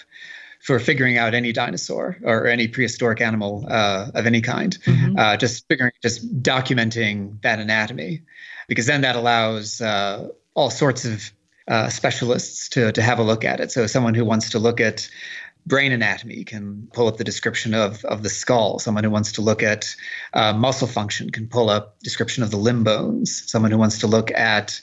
for 0.64 0.80
figuring 0.80 1.18
out 1.18 1.34
any 1.34 1.52
dinosaur 1.52 2.18
or 2.24 2.48
any 2.48 2.68
prehistoric 2.68 3.20
animal 3.20 3.66
uh, 3.70 4.10
of 4.16 4.26
any 4.26 4.42
kind. 4.42 4.78
Mm-hmm. 4.86 5.20
Uh, 5.20 5.38
just 5.38 5.68
figuring, 5.68 5.92
just 6.02 6.42
documenting 6.42 7.42
that 7.42 7.60
anatomy, 7.60 8.22
because 8.68 8.86
then 8.86 9.02
that 9.02 9.16
allows 9.16 9.82
uh, 9.82 10.30
all 10.54 10.70
sorts 10.70 11.06
of 11.06 11.32
uh, 11.68 11.90
specialists 11.90 12.70
to 12.70 12.92
to 12.94 13.02
have 13.02 13.20
a 13.20 13.24
look 13.24 13.44
at 13.44 13.60
it. 13.60 13.72
So 13.72 13.88
someone 13.88 14.14
who 14.14 14.26
wants 14.26 14.50
to 14.52 14.60
look 14.60 14.80
at 14.80 15.10
brain 15.66 15.92
anatomy 15.92 16.44
can 16.44 16.88
pull 16.94 17.08
up 17.08 17.18
the 17.18 17.24
description 17.24 17.74
of, 17.74 18.04
of 18.06 18.24
the 18.24 18.30
skull. 18.30 18.80
Someone 18.80 19.04
who 19.04 19.10
wants 19.10 19.32
to 19.34 19.42
look 19.42 19.64
at 19.64 19.96
uh, 20.34 20.54
muscle 20.54 20.88
function 20.88 21.30
can 21.30 21.48
pull 21.48 21.70
up 21.70 22.00
description 22.00 22.44
of 22.44 22.52
the 22.52 22.58
limb 22.58 22.84
bones. 22.84 23.50
Someone 23.50 23.72
who 23.72 23.78
wants 23.78 24.00
to 24.00 24.08
look 24.08 24.32
at 24.32 24.82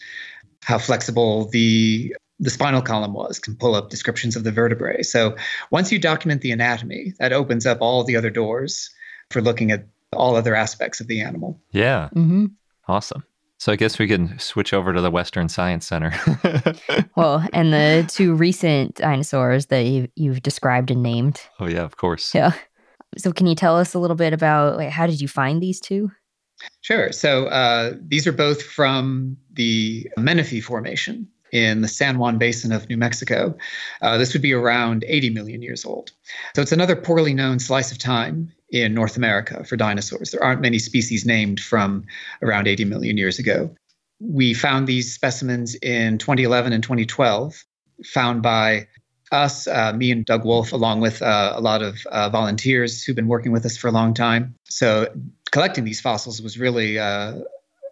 how 0.62 0.78
flexible 0.78 1.48
the 1.48 2.14
the 2.40 2.50
spinal 2.50 2.82
column 2.82 3.12
was 3.12 3.38
can 3.38 3.54
pull 3.54 3.74
up 3.74 3.90
descriptions 3.90 4.34
of 4.34 4.44
the 4.44 4.50
vertebrae. 4.50 5.02
So 5.02 5.36
once 5.70 5.92
you 5.92 5.98
document 5.98 6.40
the 6.40 6.50
anatomy, 6.50 7.12
that 7.18 7.32
opens 7.32 7.66
up 7.66 7.78
all 7.80 8.02
the 8.02 8.16
other 8.16 8.30
doors 8.30 8.90
for 9.30 9.42
looking 9.42 9.70
at 9.70 9.86
all 10.12 10.34
other 10.34 10.54
aspects 10.54 11.00
of 11.00 11.06
the 11.06 11.20
animal. 11.20 11.60
Yeah. 11.70 12.08
Mm-hmm. 12.14 12.46
Awesome. 12.88 13.24
So 13.58 13.72
I 13.72 13.76
guess 13.76 13.98
we 13.98 14.08
can 14.08 14.38
switch 14.38 14.72
over 14.72 14.94
to 14.94 15.02
the 15.02 15.10
Western 15.10 15.50
Science 15.50 15.86
Center. 15.86 16.14
well, 17.16 17.46
and 17.52 17.74
the 17.74 18.06
two 18.08 18.34
recent 18.34 18.94
dinosaurs 18.94 19.66
that 19.66 19.84
you, 19.84 20.08
you've 20.16 20.42
described 20.42 20.90
and 20.90 21.02
named. 21.02 21.42
Oh 21.60 21.66
yeah, 21.68 21.82
of 21.82 21.98
course. 21.98 22.34
Yeah. 22.34 22.54
So 23.18 23.32
can 23.32 23.46
you 23.46 23.54
tell 23.54 23.76
us 23.76 23.92
a 23.92 23.98
little 23.98 24.16
bit 24.16 24.32
about 24.32 24.78
like, 24.78 24.88
how 24.88 25.06
did 25.06 25.20
you 25.20 25.28
find 25.28 25.62
these 25.62 25.78
two? 25.78 26.10
Sure. 26.80 27.12
So 27.12 27.46
uh, 27.46 27.92
these 28.00 28.26
are 28.26 28.32
both 28.32 28.62
from 28.62 29.36
the 29.52 30.08
Menifee 30.16 30.62
Formation 30.62 31.28
in 31.52 31.80
the 31.80 31.88
San 31.88 32.18
Juan 32.18 32.38
Basin 32.38 32.72
of 32.72 32.88
New 32.88 32.96
Mexico. 32.96 33.56
Uh, 34.00 34.18
this 34.18 34.32
would 34.32 34.42
be 34.42 34.52
around 34.52 35.04
80 35.06 35.30
million 35.30 35.62
years 35.62 35.84
old. 35.84 36.12
So 36.54 36.62
it's 36.62 36.72
another 36.72 36.96
poorly 36.96 37.34
known 37.34 37.58
slice 37.58 37.92
of 37.92 37.98
time 37.98 38.52
in 38.70 38.94
North 38.94 39.16
America 39.16 39.64
for 39.64 39.76
dinosaurs. 39.76 40.30
There 40.30 40.42
aren't 40.42 40.60
many 40.60 40.78
species 40.78 41.26
named 41.26 41.60
from 41.60 42.04
around 42.42 42.68
80 42.68 42.84
million 42.84 43.16
years 43.16 43.38
ago. 43.38 43.74
We 44.20 44.54
found 44.54 44.86
these 44.86 45.14
specimens 45.14 45.74
in 45.76 46.18
2011 46.18 46.72
and 46.72 46.82
2012, 46.82 47.64
found 48.04 48.42
by 48.42 48.86
us, 49.32 49.66
uh, 49.66 49.92
me 49.92 50.10
and 50.10 50.24
Doug 50.24 50.44
Wolfe, 50.44 50.72
along 50.72 51.00
with 51.00 51.22
uh, 51.22 51.52
a 51.54 51.60
lot 51.60 51.82
of 51.82 52.04
uh, 52.06 52.28
volunteers 52.28 53.02
who've 53.02 53.16
been 53.16 53.28
working 53.28 53.52
with 53.52 53.64
us 53.64 53.76
for 53.76 53.88
a 53.88 53.92
long 53.92 54.12
time. 54.12 54.54
So 54.64 55.08
collecting 55.52 55.84
these 55.84 56.00
fossils 56.00 56.42
was 56.42 56.58
really 56.58 56.98
uh, 56.98 57.38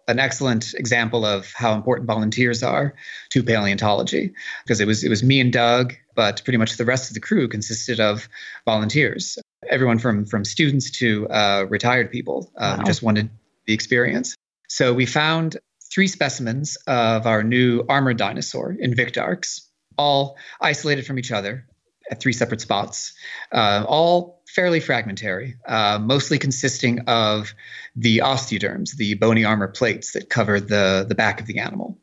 an 0.09 0.17
excellent 0.17 0.73
example 0.73 1.23
of 1.23 1.53
how 1.53 1.75
important 1.75 2.07
volunteers 2.07 2.63
are 2.63 2.95
to 3.29 3.43
paleontology 3.43 4.33
because 4.63 4.81
it 4.81 4.87
was 4.87 5.03
it 5.03 5.09
was 5.09 5.23
me 5.23 5.39
and 5.39 5.53
Doug, 5.53 5.93
but 6.15 6.43
pretty 6.43 6.57
much 6.57 6.77
the 6.77 6.85
rest 6.85 7.11
of 7.11 7.13
the 7.13 7.19
crew 7.19 7.47
consisted 7.47 7.99
of 7.99 8.27
volunteers. 8.65 9.37
Everyone 9.69 9.99
from 9.99 10.25
from 10.25 10.43
students 10.43 10.89
to 10.99 11.27
uh, 11.29 11.65
retired 11.69 12.11
people 12.11 12.51
uh, 12.57 12.75
wow. 12.79 12.83
just 12.83 13.03
wanted 13.03 13.29
the 13.67 13.73
experience. 13.73 14.35
So 14.67 14.93
we 14.93 15.05
found 15.05 15.57
three 15.91 16.07
specimens 16.07 16.75
of 16.87 17.27
our 17.27 17.43
new 17.43 17.85
armored 17.87 18.17
dinosaur 18.17 18.75
Invictarx, 18.75 19.61
all 19.97 20.37
isolated 20.59 21.05
from 21.05 21.19
each 21.19 21.31
other 21.31 21.67
at 22.09 22.19
three 22.19 22.33
separate 22.33 22.61
spots, 22.61 23.13
uh, 23.51 23.85
all 23.87 24.38
fairly 24.55 24.79
fragmentary, 24.79 25.55
uh, 25.67 25.99
mostly 26.01 26.39
consisting 26.39 26.99
of 27.01 27.53
the 27.95 28.17
osteoderms, 28.19 28.95
the 28.95 29.13
bony 29.15 29.45
armor 29.45 29.67
plates 29.67 30.13
that 30.13 30.29
cover 30.29 30.59
the, 30.59 31.05
the 31.07 31.15
back 31.15 31.39
of 31.39 31.45
the 31.45 31.59
animal. 31.59 31.97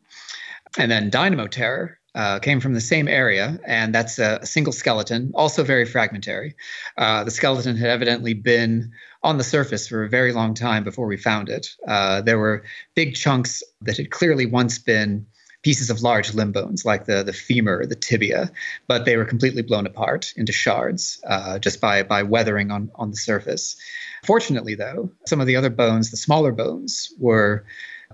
And 0.79 0.91
then 0.91 1.11
Dynamoterror 1.11 1.97
uh, 2.15 2.39
came 2.39 2.61
from 2.61 2.75
the 2.75 2.81
same 2.81 3.09
area, 3.09 3.59
and 3.67 3.95
that's 3.95 4.19
a, 4.19 4.45
single 4.47 4.73
skeleton, 4.73 5.33
also 5.35 5.65
very 5.65 5.85
fragmentary. 5.85 6.55
Uh, 6.97 7.25
the 7.25 7.31
skeleton 7.31 7.77
had 7.77 7.91
evidently 7.91 8.33
been 8.33 8.93
on 9.23 9.39
the 9.39 9.45
surface 9.45 9.89
for 9.89 10.05
a 10.05 10.09
very 10.09 10.33
long 10.33 10.55
time 10.55 10.85
before 10.85 11.07
we 11.07 11.17
found 11.17 11.49
it. 11.49 11.69
Uh, 11.87 12.21
there 12.21 12.39
were 12.39 12.65
big 12.95 13.15
chunks 13.15 13.63
that 13.83 13.97
had 13.97 14.11
clearly 14.11 14.47
once 14.47 14.79
been 14.79 15.27
pieces 15.67 15.91
of 15.91 16.01
large 16.01 16.33
limb 16.33 16.53
bones 16.53 16.85
like 16.85 17.07
the, 17.07 17.25
the 17.25 17.33
femur, 17.33 17.85
the 17.87 17.97
tibia, 17.97 18.53
but 18.87 19.05
they 19.05 19.17
were 19.17 19.25
completely 19.25 19.63
blown 19.63 19.85
apart 19.85 20.33
into 20.37 20.53
shards 20.53 21.21
uh, 21.27 21.59
just 21.59 21.81
by, 21.81 22.05
by 22.05 22.23
weathering 22.23 22.71
on, 22.71 22.89
on 22.95 23.11
the 23.11 23.17
surface. 23.17 23.75
Fortunately, 24.25 24.77
though, 24.77 25.11
some 25.27 25.41
of 25.41 25.49
the 25.49 25.57
other 25.57 25.69
bones, 25.69 26.13
the 26.13 26.17
smaller 26.17 26.53
bones, 26.53 27.13
were 27.19 27.65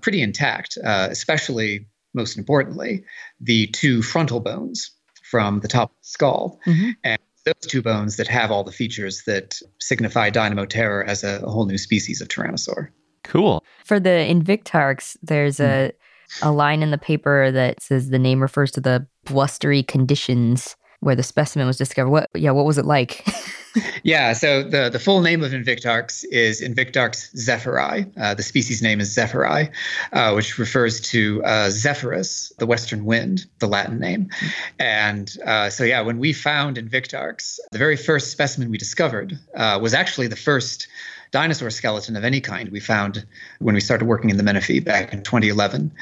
pretty 0.01 0.23
intact, 0.23 0.79
uh, 0.83 1.09
especially, 1.11 1.85
most 2.15 2.39
importantly, 2.39 3.05
the 3.39 3.67
two 3.67 4.01
frontal 4.01 4.41
bones 4.41 4.91
from 5.23 5.61
the 5.61 5.69
top 5.69 5.91
of 5.91 5.97
the 6.01 6.09
skull. 6.09 6.59
Mm-hmm. 6.65 6.91
And 7.05 7.21
those 7.45 7.69
two 7.69 7.83
bones 7.83 8.17
that 8.17 8.29
have 8.29 8.51
all 8.51 8.65
the 8.65 8.73
features 8.73 9.25
that 9.27 9.61
signify 9.79 10.31
Dynamoterror 10.31 11.07
as 11.07 11.23
a, 11.23 11.43
a 11.43 11.51
whole 11.51 11.67
new 11.67 11.77
species 11.77 12.23
of 12.23 12.29
tyrannosaur. 12.29 12.89
Cool. 13.25 13.63
For 13.85 14.01
the 14.01 14.09
Invictarx, 14.09 15.19
there's 15.23 15.61
a 15.61 15.93
a 16.41 16.51
line 16.53 16.83
in 16.83 16.91
the 16.91 16.99
paper 16.99 17.51
that 17.51 17.83
says 17.83 18.09
the 18.09 18.19
name 18.19 18.41
refers 18.41 18.71
to 18.73 18.81
the 18.81 19.07
blustery 19.25 19.83
conditions 19.83 20.77
where 21.01 21.17
the 21.17 21.23
specimen 21.23 21.67
was 21.67 21.77
discovered. 21.77 22.11
What 22.11 22.31
yeah, 22.35 22.53
what 22.53 22.65
was 22.65 22.79
it 22.79 22.85
like? 22.85 23.27
yeah, 24.05 24.33
so 24.33 24.63
the, 24.63 24.89
the 24.89 24.99
full 24.99 25.21
name 25.21 25.43
of 25.43 25.53
Invictarx 25.53 26.25
is 26.31 26.61
Invictarx 26.61 27.35
zephyri. 27.35 28.11
Uh, 28.17 28.35
the 28.35 28.43
species 28.43 28.83
name 28.83 29.01
is 29.01 29.15
zephyri, 29.15 29.71
uh, 30.13 30.33
which 30.33 30.59
refers 30.59 31.01
to 31.01 31.43
uh, 31.45 31.71
Zephyrus, 31.71 32.53
the 32.59 32.67
western 32.67 33.05
wind, 33.05 33.47
the 33.59 33.67
Latin 33.67 33.99
name. 33.99 34.31
And 34.79 35.35
uh, 35.45 35.71
so, 35.71 35.85
yeah, 35.85 36.01
when 36.03 36.19
we 36.19 36.33
found 36.33 36.77
Invictarx, 36.77 37.59
the 37.73 37.79
very 37.79 37.97
first 37.97 38.31
specimen 38.31 38.71
we 38.71 38.79
discovered 38.79 39.39
uh, 39.57 39.79
was 39.83 39.95
actually 39.95 40.29
the 40.29 40.37
first 40.37 40.87
dinosaur 41.33 41.71
skeleton 41.71 42.15
of 42.15 42.25
any 42.25 42.41
kind 42.41 42.69
we 42.69 42.79
found 42.79 43.27
when 43.59 43.75
we 43.75 43.81
started 43.81 44.05
working 44.05 44.31
in 44.31 44.37
the 44.37 44.43
Menifee 44.43 44.81
back 44.81 45.13
in 45.13 45.23
2011. 45.23 45.93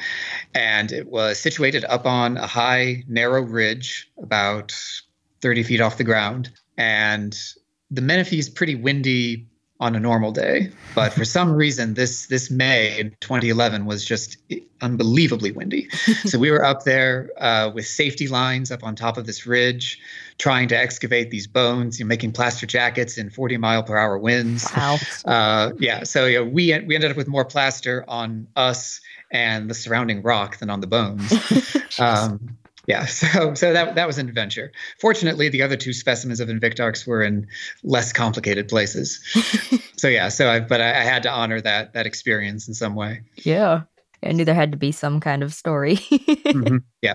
And 0.54 0.92
it 0.92 1.08
was 1.08 1.38
situated 1.38 1.84
up 1.86 2.04
on 2.04 2.36
a 2.36 2.46
high, 2.46 3.04
narrow 3.08 3.40
ridge 3.40 4.10
about 4.22 4.76
30 5.40 5.62
feet 5.62 5.80
off 5.80 5.96
the 5.96 6.04
ground. 6.04 6.50
And 6.76 7.38
the 7.90 8.02
Menifee 8.02 8.38
is 8.38 8.50
pretty 8.50 8.74
windy 8.74 9.46
on 9.80 9.96
a 9.96 10.00
normal 10.00 10.30
day, 10.30 10.70
but 10.94 11.10
for 11.10 11.24
some 11.24 11.52
reason, 11.52 11.94
this 11.94 12.26
this 12.26 12.50
May 12.50 13.00
in 13.00 13.16
2011 13.20 13.86
was 13.86 14.04
just 14.04 14.36
unbelievably 14.82 15.52
windy. 15.52 15.88
so 16.24 16.38
we 16.38 16.50
were 16.50 16.62
up 16.62 16.84
there 16.84 17.30
uh, 17.38 17.70
with 17.74 17.86
safety 17.86 18.28
lines 18.28 18.70
up 18.70 18.84
on 18.84 18.94
top 18.94 19.16
of 19.16 19.26
this 19.26 19.46
ridge, 19.46 19.98
trying 20.36 20.68
to 20.68 20.76
excavate 20.76 21.30
these 21.30 21.46
bones, 21.46 21.98
you 21.98 22.04
know, 22.04 22.08
making 22.08 22.32
plaster 22.32 22.66
jackets 22.66 23.16
in 23.16 23.30
40 23.30 23.56
mile 23.56 23.82
per 23.82 23.96
hour 23.96 24.18
winds. 24.18 24.70
Wow. 24.76 24.98
Uh, 25.24 25.72
yeah. 25.78 26.04
So 26.04 26.26
you 26.26 26.40
know, 26.40 26.44
we 26.44 26.78
we 26.80 26.94
ended 26.94 27.10
up 27.10 27.16
with 27.16 27.28
more 27.28 27.46
plaster 27.46 28.04
on 28.06 28.46
us 28.56 29.00
and 29.30 29.70
the 29.70 29.74
surrounding 29.74 30.20
rock 30.22 30.58
than 30.58 30.68
on 30.68 30.80
the 30.80 30.86
bones. 30.86 31.32
um, 31.98 32.58
yeah, 32.86 33.04
so 33.06 33.54
so 33.54 33.72
that 33.72 33.94
that 33.94 34.06
was 34.06 34.18
an 34.18 34.28
adventure. 34.28 34.72
Fortunately, 35.00 35.48
the 35.48 35.62
other 35.62 35.76
two 35.76 35.92
specimens 35.92 36.40
of 36.40 36.48
Invictarx 36.48 37.06
were 37.06 37.22
in 37.22 37.46
less 37.82 38.12
complicated 38.12 38.68
places. 38.68 39.20
so 39.96 40.08
yeah, 40.08 40.28
so 40.28 40.50
I 40.50 40.60
but 40.60 40.80
I, 40.80 40.90
I, 40.90 41.04
had 41.04 41.22
to 41.24 41.30
honor 41.30 41.60
that 41.60 41.94
that 41.94 42.06
experience 42.06 42.68
in 42.68 42.74
some 42.74 42.94
way. 42.94 43.22
Yeah, 43.36 43.82
I 44.24 44.32
knew 44.32 44.44
there 44.44 44.54
had 44.54 44.72
to 44.72 44.78
be 44.78 44.92
some 44.92 45.20
kind 45.20 45.42
of 45.42 45.52
story. 45.54 45.96
mm-hmm. 45.96 46.78
Yeah. 47.02 47.14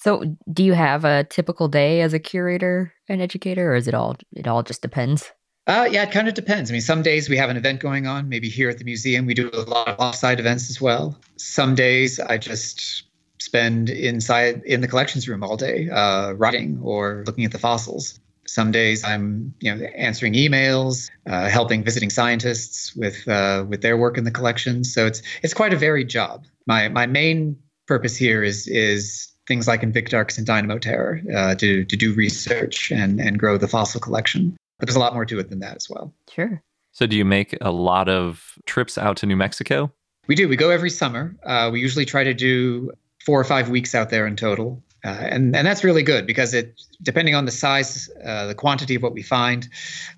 So, 0.00 0.36
do 0.52 0.62
you 0.62 0.74
have 0.74 1.04
a 1.04 1.24
typical 1.24 1.66
day 1.66 2.02
as 2.02 2.14
a 2.14 2.20
curator 2.20 2.92
and 3.08 3.20
educator, 3.20 3.72
or 3.72 3.74
is 3.74 3.88
it 3.88 3.94
all 3.94 4.16
it 4.32 4.46
all 4.46 4.62
just 4.62 4.82
depends? 4.82 5.32
Uh, 5.66 5.86
yeah, 5.90 6.02
it 6.02 6.12
kind 6.12 6.28
of 6.28 6.34
depends. 6.34 6.70
I 6.70 6.72
mean, 6.72 6.80
some 6.80 7.02
days 7.02 7.28
we 7.28 7.36
have 7.36 7.50
an 7.50 7.58
event 7.58 7.80
going 7.80 8.06
on. 8.06 8.28
Maybe 8.30 8.48
here 8.48 8.70
at 8.70 8.78
the 8.78 8.84
museum, 8.84 9.26
we 9.26 9.34
do 9.34 9.50
a 9.52 9.60
lot 9.68 9.86
of 9.86 9.98
offsite 9.98 10.38
events 10.38 10.70
as 10.70 10.80
well. 10.80 11.18
Some 11.36 11.74
days 11.74 12.18
I 12.18 12.38
just 12.38 13.04
spend 13.38 13.88
inside 13.88 14.62
in 14.64 14.80
the 14.80 14.88
collections 14.88 15.28
room 15.28 15.42
all 15.42 15.56
day, 15.56 15.88
uh, 15.88 16.32
writing 16.32 16.80
or 16.82 17.24
looking 17.26 17.44
at 17.44 17.52
the 17.52 17.58
fossils. 17.58 18.18
Some 18.46 18.70
days 18.70 19.04
I'm, 19.04 19.54
you 19.60 19.74
know, 19.74 19.84
answering 19.88 20.32
emails, 20.32 21.10
uh, 21.26 21.48
helping 21.48 21.84
visiting 21.84 22.08
scientists 22.08 22.96
with 22.96 23.28
uh, 23.28 23.66
with 23.68 23.82
their 23.82 23.96
work 23.96 24.16
in 24.16 24.24
the 24.24 24.30
collections. 24.30 24.92
So 24.92 25.06
it's 25.06 25.22
it's 25.42 25.54
quite 25.54 25.74
a 25.74 25.76
varied 25.76 26.08
job. 26.08 26.46
My 26.66 26.88
my 26.88 27.06
main 27.06 27.56
purpose 27.86 28.16
here 28.16 28.42
is 28.42 28.66
is 28.66 29.30
things 29.46 29.68
like 29.68 29.82
Invictarx 29.82 30.38
and 30.38 30.46
Dynamoterror 30.46 31.34
uh, 31.34 31.54
to 31.56 31.84
to 31.84 31.96
do 31.96 32.14
research 32.14 32.90
and 32.90 33.20
and 33.20 33.38
grow 33.38 33.58
the 33.58 33.68
fossil 33.68 34.00
collection. 34.00 34.56
But 34.78 34.88
there's 34.88 34.96
a 34.96 35.00
lot 35.00 35.12
more 35.12 35.26
to 35.26 35.38
it 35.38 35.50
than 35.50 35.58
that 35.60 35.76
as 35.76 35.90
well. 35.90 36.14
Sure. 36.30 36.62
So 36.92 37.06
do 37.06 37.16
you 37.16 37.24
make 37.24 37.56
a 37.60 37.70
lot 37.70 38.08
of 38.08 38.54
trips 38.64 38.96
out 38.96 39.18
to 39.18 39.26
New 39.26 39.36
Mexico? 39.36 39.92
We 40.26 40.34
do. 40.34 40.48
We 40.48 40.56
go 40.56 40.70
every 40.70 40.90
summer. 40.90 41.36
Uh, 41.44 41.70
we 41.72 41.80
usually 41.80 42.04
try 42.04 42.24
to 42.24 42.34
do 42.34 42.92
four 43.28 43.38
or 43.38 43.44
five 43.44 43.68
weeks 43.68 43.94
out 43.94 44.08
there 44.08 44.26
in 44.26 44.36
total. 44.36 44.82
Uh, 45.04 45.08
and 45.08 45.54
and 45.54 45.66
that's 45.66 45.84
really 45.84 46.02
good 46.02 46.26
because 46.26 46.54
it 46.54 46.80
depending 47.02 47.34
on 47.34 47.44
the 47.44 47.50
size, 47.50 48.08
uh, 48.24 48.46
the 48.46 48.54
quantity 48.54 48.94
of 48.94 49.02
what 49.02 49.12
we 49.12 49.22
find, 49.22 49.68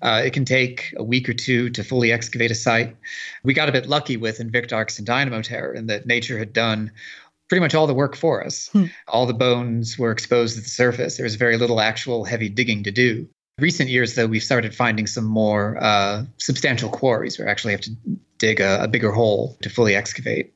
uh, 0.01 0.21
it 0.23 0.31
can 0.31 0.45
take 0.45 0.93
a 0.95 1.03
week 1.03 1.27
or 1.27 1.33
two 1.33 1.69
to 1.71 1.83
fully 1.83 2.13
excavate 2.13 2.51
a 2.51 2.55
site. 2.55 2.95
We 3.43 3.53
got 3.53 3.67
a 3.67 3.73
bit 3.73 3.85
lucky 3.85 4.15
with 4.15 4.39
Invictarx 4.39 4.97
and 4.97 5.05
Dynamoterror 5.05 5.75
in 5.75 5.87
that 5.87 6.05
nature 6.05 6.39
had 6.39 6.53
done 6.53 6.89
pretty 7.49 7.59
much 7.59 7.75
all 7.75 7.85
the 7.85 7.93
work 7.93 8.15
for 8.15 8.41
us. 8.45 8.69
Hmm. 8.69 8.85
All 9.09 9.25
the 9.25 9.33
bones 9.33 9.99
were 9.99 10.11
exposed 10.11 10.57
at 10.57 10.63
the 10.63 10.69
surface. 10.69 11.17
There 11.17 11.25
was 11.25 11.35
very 11.35 11.57
little 11.57 11.81
actual 11.81 12.23
heavy 12.23 12.47
digging 12.47 12.83
to 12.83 12.91
do. 12.91 13.27
Recent 13.61 13.89
years, 13.89 14.15
though, 14.15 14.27
we've 14.27 14.43
started 14.43 14.75
finding 14.75 15.07
some 15.07 15.25
more 15.25 15.77
uh, 15.81 16.25
substantial 16.37 16.89
quarries 16.89 17.37
where 17.37 17.45
we 17.45 17.51
actually 17.51 17.71
have 17.71 17.81
to 17.81 17.91
dig 18.37 18.59
a, 18.59 18.83
a 18.83 18.87
bigger 18.87 19.11
hole 19.11 19.55
to 19.61 19.69
fully 19.69 19.95
excavate 19.95 20.51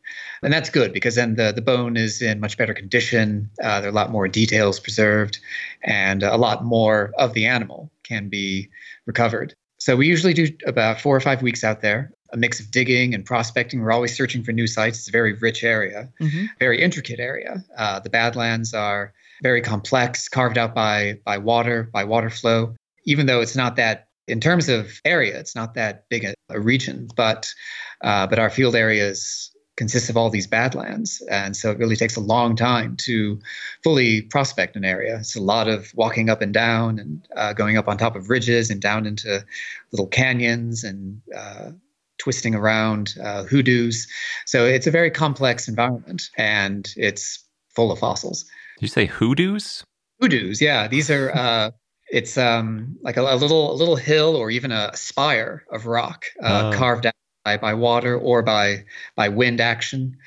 and 0.45 0.53
that's 0.53 0.69
good 0.69 0.93
because 0.93 1.15
then 1.15 1.35
the, 1.35 1.51
the 1.51 1.61
bone 1.61 1.97
is 1.97 2.21
in 2.21 2.39
much 2.39 2.55
better 2.55 2.73
condition. 2.73 3.49
Uh, 3.61 3.81
there 3.81 3.89
are 3.89 3.91
a 3.91 3.95
lot 3.95 4.11
more 4.11 4.27
details 4.27 4.79
preserved, 4.79 5.39
and 5.83 6.21
a 6.21 6.37
lot 6.37 6.63
more 6.63 7.11
of 7.17 7.33
the 7.33 7.45
animal 7.45 7.91
can 8.03 8.29
be 8.29 8.69
recovered. 9.07 9.55
So 9.79 9.95
we 9.95 10.07
usually 10.07 10.33
do 10.33 10.47
about 10.67 11.01
four 11.01 11.15
or 11.15 11.19
five 11.19 11.41
weeks 11.41 11.63
out 11.63 11.81
there, 11.81 12.11
a 12.31 12.37
mix 12.37 12.59
of 12.59 12.69
digging 12.69 13.15
and 13.15 13.25
prospecting. 13.25 13.81
We're 13.81 13.91
always 13.91 14.15
searching 14.15 14.43
for 14.43 14.51
new 14.51 14.67
sites. 14.67 14.99
It's 14.99 15.07
a 15.07 15.11
very 15.11 15.33
rich 15.33 15.63
area, 15.63 16.09
mm-hmm. 16.21 16.45
very 16.59 16.81
intricate 16.81 17.19
area. 17.19 17.63
Uh, 17.75 17.99
the 17.99 18.09
Badlands 18.11 18.73
are 18.75 19.13
very 19.41 19.61
complex, 19.61 20.29
carved 20.29 20.59
out 20.59 20.75
by 20.75 21.19
by 21.25 21.39
water, 21.39 21.89
by 21.91 22.03
water 22.03 22.29
flow. 22.29 22.75
Even 23.05 23.25
though 23.25 23.41
it's 23.41 23.55
not 23.55 23.75
that 23.75 24.07
in 24.27 24.39
terms 24.39 24.69
of 24.69 24.99
area, 25.05 25.39
it's 25.39 25.55
not 25.55 25.75
that 25.75 26.09
big 26.09 26.25
a, 26.25 26.33
a 26.49 26.59
region, 26.59 27.07
but 27.15 27.53
uh, 28.01 28.27
but 28.27 28.39
our 28.39 28.49
field 28.49 28.75
areas 28.75 29.51
consists 29.77 30.09
of 30.09 30.15
all 30.15 30.29
these 30.29 30.47
badlands. 30.47 31.21
And 31.29 31.55
so 31.55 31.69
it 31.69 31.77
really 31.77 31.97
takes 31.97 32.15
a 32.15 32.21
long 32.21 32.55
time 32.55 32.95
to 32.97 33.39
fully 33.83 34.21
prospect 34.21 34.77
an 34.77 34.85
area. 34.85 35.17
It's 35.17 35.35
a 35.35 35.41
lot 35.41 35.67
of 35.67 35.91
walking 35.95 36.29
up 36.29 36.41
and 36.41 36.53
down 36.53 36.97
and 36.97 37.27
uh, 37.35 37.53
going 37.53 37.77
up 37.77 37.87
on 37.87 37.97
top 37.97 38.15
of 38.15 38.29
ridges 38.29 38.69
and 38.69 38.81
down 38.81 39.05
into 39.05 39.43
little 39.91 40.07
canyons 40.07 40.85
and 40.85 41.21
uh, 41.35 41.71
twisting 42.17 42.55
around 42.55 43.15
uh, 43.21 43.43
hoodoos. 43.43 44.07
So 44.45 44.65
it's 44.65 44.87
a 44.87 44.91
very 44.91 45.11
complex 45.11 45.67
environment 45.67 46.29
and 46.37 46.87
it's 46.95 47.43
full 47.75 47.91
of 47.91 47.99
fossils. 47.99 48.43
Did 48.77 48.83
you 48.83 48.87
say 48.87 49.05
hoodoos? 49.07 49.83
Hoodoos, 50.21 50.61
yeah. 50.61 50.87
These 50.87 51.11
are. 51.11 51.73
It's 52.11 52.37
um, 52.37 52.97
like 53.01 53.17
a, 53.17 53.21
a, 53.21 53.35
little 53.35 53.71
a 53.71 53.75
little 53.75 53.95
hill 53.95 54.35
or 54.35 54.51
even 54.51 54.71
a 54.71 54.95
spire 54.95 55.65
of 55.71 55.85
rock 55.85 56.25
uh, 56.43 56.71
oh. 56.71 56.77
carved 56.77 57.05
out 57.05 57.13
by, 57.43 57.57
by 57.57 57.73
water 57.73 58.17
or 58.17 58.41
by 58.41 58.85
by 59.15 59.29
wind 59.29 59.61
action. 59.61 60.17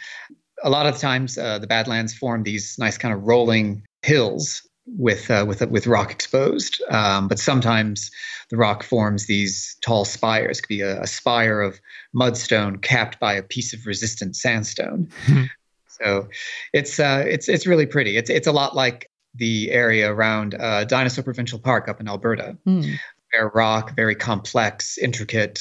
A 0.65 0.71
lot 0.71 0.87
of 0.87 0.99
times, 0.99 1.39
uh, 1.39 1.59
the 1.59 1.67
Badlands 1.69 2.15
form 2.15 2.43
these 2.43 2.79
nice 2.79 2.99
kind 2.99 3.15
of 3.15 3.23
rolling 3.23 3.85
hills 4.03 4.69
with 4.87 5.31
uh, 5.31 5.45
with 5.47 5.61
with 5.71 5.87
rock 5.87 6.11
exposed. 6.11 6.83
Um, 6.91 7.29
but 7.29 7.39
sometimes 7.39 8.11
the 8.51 8.57
rock 8.57 8.83
forms 8.83 9.27
these 9.27 9.77
tall 9.83 10.05
spires. 10.05 10.59
It 10.59 10.63
could 10.63 10.69
be 10.69 10.81
a, 10.81 11.03
a 11.03 11.07
spire 11.07 11.61
of 11.61 11.81
mudstone 12.15 12.81
capped 12.81 13.21
by 13.21 13.35
a 13.35 13.43
piece 13.43 13.73
of 13.73 13.87
resistant 13.87 14.37
sandstone. 14.37 15.11
Hmm. 15.27 15.45
So 15.87 16.29
it's 16.73 16.99
uh, 16.99 17.25
it's 17.27 17.49
it's 17.49 17.67
really 17.67 17.87
pretty. 17.87 18.17
It's 18.17 18.31
it's 18.31 18.47
a 18.47 18.53
lot 18.53 18.75
like 18.75 19.11
the 19.39 19.71
area 19.71 20.13
around 20.13 20.55
uh, 20.55 20.85
Dinosaur 20.85 21.25
Provincial 21.25 21.59
Park 21.59 21.89
up 21.89 22.01
in 22.01 22.09
Alberta. 22.09 22.57
Mm. 22.67 22.97
Bare 23.33 23.51
rock, 23.55 23.95
very 23.95 24.15
complex, 24.15 24.99
intricate 24.99 25.61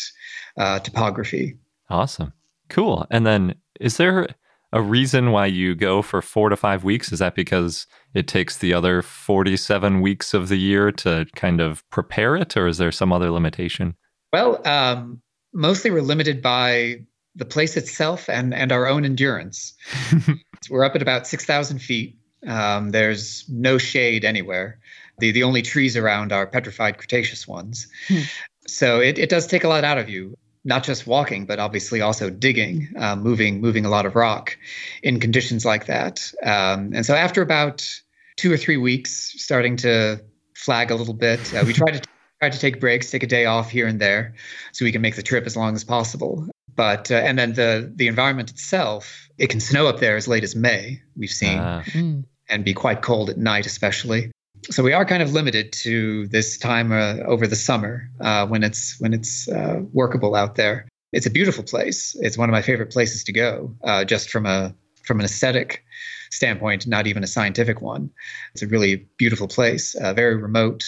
uh, 0.57 0.80
topography. 0.80 1.57
Awesome. 1.89 2.34
Cool. 2.69 3.05
And 3.09 3.25
then 3.25 3.55
is 3.80 3.97
there 3.97 4.28
a 4.73 4.82
reason 4.82 5.32
why 5.32 5.45
you 5.45 5.75
go 5.75 6.01
for 6.01 6.21
four 6.21 6.49
to 6.49 6.55
five 6.55 6.84
weeks? 6.84 7.11
Is 7.11 7.19
that 7.19 7.36
because 7.36 7.88
it 8.13 8.28
takes 8.28 8.57
the 8.57 8.73
other 8.73 9.01
47 9.01 10.01
weeks 10.01 10.34
of 10.34 10.49
the 10.49 10.57
year 10.57 10.91
to 10.93 11.25
kind 11.36 11.61
of 11.61 11.88
prepare 11.89 12.36
it, 12.36 12.57
or 12.57 12.67
is 12.67 12.78
there 12.78 12.91
some 12.91 13.13
other 13.13 13.32
limitation? 13.32 13.95
Well, 14.34 14.61
um, 14.67 15.21
mostly 15.53 15.91
we're 15.91 16.01
limited 16.01 16.41
by 16.41 17.01
the 17.36 17.45
place 17.45 17.78
itself 17.78 18.30
and, 18.30 18.53
and 18.53 18.71
our 18.71 18.88
own 18.88 19.05
endurance. 19.05 19.73
we're 20.69 20.84
up 20.84 20.95
at 20.95 21.01
about 21.01 21.28
6,000 21.28 21.80
feet. 21.80 22.17
Um, 22.46 22.92
there's 22.92 23.48
no 23.50 23.78
shade 23.78 24.26
anywhere. 24.26 24.80
The, 25.20 25.32
the 25.32 25.44
only 25.44 25.62
trees 25.62 25.98
around 25.98 26.32
are 26.32 26.46
petrified 26.46 26.98
Cretaceous 26.98 27.48
ones. 27.48 27.88
Hmm. 28.08 28.22
So 28.68 29.00
it, 29.00 29.18
it 29.18 29.30
does 29.30 29.48
take 29.48 29.64
a 29.64 29.68
lot 29.68 29.84
out 29.84 29.98
of 29.98 30.10
you 30.10 30.38
not 30.68 30.84
just 30.84 31.08
walking, 31.08 31.46
but 31.46 31.60
obviously 31.60 32.02
also 32.02 32.30
digging, 32.30 32.90
uh, 32.98 33.16
moving, 33.16 33.62
moving 33.62 33.86
a 33.86 33.90
lot 33.90 34.06
of 34.06 34.16
rock 34.16 34.58
in 35.02 35.18
conditions 35.18 35.64
like 35.64 35.86
that. 35.86 36.30
Um, 36.44 36.92
and 36.94 37.06
so 37.06 37.16
after 37.16 37.42
about 37.42 37.90
two 38.36 38.52
or 38.52 38.58
three 38.58 38.76
weeks, 38.76 39.34
starting 39.38 39.78
to 39.78 40.20
flag 40.56 40.92
a 40.92 40.96
little 40.96 41.14
bit, 41.14 41.40
uh, 41.54 41.64
we 41.66 41.72
tried 41.82 41.92
to 41.92 42.02
try 42.40 42.50
to 42.50 42.60
take 42.60 42.82
breaks, 42.82 43.10
take 43.10 43.24
a 43.24 43.28
day 43.28 43.46
off 43.46 43.70
here 43.70 43.88
and 43.88 44.02
there, 44.02 44.36
so 44.74 44.84
we 44.84 44.92
can 44.92 45.02
make 45.02 45.16
the 45.16 45.24
trip 45.24 45.46
as 45.46 45.56
long 45.56 45.74
as 45.74 45.86
possible. 45.86 46.50
But 46.78 47.11
uh, 47.11 47.15
and 47.15 47.38
then 47.38 47.53
the 47.53 47.91
the 47.93 48.07
environment 48.07 48.49
itself, 48.49 49.28
it 49.38 49.49
can 49.49 49.59
snow 49.59 49.88
up 49.88 49.99
there 49.99 50.15
as 50.15 50.28
late 50.30 50.43
as 50.45 50.55
May. 50.55 51.01
We've 51.17 51.30
seen. 51.30 51.57
Mm. 51.57 52.23
and 52.49 52.63
be 52.63 52.73
quite 52.73 53.01
cold 53.01 53.30
at 53.30 53.38
night, 53.38 53.65
especially. 53.65 54.32
So 54.69 54.84
we 54.84 54.93
are 54.93 55.05
kind 55.05 55.21
of 55.21 55.34
limited 55.34 55.71
to 55.84 56.28
this 56.28 56.57
time 56.57 56.91
uh, 56.91 57.17
over 57.25 57.45
the 57.47 57.55
summer 57.55 58.09
uh, 58.21 58.47
when 58.47 58.63
it's 58.63 58.99
when 58.99 59.13
it's 59.13 59.47
uh, 59.49 59.82
workable 59.93 60.36
out 60.36 60.55
there. 60.55 60.88
It's 61.13 61.25
a 61.25 61.30
beautiful 61.30 61.63
place. 61.63 62.15
It's 62.19 62.38
one 62.38 62.49
of 62.49 62.53
my 62.53 62.61
favorite 62.61 62.91
places 62.91 63.23
to 63.25 63.34
go, 63.34 63.75
uh, 63.84 64.03
just 64.03 64.30
from 64.30 64.45
a 64.45 64.73
from 65.03 65.19
an 65.19 65.25
aesthetic 65.25 65.84
standpoint, 66.32 66.86
not 66.86 67.07
even 67.07 67.23
a 67.23 67.28
scientific 67.28 67.82
one. 67.82 68.09
It's 68.53 68.61
a 68.61 68.67
really 68.67 69.07
beautiful 69.17 69.47
place, 69.47 69.95
uh, 69.95 70.13
very 70.13 70.36
remote, 70.36 70.84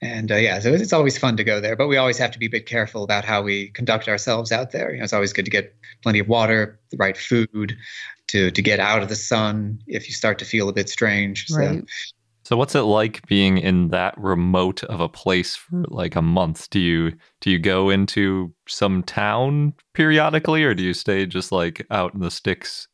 and 0.00 0.30
uh, 0.30 0.36
yeah, 0.36 0.60
so 0.60 0.72
it's 0.72 0.92
always 0.92 1.18
fun 1.18 1.36
to 1.36 1.44
go 1.44 1.60
there. 1.60 1.74
But 1.74 1.88
we 1.88 1.96
always 1.96 2.18
have 2.18 2.30
to 2.32 2.38
be 2.38 2.46
a 2.46 2.50
bit 2.50 2.66
careful 2.66 3.02
about 3.02 3.24
how 3.24 3.42
we 3.42 3.70
conduct 3.70 4.08
ourselves 4.08 4.52
out 4.52 4.70
there. 4.70 4.92
You 4.92 4.98
know, 4.98 5.04
it's 5.04 5.12
always 5.12 5.32
good 5.32 5.44
to 5.44 5.50
get 5.50 5.74
plenty 6.02 6.20
of 6.20 6.28
water, 6.28 6.78
the 6.90 6.96
right 6.98 7.16
food, 7.16 7.76
to 8.28 8.50
to 8.50 8.62
get 8.62 8.78
out 8.78 9.02
of 9.02 9.08
the 9.08 9.16
sun 9.16 9.80
if 9.86 10.06
you 10.08 10.14
start 10.14 10.38
to 10.38 10.44
feel 10.44 10.68
a 10.68 10.72
bit 10.72 10.88
strange. 10.88 11.46
So, 11.46 11.58
Right. 11.58 11.84
So 12.44 12.56
what's 12.56 12.74
it 12.74 12.80
like 12.80 13.26
being 13.26 13.58
in 13.58 13.88
that 13.88 14.16
remote 14.16 14.82
of 14.84 15.00
a 15.00 15.08
place 15.08 15.54
for 15.54 15.84
like 15.88 16.16
a 16.16 16.22
month? 16.22 16.70
Do 16.70 16.80
you 16.80 17.12
do 17.42 17.50
you 17.50 17.58
go 17.58 17.90
into 17.90 18.54
some 18.66 19.02
town 19.02 19.74
periodically 19.92 20.64
or 20.64 20.72
do 20.72 20.82
you 20.82 20.94
stay 20.94 21.26
just 21.26 21.52
like 21.52 21.86
out 21.90 22.14
in 22.14 22.20
the 22.20 22.30
sticks? 22.30 22.88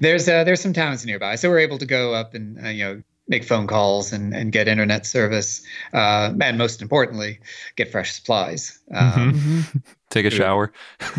There's 0.00 0.28
uh, 0.28 0.44
there's 0.44 0.60
some 0.60 0.74
towns 0.74 1.06
nearby, 1.06 1.36
so 1.36 1.48
we're 1.48 1.60
able 1.60 1.78
to 1.78 1.86
go 1.86 2.12
up 2.12 2.34
and 2.34 2.62
uh, 2.62 2.68
you 2.68 2.84
know 2.84 3.02
make 3.30 3.44
phone 3.44 3.66
calls 3.66 4.12
and, 4.12 4.34
and 4.34 4.52
get 4.52 4.68
internet 4.68 5.06
service, 5.06 5.62
uh, 5.94 6.34
and 6.42 6.58
most 6.58 6.82
importantly, 6.82 7.38
get 7.76 7.90
fresh 7.90 8.12
supplies. 8.12 8.78
Um, 8.92 9.32
Mhm. 9.32 9.82
Take 10.10 10.26
a 10.26 10.30
shower. 10.30 10.72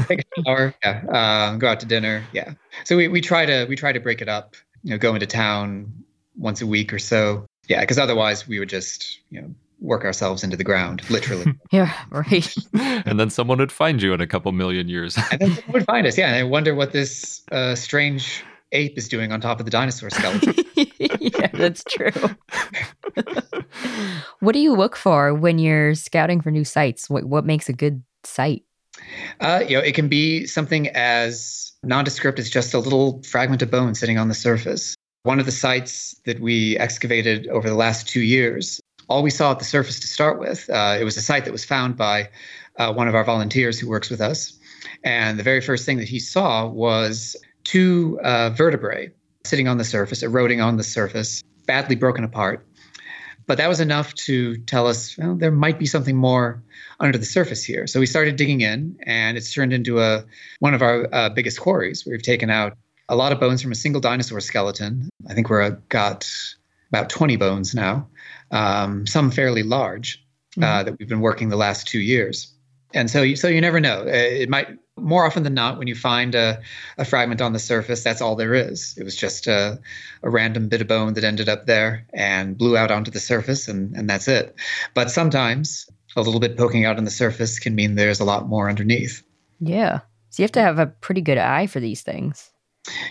Take 0.09 0.19
a 0.19 0.41
shower, 0.45 0.75
yeah. 0.83 1.01
Um, 1.49 1.57
go 1.59 1.69
out 1.69 1.79
to 1.79 1.85
dinner, 1.85 2.23
yeah. 2.33 2.53
So 2.83 2.97
we, 2.97 3.07
we 3.07 3.21
try 3.21 3.45
to 3.45 3.65
we 3.69 3.75
try 3.77 3.93
to 3.93 3.99
break 4.01 4.21
it 4.21 4.27
up. 4.27 4.55
You 4.83 4.91
know, 4.91 4.97
go 4.97 5.13
into 5.13 5.25
town 5.25 5.93
once 6.37 6.61
a 6.61 6.67
week 6.67 6.91
or 6.93 6.99
so. 6.99 7.45
Yeah, 7.67 7.79
because 7.79 7.97
otherwise 7.97 8.47
we 8.49 8.59
would 8.59 8.67
just 8.69 9.19
you 9.29 9.41
know 9.41 9.55
work 9.79 10.03
ourselves 10.03 10.43
into 10.43 10.57
the 10.57 10.63
ground, 10.65 11.09
literally. 11.09 11.53
Yeah, 11.71 11.91
right. 12.09 12.53
and 12.73 13.17
then 13.17 13.29
someone 13.29 13.59
would 13.59 13.71
find 13.71 14.01
you 14.01 14.13
in 14.13 14.19
a 14.19 14.27
couple 14.27 14.51
million 14.51 14.89
years. 14.89 15.17
and 15.31 15.39
then 15.39 15.53
someone 15.55 15.71
would 15.73 15.85
find 15.85 16.05
us. 16.05 16.17
Yeah, 16.17 16.27
and 16.27 16.35
I 16.35 16.43
wonder 16.43 16.75
what 16.75 16.91
this 16.91 17.43
uh, 17.51 17.75
strange 17.75 18.43
ape 18.71 18.97
is 18.97 19.07
doing 19.07 19.31
on 19.31 19.41
top 19.41 19.59
of 19.59 19.65
the 19.65 19.71
dinosaur 19.71 20.09
skeleton. 20.11 20.55
yeah, 20.75 21.47
that's 21.53 21.83
true. 21.83 22.11
what 24.39 24.53
do 24.53 24.59
you 24.59 24.73
look 24.75 24.95
for 24.95 25.33
when 25.33 25.59
you're 25.59 25.95
scouting 25.95 26.41
for 26.41 26.51
new 26.51 26.65
sites? 26.65 27.09
What 27.09 27.25
what 27.25 27.45
makes 27.45 27.69
a 27.69 27.73
good 27.73 28.03
site? 28.23 28.63
Uh, 29.39 29.63
you 29.67 29.77
know, 29.77 29.83
it 29.83 29.95
can 29.95 30.07
be 30.07 30.45
something 30.45 30.87
as 30.89 31.71
nondescript 31.83 32.39
as 32.39 32.49
just 32.49 32.73
a 32.73 32.79
little 32.79 33.21
fragment 33.23 33.61
of 33.61 33.71
bone 33.71 33.95
sitting 33.95 34.17
on 34.17 34.27
the 34.27 34.33
surface. 34.33 34.95
One 35.23 35.39
of 35.39 35.45
the 35.45 35.51
sites 35.51 36.19
that 36.25 36.39
we 36.39 36.77
excavated 36.77 37.47
over 37.47 37.69
the 37.69 37.75
last 37.75 38.07
two 38.07 38.21
years, 38.21 38.79
all 39.07 39.23
we 39.23 39.29
saw 39.29 39.51
at 39.51 39.59
the 39.59 39.65
surface 39.65 39.99
to 39.99 40.07
start 40.07 40.39
with, 40.39 40.69
uh, 40.69 40.97
it 40.99 41.03
was 41.03 41.17
a 41.17 41.21
site 41.21 41.45
that 41.45 41.51
was 41.51 41.65
found 41.65 41.95
by 41.97 42.29
uh, 42.77 42.93
one 42.93 43.07
of 43.07 43.15
our 43.15 43.23
volunteers 43.23 43.79
who 43.79 43.87
works 43.87 44.09
with 44.09 44.21
us. 44.21 44.57
And 45.03 45.37
the 45.37 45.43
very 45.43 45.61
first 45.61 45.85
thing 45.85 45.97
that 45.97 46.07
he 46.07 46.19
saw 46.19 46.67
was 46.67 47.35
two 47.63 48.19
uh, 48.23 48.51
vertebrae 48.51 49.11
sitting 49.43 49.67
on 49.67 49.77
the 49.77 49.83
surface, 49.83 50.23
eroding 50.23 50.61
on 50.61 50.77
the 50.77 50.83
surface, 50.83 51.43
badly 51.65 51.95
broken 51.95 52.23
apart. 52.23 52.65
But 53.47 53.57
that 53.57 53.67
was 53.67 53.79
enough 53.79 54.13
to 54.15 54.57
tell 54.57 54.87
us 54.87 55.17
well, 55.17 55.35
there 55.35 55.51
might 55.51 55.79
be 55.79 55.85
something 55.85 56.15
more 56.15 56.63
under 56.99 57.17
the 57.17 57.25
surface 57.25 57.63
here. 57.63 57.87
So 57.87 57.99
we 57.99 58.05
started 58.05 58.35
digging 58.35 58.61
in, 58.61 58.97
and 59.05 59.37
it's 59.37 59.51
turned 59.53 59.73
into 59.73 59.99
a 59.99 60.23
one 60.59 60.73
of 60.73 60.81
our 60.81 61.07
uh, 61.11 61.29
biggest 61.29 61.59
quarries. 61.59 62.05
We've 62.05 62.21
taken 62.21 62.49
out 62.49 62.77
a 63.09 63.15
lot 63.15 63.31
of 63.31 63.39
bones 63.39 63.61
from 63.61 63.71
a 63.71 63.75
single 63.75 63.99
dinosaur 63.99 64.39
skeleton. 64.39 65.09
I 65.27 65.33
think 65.33 65.49
we're 65.49 65.63
uh, 65.63 65.71
got 65.89 66.29
about 66.89 67.09
20 67.09 67.35
bones 67.37 67.73
now, 67.73 68.07
um, 68.51 69.07
some 69.07 69.31
fairly 69.31 69.63
large 69.63 70.23
uh, 70.61 70.83
that 70.83 70.99
we've 70.99 71.09
been 71.09 71.21
working 71.21 71.49
the 71.49 71.55
last 71.57 71.87
two 71.87 71.99
years. 71.99 72.53
And 72.93 73.09
so, 73.09 73.21
you, 73.21 73.35
so 73.35 73.47
you 73.47 73.61
never 73.61 73.79
know. 73.79 74.01
Uh, 74.01 74.11
It 74.11 74.49
might 74.49 74.67
more 75.01 75.25
often 75.25 75.43
than 75.43 75.53
not 75.53 75.77
when 75.77 75.87
you 75.87 75.95
find 75.95 76.35
a, 76.35 76.61
a 76.97 77.05
fragment 77.05 77.41
on 77.41 77.53
the 77.53 77.59
surface, 77.59 78.03
that's 78.03 78.21
all 78.21 78.35
there 78.35 78.53
is. 78.53 78.95
It 78.97 79.03
was 79.03 79.15
just 79.15 79.47
a, 79.47 79.79
a 80.23 80.29
random 80.29 80.69
bit 80.69 80.81
of 80.81 80.87
bone 80.87 81.13
that 81.13 81.23
ended 81.23 81.49
up 81.49 81.65
there 81.65 82.05
and 82.13 82.57
blew 82.57 82.77
out 82.77 82.91
onto 82.91 83.11
the 83.11 83.19
surface, 83.19 83.67
and, 83.67 83.95
and 83.95 84.09
that's 84.09 84.27
it. 84.27 84.55
But 84.93 85.11
sometimes 85.11 85.89
a 86.15 86.21
little 86.21 86.39
bit 86.39 86.57
poking 86.57 86.85
out 86.85 86.97
on 86.97 87.05
the 87.05 87.11
surface 87.11 87.59
can 87.59 87.75
mean 87.75 87.95
there's 87.95 88.19
a 88.19 88.25
lot 88.25 88.47
more 88.47 88.69
underneath. 88.69 89.23
Yeah. 89.59 90.01
So 90.29 90.41
you 90.41 90.45
have 90.45 90.51
to 90.53 90.61
have 90.61 90.79
a 90.79 90.87
pretty 90.87 91.21
good 91.21 91.37
eye 91.37 91.67
for 91.67 91.79
these 91.79 92.01
things. 92.01 92.51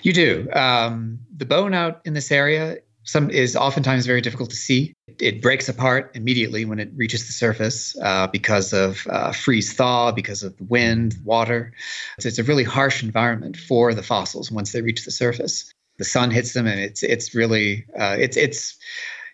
You 0.03 0.13
do. 0.13 0.49
Um, 0.53 1.21
the 1.37 1.45
bone 1.45 1.75
out 1.75 2.01
in 2.05 2.15
this 2.15 2.33
area 2.33 2.79
some 3.05 3.31
is 3.31 3.57
oftentimes 3.57 4.07
very 4.07 4.21
difficult 4.21 4.51
to 4.51 4.57
see. 4.57 4.95
It 5.19 5.43
breaks 5.43 5.69
apart 5.69 6.11
immediately 6.15 6.65
when 6.65 6.79
it 6.79 6.91
reaches 6.95 7.27
the 7.27 7.33
surface 7.33 7.97
uh, 8.03 8.27
because 8.27 8.73
of 8.73 9.07
uh, 9.09 9.33
freeze 9.33 9.73
thaw, 9.73 10.13
because 10.13 10.43
of 10.43 10.57
the 10.57 10.65
wind, 10.65 11.17
water. 11.25 11.73
So 12.21 12.29
it's 12.29 12.39
a 12.39 12.45
really 12.45 12.65
harsh 12.65 13.03
environment 13.03 13.57
for 13.57 13.95
the 13.95 14.03
fossils 14.03 14.51
once 14.51 14.73
they 14.73 14.83
reach 14.83 15.05
the 15.05 15.11
surface. 15.11 15.73
The 15.99 16.05
sun 16.05 16.31
hits 16.31 16.53
them, 16.53 16.67
and 16.67 16.81
it's 16.81 17.03
it's 17.03 17.35
really 17.35 17.87
uh, 17.99 18.17
it's 18.19 18.37
it's 18.37 18.79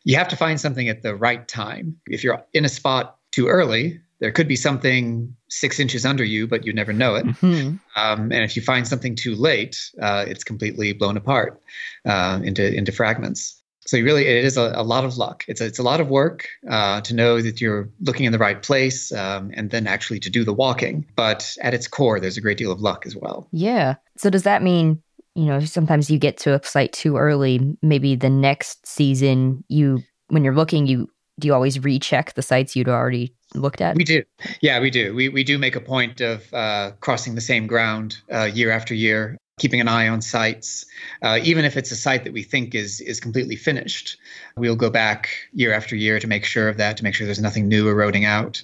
you 0.05 0.17
have 0.17 0.29
to 0.29 0.37
find 0.37 0.61
something 0.61 0.89
at 0.89 1.03
the 1.03 1.15
right 1.15 1.47
time. 1.47 1.97
If 2.07 2.25
you're 2.25 2.45
in 2.53 2.65
a 2.65 2.69
spot 2.69 3.19
too 3.33 3.49
early, 3.49 4.01
there 4.21 4.33
could 4.33 4.49
be 4.49 4.57
something 4.57 5.35
six 5.49 5.79
inches 5.79 6.07
under 6.07 6.25
you, 6.25 6.47
but 6.47 6.65
you 6.65 6.73
never 6.73 6.93
know 6.93 7.15
it. 7.17 7.27
Hmm. 7.27 7.77
Um, 7.97 8.33
and 8.33 8.45
if 8.45 8.57
you 8.57 8.63
find 8.63 8.87
something 8.87 9.15
too 9.15 9.35
late, 9.35 9.79
uh, 10.01 10.25
it's 10.27 10.45
completely 10.45 10.93
blown 10.93 11.17
apart 11.17 11.61
uh, 12.05 12.41
into 12.43 12.75
into 12.75 12.93
fragments. 12.93 13.63
So 13.87 13.99
really, 14.01 14.27
it 14.27 14.45
is 14.45 14.57
a, 14.57 14.73
a 14.75 14.83
lot 14.83 15.05
of 15.05 15.17
luck. 15.17 15.45
It's 15.47 15.61
a, 15.61 15.67
it's 15.67 15.79
a 15.79 15.83
lot 15.83 16.01
of 16.01 16.09
work 16.09 16.49
uh, 16.69 17.01
to 17.03 17.15
know 17.15 17.41
that 17.41 17.61
you're 17.61 17.89
looking 18.01 18.27
in 18.27 18.33
the 18.33 18.39
right 18.39 18.61
place, 18.61 19.13
um, 19.13 19.53
and 19.55 19.71
then 19.71 19.87
actually 19.87 20.19
to 20.21 20.31
do 20.31 20.45
the 20.45 20.53
walking. 20.53 21.07
But 21.15 21.57
at 21.63 21.73
its 21.73 21.87
core, 21.87 22.19
there's 22.19 22.37
a 22.37 22.41
great 22.41 22.59
deal 22.59 22.73
of 22.73 22.81
luck 22.81 23.07
as 23.07 23.15
well. 23.15 23.49
Yeah. 23.53 23.95
So 24.17 24.29
does 24.29 24.43
that 24.43 24.63
mean, 24.63 25.03
you 25.37 25.45
know, 25.45 25.61
sometimes 25.61 26.11
you 26.11 26.19
get 26.19 26.37
to 26.39 26.55
a 26.55 26.65
site 26.67 26.93
too 26.93 27.17
early, 27.17 27.77
maybe 27.81 28.17
the 28.17 28.31
next 28.31 28.87
season 28.87 29.63
you 29.69 30.03
when 30.29 30.43
you're 30.43 30.55
looking, 30.55 30.89
you 30.89 31.09
do 31.39 31.47
you 31.47 31.55
always 31.55 31.85
recheck 31.85 32.35
the 32.35 32.43
sites 32.43 32.75
you'd 32.75 32.89
already 32.89 33.35
looked 33.61 33.81
at? 33.81 33.97
We 33.97 34.05
do, 34.05 34.23
yeah, 34.61 34.81
we 34.81 34.91
do. 34.91 35.15
We 35.15 35.29
we 35.29 35.45
do 35.45 35.59
make 35.59 35.77
a 35.77 35.81
point 35.81 36.21
of 36.21 36.53
uh, 36.53 36.93
crossing 37.01 37.35
the 37.35 37.41
same 37.41 37.67
ground 37.67 38.19
uh, 38.33 38.45
year 38.45 38.71
after 38.71 38.95
year, 38.95 39.39
keeping 39.59 39.81
an 39.81 39.89
eye 39.89 40.09
on 40.09 40.21
sites, 40.23 40.87
uh, 41.23 41.39
even 41.43 41.65
if 41.65 41.77
it's 41.77 41.91
a 41.91 41.97
site 41.97 42.25
that 42.25 42.33
we 42.33 42.43
think 42.43 42.75
is 42.75 43.01
is 43.01 43.21
completely 43.21 43.57
finished. 43.57 44.19
We'll 44.57 44.77
go 44.77 44.91
back 44.91 45.31
year 45.53 45.73
after 45.73 45.97
year 45.97 46.21
to 46.21 46.27
make 46.27 46.45
sure 46.45 46.69
of 46.69 46.77
that, 46.77 46.97
to 46.99 47.05
make 47.05 47.15
sure 47.15 47.27
there's 47.27 47.41
nothing 47.41 47.69
new 47.69 47.89
eroding 47.89 48.25
out. 48.25 48.63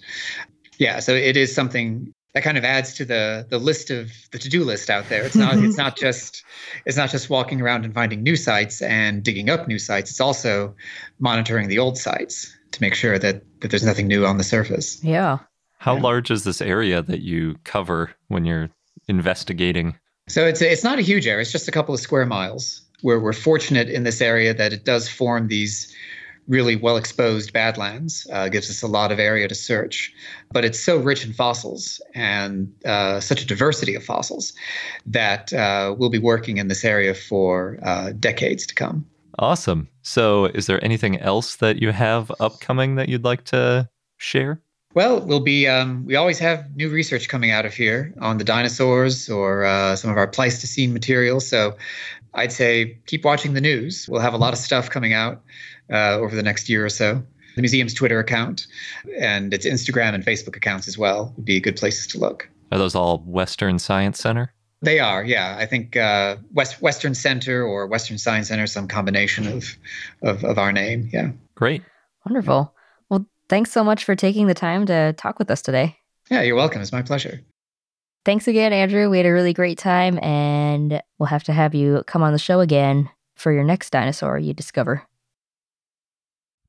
Yeah, 0.78 1.00
so 1.00 1.14
it 1.14 1.36
is 1.36 1.54
something 1.54 2.12
that 2.34 2.42
kind 2.42 2.56
of 2.56 2.64
adds 2.64 2.94
to 2.94 3.04
the 3.04 3.46
the 3.48 3.58
list 3.58 3.90
of 3.90 4.10
the 4.32 4.38
to-do 4.38 4.64
list 4.64 4.90
out 4.90 5.08
there. 5.08 5.22
It's 5.24 5.36
not 5.36 5.56
it's 5.58 5.76
not 5.84 5.96
just 5.96 6.44
it's 6.86 6.96
not 6.96 7.10
just 7.10 7.30
walking 7.30 7.60
around 7.60 7.84
and 7.84 7.94
finding 7.94 8.22
new 8.22 8.36
sites 8.36 8.82
and 8.82 9.22
digging 9.22 9.50
up 9.50 9.68
new 9.68 9.78
sites. 9.78 10.10
It's 10.10 10.20
also 10.20 10.74
monitoring 11.18 11.68
the 11.68 11.78
old 11.78 11.98
sites 11.98 12.56
to 12.72 12.80
make 12.80 12.94
sure 12.94 13.18
that 13.18 13.42
that 13.60 13.70
there's 13.70 13.84
nothing 13.84 14.06
new 14.08 14.26
on 14.26 14.38
the 14.38 14.44
surface. 14.44 15.02
yeah. 15.04 15.38
How 15.78 15.96
Yeah. 15.96 16.02
large 16.02 16.30
is 16.30 16.44
this 16.44 16.60
area 16.60 17.02
that 17.02 17.22
you 17.22 17.56
cover 17.64 18.10
when 18.28 18.44
you're 18.44 18.70
investigating? 19.08 19.96
So 20.28 20.46
it's 20.46 20.62
it's 20.62 20.84
not 20.84 20.98
a 20.98 21.02
huge 21.02 21.26
area. 21.26 21.42
It's 21.42 21.52
just 21.52 21.68
a 21.68 21.72
couple 21.72 21.94
of 21.94 22.00
square 22.00 22.26
miles. 22.26 22.82
We're 23.02 23.18
we're 23.20 23.32
fortunate 23.32 23.88
in 23.88 24.04
this 24.04 24.20
area 24.20 24.54
that 24.54 24.72
it 24.72 24.84
does 24.84 25.08
form 25.08 25.48
these 25.48 25.92
really 26.48 26.76
well 26.76 26.96
exposed 26.96 27.52
badlands. 27.52 28.26
Uh, 28.32 28.48
gives 28.48 28.70
us 28.70 28.82
a 28.82 28.86
lot 28.88 29.10
of 29.12 29.18
area 29.18 29.46
to 29.48 29.54
search, 29.54 30.12
but 30.52 30.64
it's 30.64 30.78
so 30.78 30.96
rich 30.98 31.24
in 31.24 31.32
fossils 31.32 32.00
and 32.14 32.72
uh, 32.84 33.20
such 33.20 33.42
a 33.42 33.46
diversity 33.46 33.94
of 33.94 34.04
fossils 34.04 34.52
that 35.06 35.52
uh, 35.52 35.94
we'll 35.98 36.10
be 36.10 36.18
working 36.18 36.58
in 36.58 36.68
this 36.68 36.84
area 36.84 37.14
for 37.14 37.78
uh, 37.82 38.12
decades 38.18 38.66
to 38.66 38.74
come. 38.74 39.04
Awesome. 39.38 39.88
So, 40.02 40.46
is 40.46 40.66
there 40.66 40.82
anything 40.84 41.18
else 41.18 41.56
that 41.56 41.80
you 41.80 41.92
have 41.92 42.30
upcoming 42.40 42.96
that 42.96 43.08
you'd 43.08 43.24
like 43.24 43.44
to 43.46 43.88
share? 44.18 44.60
Well, 44.94 45.24
we'll 45.24 45.40
be. 45.40 45.66
Um, 45.66 46.04
we 46.04 46.16
always 46.16 46.38
have 46.38 46.76
new 46.76 46.90
research 46.90 47.28
coming 47.28 47.50
out 47.50 47.64
of 47.64 47.72
here 47.74 48.14
on 48.20 48.38
the 48.38 48.44
dinosaurs 48.44 49.30
or 49.30 49.64
uh, 49.64 49.96
some 49.96 50.10
of 50.10 50.18
our 50.18 50.26
Pleistocene 50.26 50.92
material. 50.92 51.40
So, 51.40 51.76
I'd 52.34 52.52
say 52.52 52.98
keep 53.06 53.24
watching 53.24 53.54
the 53.54 53.60
news. 53.60 54.06
We'll 54.08 54.20
have 54.20 54.34
a 54.34 54.38
lot 54.38 54.52
of 54.52 54.58
stuff 54.58 54.90
coming 54.90 55.12
out 55.12 55.42
uh, 55.90 56.18
over 56.18 56.34
the 56.34 56.42
next 56.42 56.68
year 56.68 56.84
or 56.84 56.90
so. 56.90 57.22
The 57.56 57.62
museum's 57.62 57.92
Twitter 57.92 58.18
account 58.18 58.66
and 59.18 59.52
its 59.52 59.66
Instagram 59.66 60.14
and 60.14 60.24
Facebook 60.24 60.56
accounts 60.56 60.88
as 60.88 60.96
well 60.96 61.34
would 61.36 61.44
be 61.44 61.60
good 61.60 61.76
places 61.76 62.06
to 62.08 62.18
look. 62.18 62.48
Are 62.70 62.78
those 62.78 62.94
all 62.94 63.18
Western 63.26 63.78
Science 63.78 64.18
Center? 64.18 64.54
They 64.82 64.98
are, 64.98 65.24
yeah. 65.24 65.56
I 65.58 65.64
think 65.64 65.96
uh, 65.96 66.36
West 66.52 66.82
Western 66.82 67.14
Center 67.14 67.64
or 67.64 67.86
Western 67.86 68.18
Science 68.18 68.48
Center, 68.48 68.66
some 68.66 68.88
combination 68.88 69.46
of, 69.46 69.76
of 70.22 70.44
of 70.44 70.58
our 70.58 70.72
name. 70.72 71.08
Yeah. 71.12 71.30
Great. 71.54 71.82
Wonderful. 72.26 72.74
Well, 73.08 73.24
thanks 73.48 73.70
so 73.70 73.84
much 73.84 74.04
for 74.04 74.16
taking 74.16 74.48
the 74.48 74.54
time 74.54 74.86
to 74.86 75.12
talk 75.14 75.38
with 75.38 75.50
us 75.50 75.62
today. 75.62 75.96
Yeah, 76.30 76.42
you're 76.42 76.56
welcome. 76.56 76.82
It's 76.82 76.92
my 76.92 77.02
pleasure. 77.02 77.40
Thanks 78.24 78.48
again, 78.48 78.72
Andrew. 78.72 79.08
We 79.08 79.18
had 79.18 79.26
a 79.26 79.32
really 79.32 79.52
great 79.52 79.78
time, 79.78 80.18
and 80.22 81.00
we'll 81.18 81.26
have 81.26 81.44
to 81.44 81.52
have 81.52 81.74
you 81.74 82.02
come 82.06 82.22
on 82.22 82.32
the 82.32 82.38
show 82.38 82.60
again 82.60 83.08
for 83.36 83.52
your 83.52 83.64
next 83.64 83.90
dinosaur 83.90 84.38
you 84.38 84.52
discover. 84.52 85.02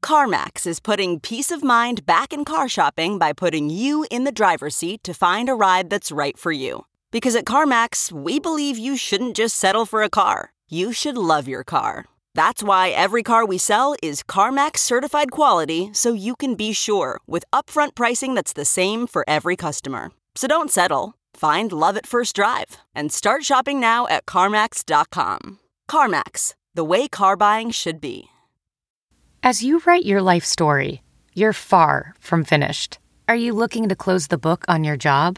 CarMax 0.03 0.68
is 0.68 0.80
putting 0.80 1.20
peace 1.20 1.49
of 1.49 1.64
mind 1.64 2.05
back 2.05 2.34
in 2.34 2.43
car 2.45 2.68
shopping 2.68 3.18
by 3.18 3.34
putting 3.34 3.70
you 3.70 4.05
in 4.11 4.24
the 4.24 4.32
driver's 4.32 4.76
seat 4.76 5.03
to 5.03 5.14
find 5.14 5.47
a 5.47 5.55
ride 5.55 5.89
that's 5.89 6.11
right 6.11 6.38
for 6.38 6.51
you. 6.51 6.86
Because 7.14 7.36
at 7.36 7.45
CarMax, 7.45 8.11
we 8.11 8.39
believe 8.39 8.76
you 8.76 8.97
shouldn't 8.97 9.36
just 9.36 9.55
settle 9.55 9.86
for 9.86 10.01
a 10.01 10.09
car, 10.09 10.49
you 10.68 10.91
should 10.91 11.16
love 11.16 11.47
your 11.47 11.64
car. 11.64 12.05
That's 12.34 12.64
why 12.64 12.89
every 12.89 13.22
car 13.22 13.45
we 13.45 13.59
sell 13.59 13.95
is 14.01 14.24
CarMax 14.24 14.80
certified 14.80 15.30
quality 15.30 15.91
so 15.93 16.14
you 16.14 16.36
can 16.36 16.55
be 16.55 16.74
sure 16.74 17.22
with 17.28 17.45
upfront 17.53 17.93
pricing 17.93 18.34
that's 18.34 18.53
the 18.53 18.66
same 18.66 19.05
for 19.05 19.24
every 19.28 19.55
customer. 19.55 20.09
So 20.34 20.47
don't 20.47 20.72
settle. 20.72 21.14
Find 21.36 21.72
love 21.72 21.97
at 21.97 22.07
first 22.07 22.36
drive 22.36 22.78
and 22.95 23.11
start 23.11 23.43
shopping 23.43 23.80
now 23.80 24.07
at 24.07 24.26
CarMax.com. 24.26 25.59
CarMax, 25.88 26.55
the 26.74 26.84
way 26.84 27.07
car 27.07 27.38
buying 27.38 27.70
should 27.70 28.01
be. 28.01 28.32
As 29.43 29.61
you 29.61 29.84
write 29.86 30.07
your 30.07 30.24
life 30.24 30.45
story, 30.45 31.03
you're 31.36 31.53
far 31.53 32.16
from 32.20 32.43
finished. 32.43 32.97
Are 33.28 33.36
you 33.36 33.53
looking 33.53 33.88
to 33.89 33.95
close 33.95 34.28
the 34.28 34.39
book 34.39 34.66
on 34.68 34.84
your 34.84 34.97
job? 34.97 35.38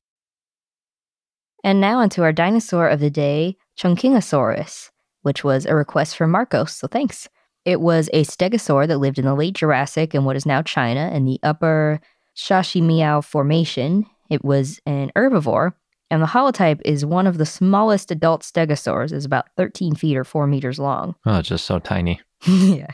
And 1.63 1.79
now 1.79 1.99
onto 1.99 2.23
our 2.23 2.33
dinosaur 2.33 2.87
of 2.87 2.99
the 2.99 3.09
day, 3.09 3.57
Chungkingosaurus, 3.79 4.89
which 5.21 5.43
was 5.43 5.65
a 5.65 5.75
request 5.75 6.15
from 6.17 6.31
Marcos, 6.31 6.75
so 6.75 6.87
thanks. 6.87 7.29
It 7.65 7.79
was 7.79 8.09
a 8.13 8.23
stegosaur 8.23 8.87
that 8.87 8.97
lived 8.97 9.19
in 9.19 9.25
the 9.25 9.35
late 9.35 9.53
Jurassic 9.53 10.15
in 10.15 10.25
what 10.25 10.35
is 10.35 10.45
now 10.47 10.63
China 10.63 11.11
in 11.13 11.25
the 11.25 11.39
upper 11.43 11.99
Shaximiao 12.35 13.23
Formation. 13.23 14.05
It 14.29 14.43
was 14.43 14.79
an 14.87 15.11
herbivore, 15.15 15.73
and 16.09 16.21
the 16.23 16.27
holotype 16.27 16.81
is 16.83 17.05
one 17.05 17.27
of 17.27 17.37
the 17.37 17.45
smallest 17.45 18.09
adult 18.09 18.41
stegosaurs, 18.41 19.13
is 19.13 19.25
about 19.25 19.45
13 19.57 19.93
feet 19.95 20.17
or 20.17 20.23
4 20.23 20.47
meters 20.47 20.79
long. 20.79 21.15
Oh, 21.25 21.37
it's 21.37 21.49
just 21.49 21.65
so 21.65 21.77
tiny. 21.77 22.19
yeah. 22.47 22.87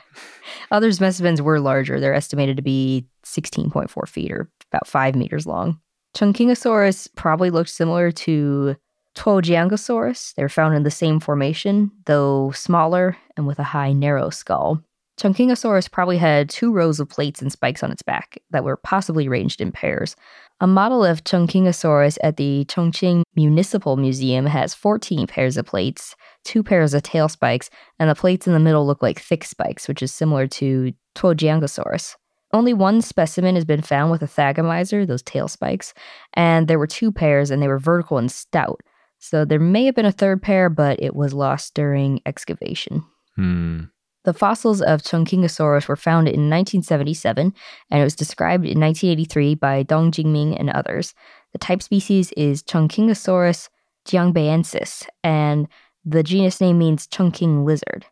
Other 0.71 0.91
specimens 0.91 1.41
were 1.41 1.61
larger. 1.61 1.99
They're 2.01 2.13
estimated 2.13 2.57
to 2.57 2.63
be 2.63 3.05
16.4 3.25 4.07
feet 4.09 4.31
or 4.31 4.49
about 4.73 4.87
5 4.87 5.15
meters 5.15 5.47
long. 5.47 5.79
Chungkingosaurus 6.17 7.09
probably 7.13 7.51
looked 7.51 7.69
similar 7.69 8.11
to 8.11 8.75
Tuojiangosaurus. 9.13 10.33
They 10.33 10.41
were 10.41 10.49
found 10.49 10.73
in 10.73 10.81
the 10.81 10.89
same 10.89 11.19
formation, 11.19 11.91
though 12.05 12.49
smaller 12.55 13.15
and 13.35 13.45
with 13.45 13.59
a 13.59 13.63
high, 13.63 13.93
narrow 13.93 14.31
skull. 14.31 14.81
Chungkingosaurus 15.19 15.91
probably 15.91 16.17
had 16.17 16.49
two 16.49 16.73
rows 16.73 16.99
of 16.99 17.07
plates 17.07 17.39
and 17.39 17.51
spikes 17.51 17.83
on 17.83 17.91
its 17.91 18.01
back 18.01 18.39
that 18.49 18.63
were 18.63 18.77
possibly 18.77 19.27
arranged 19.27 19.61
in 19.61 19.71
pairs. 19.71 20.15
A 20.59 20.65
model 20.65 21.05
of 21.05 21.23
Chungkingosaurus 21.23 22.17
at 22.23 22.37
the 22.37 22.65
Chongqing 22.65 23.21
Municipal 23.35 23.95
Museum 23.95 24.47
has 24.47 24.73
14 24.73 25.27
pairs 25.27 25.55
of 25.55 25.67
plates, 25.67 26.15
two 26.43 26.63
pairs 26.63 26.95
of 26.95 27.03
tail 27.03 27.29
spikes, 27.29 27.69
and 27.99 28.09
the 28.09 28.15
plates 28.15 28.47
in 28.47 28.53
the 28.53 28.59
middle 28.59 28.87
look 28.87 29.03
like 29.03 29.19
thick 29.19 29.43
spikes, 29.43 29.87
which 29.87 30.01
is 30.01 30.11
similar 30.11 30.47
to 30.47 30.93
Tuojiangosaurus. 31.13 32.15
Only 32.57 32.73
one 32.73 33.03
specimen 33.03 33.53
has 33.53 33.65
been 33.65 33.83
found 33.83 34.09
with 34.09 34.23
a 34.23 34.27
thagomizer, 34.27 35.05
those 35.05 35.21
tail 35.21 35.47
spikes, 35.47 35.93
and 36.33 36.67
there 36.67 36.79
were 36.79 36.87
two 36.87 37.11
pairs 37.11 37.51
and 37.51 37.61
they 37.61 37.67
were 37.67 37.77
vertical 37.77 38.17
and 38.17 38.31
stout. 38.31 38.81
So 39.19 39.45
there 39.45 39.59
may 39.59 39.85
have 39.85 39.93
been 39.93 40.07
a 40.07 40.11
third 40.11 40.41
pair, 40.41 40.67
but 40.67 40.99
it 40.99 41.15
was 41.15 41.35
lost 41.35 41.75
during 41.75 42.19
excavation. 42.25 43.05
Hmm. 43.35 43.81
The 44.23 44.33
fossils 44.33 44.81
of 44.81 45.03
Chungkingosaurus 45.03 45.87
were 45.87 45.95
found 45.95 46.27
in 46.27 46.49
1977, 46.49 47.53
and 47.91 48.01
it 48.01 48.03
was 48.03 48.15
described 48.15 48.65
in 48.65 48.79
1983 48.79 49.53
by 49.53 49.83
Dong 49.83 50.11
Zhiming 50.11 50.59
and 50.59 50.71
others. 50.71 51.13
The 51.53 51.59
type 51.59 51.83
species 51.83 52.31
is 52.31 52.63
Chungkingosaurus 52.63 53.69
jiangbeiensis, 54.07 55.05
and 55.23 55.67
the 56.03 56.23
genus 56.23 56.59
name 56.59 56.79
means 56.79 57.05
Chungking 57.05 57.65
lizard. 57.65 58.07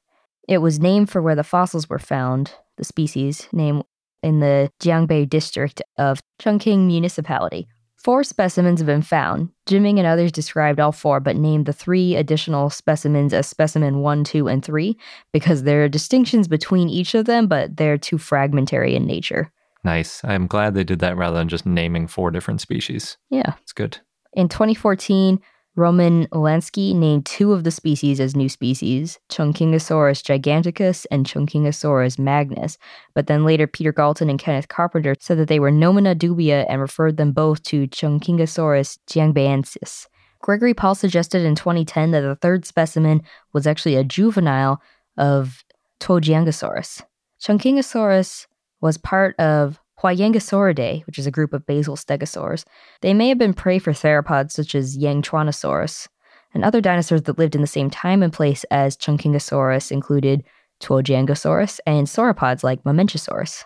It 0.47 0.59
was 0.59 0.79
named 0.79 1.09
for 1.09 1.19
where 1.19 1.35
the 1.35 1.43
fossils 1.43 1.89
were 1.89 1.97
found, 1.97 2.53
the 2.77 2.83
species 2.83 3.49
name 3.51 3.81
in 4.25 4.39
the 4.39 4.71
Jiangbei 4.81 5.29
district 5.29 5.83
of 5.99 6.19
Chongqing 6.41 6.87
Municipality. 6.87 7.67
Four 7.95 8.23
specimens 8.23 8.79
have 8.79 8.87
been 8.87 9.03
found. 9.03 9.49
Zhiming 9.67 9.97
and 9.99 10.07
others 10.07 10.31
described 10.31 10.79
all 10.79 10.91
four, 10.91 11.19
but 11.19 11.35
named 11.35 11.67
the 11.67 11.73
three 11.73 12.15
additional 12.15 12.71
specimens 12.71 13.33
as 13.33 13.47
specimen 13.47 13.99
one, 13.99 14.23
two, 14.23 14.47
and 14.47 14.65
three 14.65 14.97
because 15.31 15.61
there 15.61 15.83
are 15.83 15.89
distinctions 15.89 16.47
between 16.47 16.89
each 16.89 17.13
of 17.13 17.25
them, 17.25 17.47
but 17.47 17.77
they're 17.77 17.99
too 17.99 18.17
fragmentary 18.17 18.95
in 18.95 19.05
nature. 19.05 19.51
Nice. 19.83 20.23
I'm 20.23 20.47
glad 20.47 20.73
they 20.73 20.83
did 20.83 20.99
that 20.99 21.17
rather 21.17 21.37
than 21.37 21.47
just 21.47 21.67
naming 21.67 22.07
four 22.07 22.31
different 22.31 22.61
species. 22.61 23.17
Yeah. 23.29 23.53
It's 23.61 23.73
good. 23.73 23.99
In 24.33 24.49
2014, 24.49 25.39
Roman 25.77 26.27
Ulansky 26.27 26.95
named 26.95 27.25
two 27.25 27.51
of 27.51 27.65
the 27.65 27.71
species 27.71 28.21
as 28.21 28.35
new 28.35 28.47
species, 28.47 29.19
Chungkingosaurus 29.29 30.23
giganticus 30.23 31.05
and 31.11 31.25
Chungkingosaurus 31.25 32.17
magnus, 32.17 32.77
but 33.13 33.27
then 33.27 33.43
later 33.43 33.67
Peter 33.67 33.91
Galton 33.91 34.29
and 34.29 34.39
Kenneth 34.39 34.69
Carpenter 34.69 35.15
said 35.19 35.37
that 35.37 35.49
they 35.49 35.59
were 35.59 35.71
nomina 35.71 36.15
dubia 36.15 36.65
and 36.69 36.79
referred 36.79 37.17
them 37.17 37.33
both 37.33 37.61
to 37.63 37.87
Chungkingosaurus 37.87 38.99
jiangbeiensis. 39.07 40.07
Gregory 40.41 40.73
Paul 40.73 40.95
suggested 40.95 41.43
in 41.43 41.55
2010 41.55 42.11
that 42.11 42.21
the 42.21 42.35
third 42.35 42.65
specimen 42.65 43.21
was 43.51 43.67
actually 43.67 43.95
a 43.95 44.03
juvenile 44.03 44.81
of 45.17 45.65
Tuojiangosaurus. 45.99 47.01
Chungkingosaurus 47.41 48.47
was 48.79 48.97
part 48.97 49.37
of 49.39 49.81
Huayangosauridae, 50.01 51.05
which 51.05 51.17
is 51.17 51.27
a 51.27 51.31
group 51.31 51.53
of 51.53 51.65
basal 51.65 51.95
stegosaurs. 51.95 52.65
They 53.01 53.13
may 53.13 53.29
have 53.29 53.37
been 53.37 53.53
prey 53.53 53.79
for 53.79 53.91
theropods 53.91 54.51
such 54.51 54.75
as 54.75 54.97
Yangchuanosaurus. 54.97 56.07
And 56.53 56.63
other 56.63 56.81
dinosaurs 56.81 57.23
that 57.23 57.37
lived 57.37 57.55
in 57.55 57.61
the 57.61 57.67
same 57.67 57.89
time 57.89 58.23
and 58.23 58.31
place 58.31 58.63
as 58.71 58.95
Chungkingosaurus 58.95 59.91
included 59.91 60.43
Tuojiangosaurus 60.81 61.79
and 61.85 62.07
sauropods 62.07 62.63
like 62.63 62.83
Mamenchisaurus. 62.83 63.63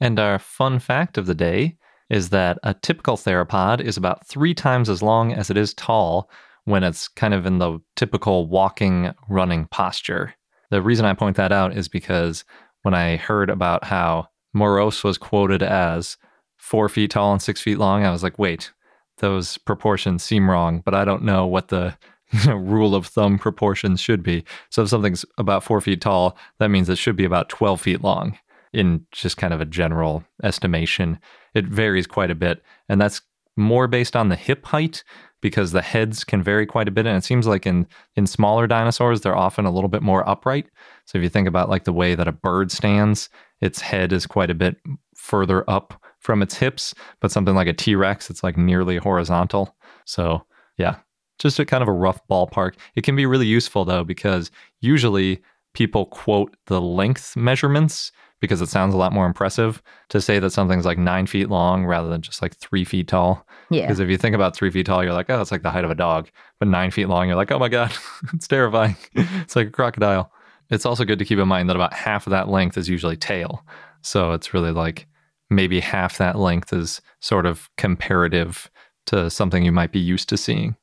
And 0.00 0.18
our 0.18 0.38
fun 0.38 0.78
fact 0.78 1.18
of 1.18 1.26
the 1.26 1.34
day 1.34 1.76
is 2.08 2.30
that 2.30 2.58
a 2.62 2.74
typical 2.74 3.16
theropod 3.16 3.80
is 3.80 3.96
about 3.96 4.26
three 4.26 4.54
times 4.54 4.88
as 4.88 5.02
long 5.02 5.32
as 5.32 5.50
it 5.50 5.56
is 5.56 5.74
tall 5.74 6.30
when 6.64 6.84
it's 6.84 7.08
kind 7.08 7.34
of 7.34 7.46
in 7.46 7.58
the 7.58 7.78
typical 7.96 8.46
walking, 8.46 9.12
running 9.28 9.66
posture. 9.66 10.34
The 10.70 10.82
reason 10.82 11.06
I 11.06 11.14
point 11.14 11.36
that 11.36 11.52
out 11.52 11.76
is 11.76 11.88
because 11.88 12.44
when 12.82 12.94
I 12.94 13.16
heard 13.16 13.50
about 13.50 13.84
how 13.84 14.28
Moros 14.52 15.04
was 15.04 15.18
quoted 15.18 15.62
as 15.62 16.16
four 16.56 16.88
feet 16.88 17.10
tall 17.10 17.32
and 17.32 17.40
six 17.42 17.60
feet 17.60 17.78
long, 17.78 18.04
I 18.04 18.10
was 18.10 18.22
like, 18.22 18.38
wait, 18.38 18.72
those 19.18 19.58
proportions 19.58 20.22
seem 20.22 20.50
wrong, 20.50 20.82
but 20.84 20.94
I 20.94 21.04
don't 21.04 21.22
know 21.22 21.46
what 21.46 21.68
the 21.68 21.96
rule 22.46 22.94
of 22.94 23.06
thumb 23.06 23.38
proportions 23.38 24.00
should 24.00 24.22
be. 24.22 24.44
So 24.70 24.82
if 24.82 24.88
something's 24.88 25.24
about 25.38 25.64
four 25.64 25.80
feet 25.80 26.00
tall, 26.00 26.36
that 26.58 26.68
means 26.68 26.88
it 26.88 26.98
should 26.98 27.16
be 27.16 27.24
about 27.24 27.48
12 27.48 27.80
feet 27.80 28.02
long 28.02 28.38
in 28.72 29.06
just 29.12 29.36
kind 29.36 29.54
of 29.54 29.60
a 29.60 29.66
general 29.66 30.24
estimation. 30.42 31.18
It 31.54 31.66
varies 31.66 32.06
quite 32.06 32.30
a 32.30 32.34
bit. 32.34 32.62
And 32.88 33.00
that's 33.00 33.22
more 33.56 33.88
based 33.88 34.14
on 34.14 34.28
the 34.28 34.36
hip 34.36 34.66
height 34.66 35.02
because 35.40 35.72
the 35.72 35.82
heads 35.82 36.24
can 36.24 36.42
vary 36.42 36.66
quite 36.66 36.88
a 36.88 36.90
bit. 36.90 37.06
And 37.06 37.16
it 37.16 37.24
seems 37.24 37.46
like 37.46 37.66
in, 37.66 37.86
in 38.16 38.26
smaller 38.26 38.66
dinosaurs, 38.66 39.20
they're 39.20 39.36
often 39.36 39.64
a 39.64 39.70
little 39.70 39.88
bit 39.88 40.02
more 40.02 40.28
upright. 40.28 40.66
So 41.06 41.16
if 41.16 41.22
you 41.22 41.30
think 41.30 41.48
about 41.48 41.70
like 41.70 41.84
the 41.84 41.92
way 41.92 42.14
that 42.14 42.28
a 42.28 42.32
bird 42.32 42.70
stands, 42.70 43.30
its 43.60 43.80
head 43.80 44.12
is 44.12 44.26
quite 44.26 44.50
a 44.50 44.54
bit 44.54 44.76
further 45.14 45.68
up 45.68 46.00
from 46.20 46.42
its 46.42 46.56
hips, 46.56 46.94
but 47.20 47.30
something 47.30 47.54
like 47.54 47.68
a 47.68 47.72
T 47.72 47.94
Rex, 47.94 48.30
it's 48.30 48.42
like 48.42 48.56
nearly 48.56 48.96
horizontal. 48.96 49.76
So 50.04 50.44
yeah, 50.76 50.96
just 51.38 51.58
a 51.58 51.64
kind 51.64 51.82
of 51.82 51.88
a 51.88 51.92
rough 51.92 52.20
ballpark. 52.28 52.74
It 52.94 53.02
can 53.02 53.16
be 53.16 53.26
really 53.26 53.46
useful 53.46 53.84
though, 53.84 54.04
because 54.04 54.50
usually 54.80 55.42
people 55.74 56.06
quote 56.06 56.56
the 56.66 56.80
length 56.80 57.36
measurements 57.36 58.10
because 58.40 58.60
it 58.60 58.68
sounds 58.68 58.94
a 58.94 58.96
lot 58.96 59.12
more 59.12 59.26
impressive 59.26 59.82
to 60.10 60.20
say 60.20 60.38
that 60.38 60.50
something's 60.50 60.86
like 60.86 60.98
nine 60.98 61.26
feet 61.26 61.48
long 61.48 61.84
rather 61.84 62.08
than 62.08 62.22
just 62.22 62.40
like 62.40 62.56
three 62.56 62.84
feet 62.84 63.08
tall. 63.08 63.46
Yeah. 63.70 63.82
Because 63.82 64.00
if 64.00 64.08
you 64.08 64.16
think 64.16 64.34
about 64.34 64.54
three 64.54 64.70
feet 64.70 64.86
tall, 64.86 65.02
you're 65.02 65.12
like, 65.12 65.28
oh, 65.28 65.40
it's 65.40 65.50
like 65.50 65.62
the 65.62 65.70
height 65.70 65.84
of 65.84 65.90
a 65.90 65.96
dog. 65.96 66.28
But 66.60 66.68
nine 66.68 66.90
feet 66.90 67.06
long, 67.06 67.26
you're 67.26 67.36
like, 67.36 67.50
oh 67.50 67.58
my 67.58 67.68
God, 67.68 67.92
it's 68.32 68.46
terrifying. 68.46 68.96
it's 69.14 69.56
like 69.56 69.68
a 69.68 69.72
crocodile. 69.72 70.32
It's 70.70 70.86
also 70.86 71.04
good 71.04 71.18
to 71.18 71.24
keep 71.24 71.38
in 71.38 71.48
mind 71.48 71.68
that 71.68 71.76
about 71.76 71.94
half 71.94 72.26
of 72.26 72.30
that 72.30 72.48
length 72.48 72.76
is 72.76 72.88
usually 72.88 73.16
tail. 73.16 73.64
So 74.02 74.32
it's 74.32 74.52
really 74.52 74.70
like 74.70 75.06
maybe 75.50 75.80
half 75.80 76.18
that 76.18 76.38
length 76.38 76.72
is 76.72 77.00
sort 77.20 77.46
of 77.46 77.70
comparative 77.76 78.70
to 79.06 79.30
something 79.30 79.64
you 79.64 79.72
might 79.72 79.92
be 79.92 79.98
used 79.98 80.28
to 80.28 80.36
seeing. 80.36 80.76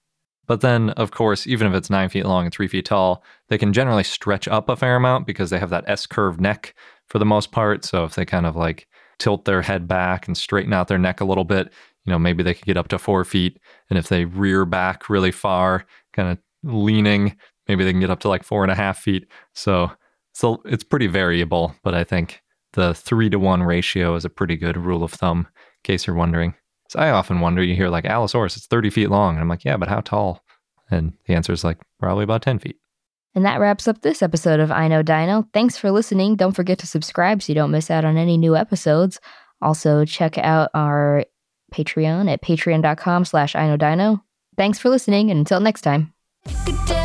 But 0.48 0.62
then, 0.62 0.92
of 0.92 1.12
course, 1.12 1.48
even 1.48 1.68
if 1.68 1.74
it's 1.74 1.90
nine 1.90 2.10
feet 2.10 2.26
long 2.26 2.46
and 2.46 2.54
three 2.54 2.68
feet 2.68 2.86
tall, 2.86 3.24
they 3.50 3.58
can 3.58 3.74
generally 3.74 4.04
stretch 4.04 4.48
up 4.48 4.70
a 4.70 4.76
fair 4.76 4.96
amount 4.96 5.26
because 5.26 5.50
they 5.50 5.60
have 5.60 5.72
that 5.72 5.86
S 5.88 6.06
curved 6.06 6.40
neck 6.40 6.76
for 7.08 7.20
the 7.20 7.26
most 7.26 7.52
part. 7.52 7.86
So 7.86 8.04
if 8.04 8.16
they 8.16 8.26
kind 8.26 8.46
of 8.46 8.56
like 8.56 8.88
tilt 9.18 9.46
their 9.46 9.62
head 9.62 9.88
back 9.88 10.28
and 10.28 10.38
straighten 10.38 10.74
out 10.74 10.88
their 10.88 10.98
neck 10.98 11.22
a 11.22 11.26
little 11.26 11.46
bit, 11.46 11.72
you 12.06 12.12
know, 12.12 12.20
maybe 12.20 12.44
they 12.44 12.54
could 12.54 12.66
get 12.66 12.78
up 12.78 12.90
to 12.90 13.00
four 13.00 13.24
feet. 13.24 13.60
And 13.90 13.98
if 13.98 14.10
they 14.10 14.26
rear 14.26 14.66
back 14.66 15.10
really 15.10 15.32
far, 15.32 15.86
kind 16.14 16.30
of 16.30 16.38
leaning, 16.72 17.36
maybe 17.68 17.84
they 17.84 17.92
can 17.92 18.02
get 18.02 18.10
up 18.10 18.20
to 18.22 18.30
like 18.30 18.44
four 18.44 18.64
and 18.64 18.72
a 18.72 18.76
half 18.76 19.00
feet. 19.00 19.28
So, 19.54 19.92
so 20.34 20.62
it's 20.66 20.84
pretty 20.84 21.08
variable, 21.08 21.76
but 21.84 21.94
I 21.94 22.04
think 22.04 22.42
the 22.74 22.94
three 22.94 23.30
to 23.30 23.40
one 23.40 23.64
ratio 23.64 24.16
is 24.16 24.26
a 24.26 24.30
pretty 24.30 24.58
good 24.58 24.78
rule 24.78 25.04
of 25.04 25.12
thumb, 25.12 25.48
in 25.48 25.54
case 25.84 26.06
you're 26.06 26.16
wondering. 26.16 26.54
So 26.90 27.00
I 27.00 27.10
often 27.10 27.40
wonder, 27.40 27.64
you 27.64 27.76
hear 27.76 27.90
like 27.90 28.06
Allosaurus, 28.06 28.58
it's 28.58 28.68
30 28.68 28.90
feet 28.90 29.10
long. 29.10 29.36
And 29.36 29.42
I'm 29.42 29.50
like, 29.50 29.66
yeah, 29.66 29.78
but 29.78 29.90
how 29.90 30.02
tall? 30.02 30.44
And 30.92 31.14
the 31.26 31.34
answer 31.34 31.52
is 31.52 31.64
like 31.64 31.78
probably 32.00 32.24
about 32.24 32.42
10 32.42 32.60
feet. 32.60 32.78
And 33.34 33.46
that 33.46 33.60
wraps 33.60 33.88
up 33.88 34.02
this 34.02 34.22
episode 34.22 34.60
of 34.60 34.72
I 34.72 34.88
Know 34.88 35.02
Dino. 35.02 35.48
Thanks 35.54 35.78
for 35.78 35.92
listening. 35.92 36.36
Don't 36.36 36.56
forget 36.56 36.80
to 36.80 36.88
subscribe 36.88 37.42
so 37.42 37.52
you 37.52 37.56
don't 37.56 37.72
miss 37.72 37.92
out 37.92 38.06
on 38.06 38.18
any 38.18 38.38
new 38.38 38.56
episodes. 38.56 39.20
Also, 39.62 40.06
check 40.06 40.38
out 40.38 40.70
our 40.74 41.26
Patreon 41.74 42.32
at 42.32 42.42
patreon.com 42.42 43.26
slash 43.26 43.56
I 43.56 43.68
Know 43.68 43.78
Dino. 43.78 44.24
Thanks 44.58 44.80
for 44.80 44.90
listening, 44.90 45.32
and 45.32 45.40
until 45.40 45.60
next 45.60 45.82
time. 45.82 46.14
Good 46.66 46.86
day. 46.86 47.05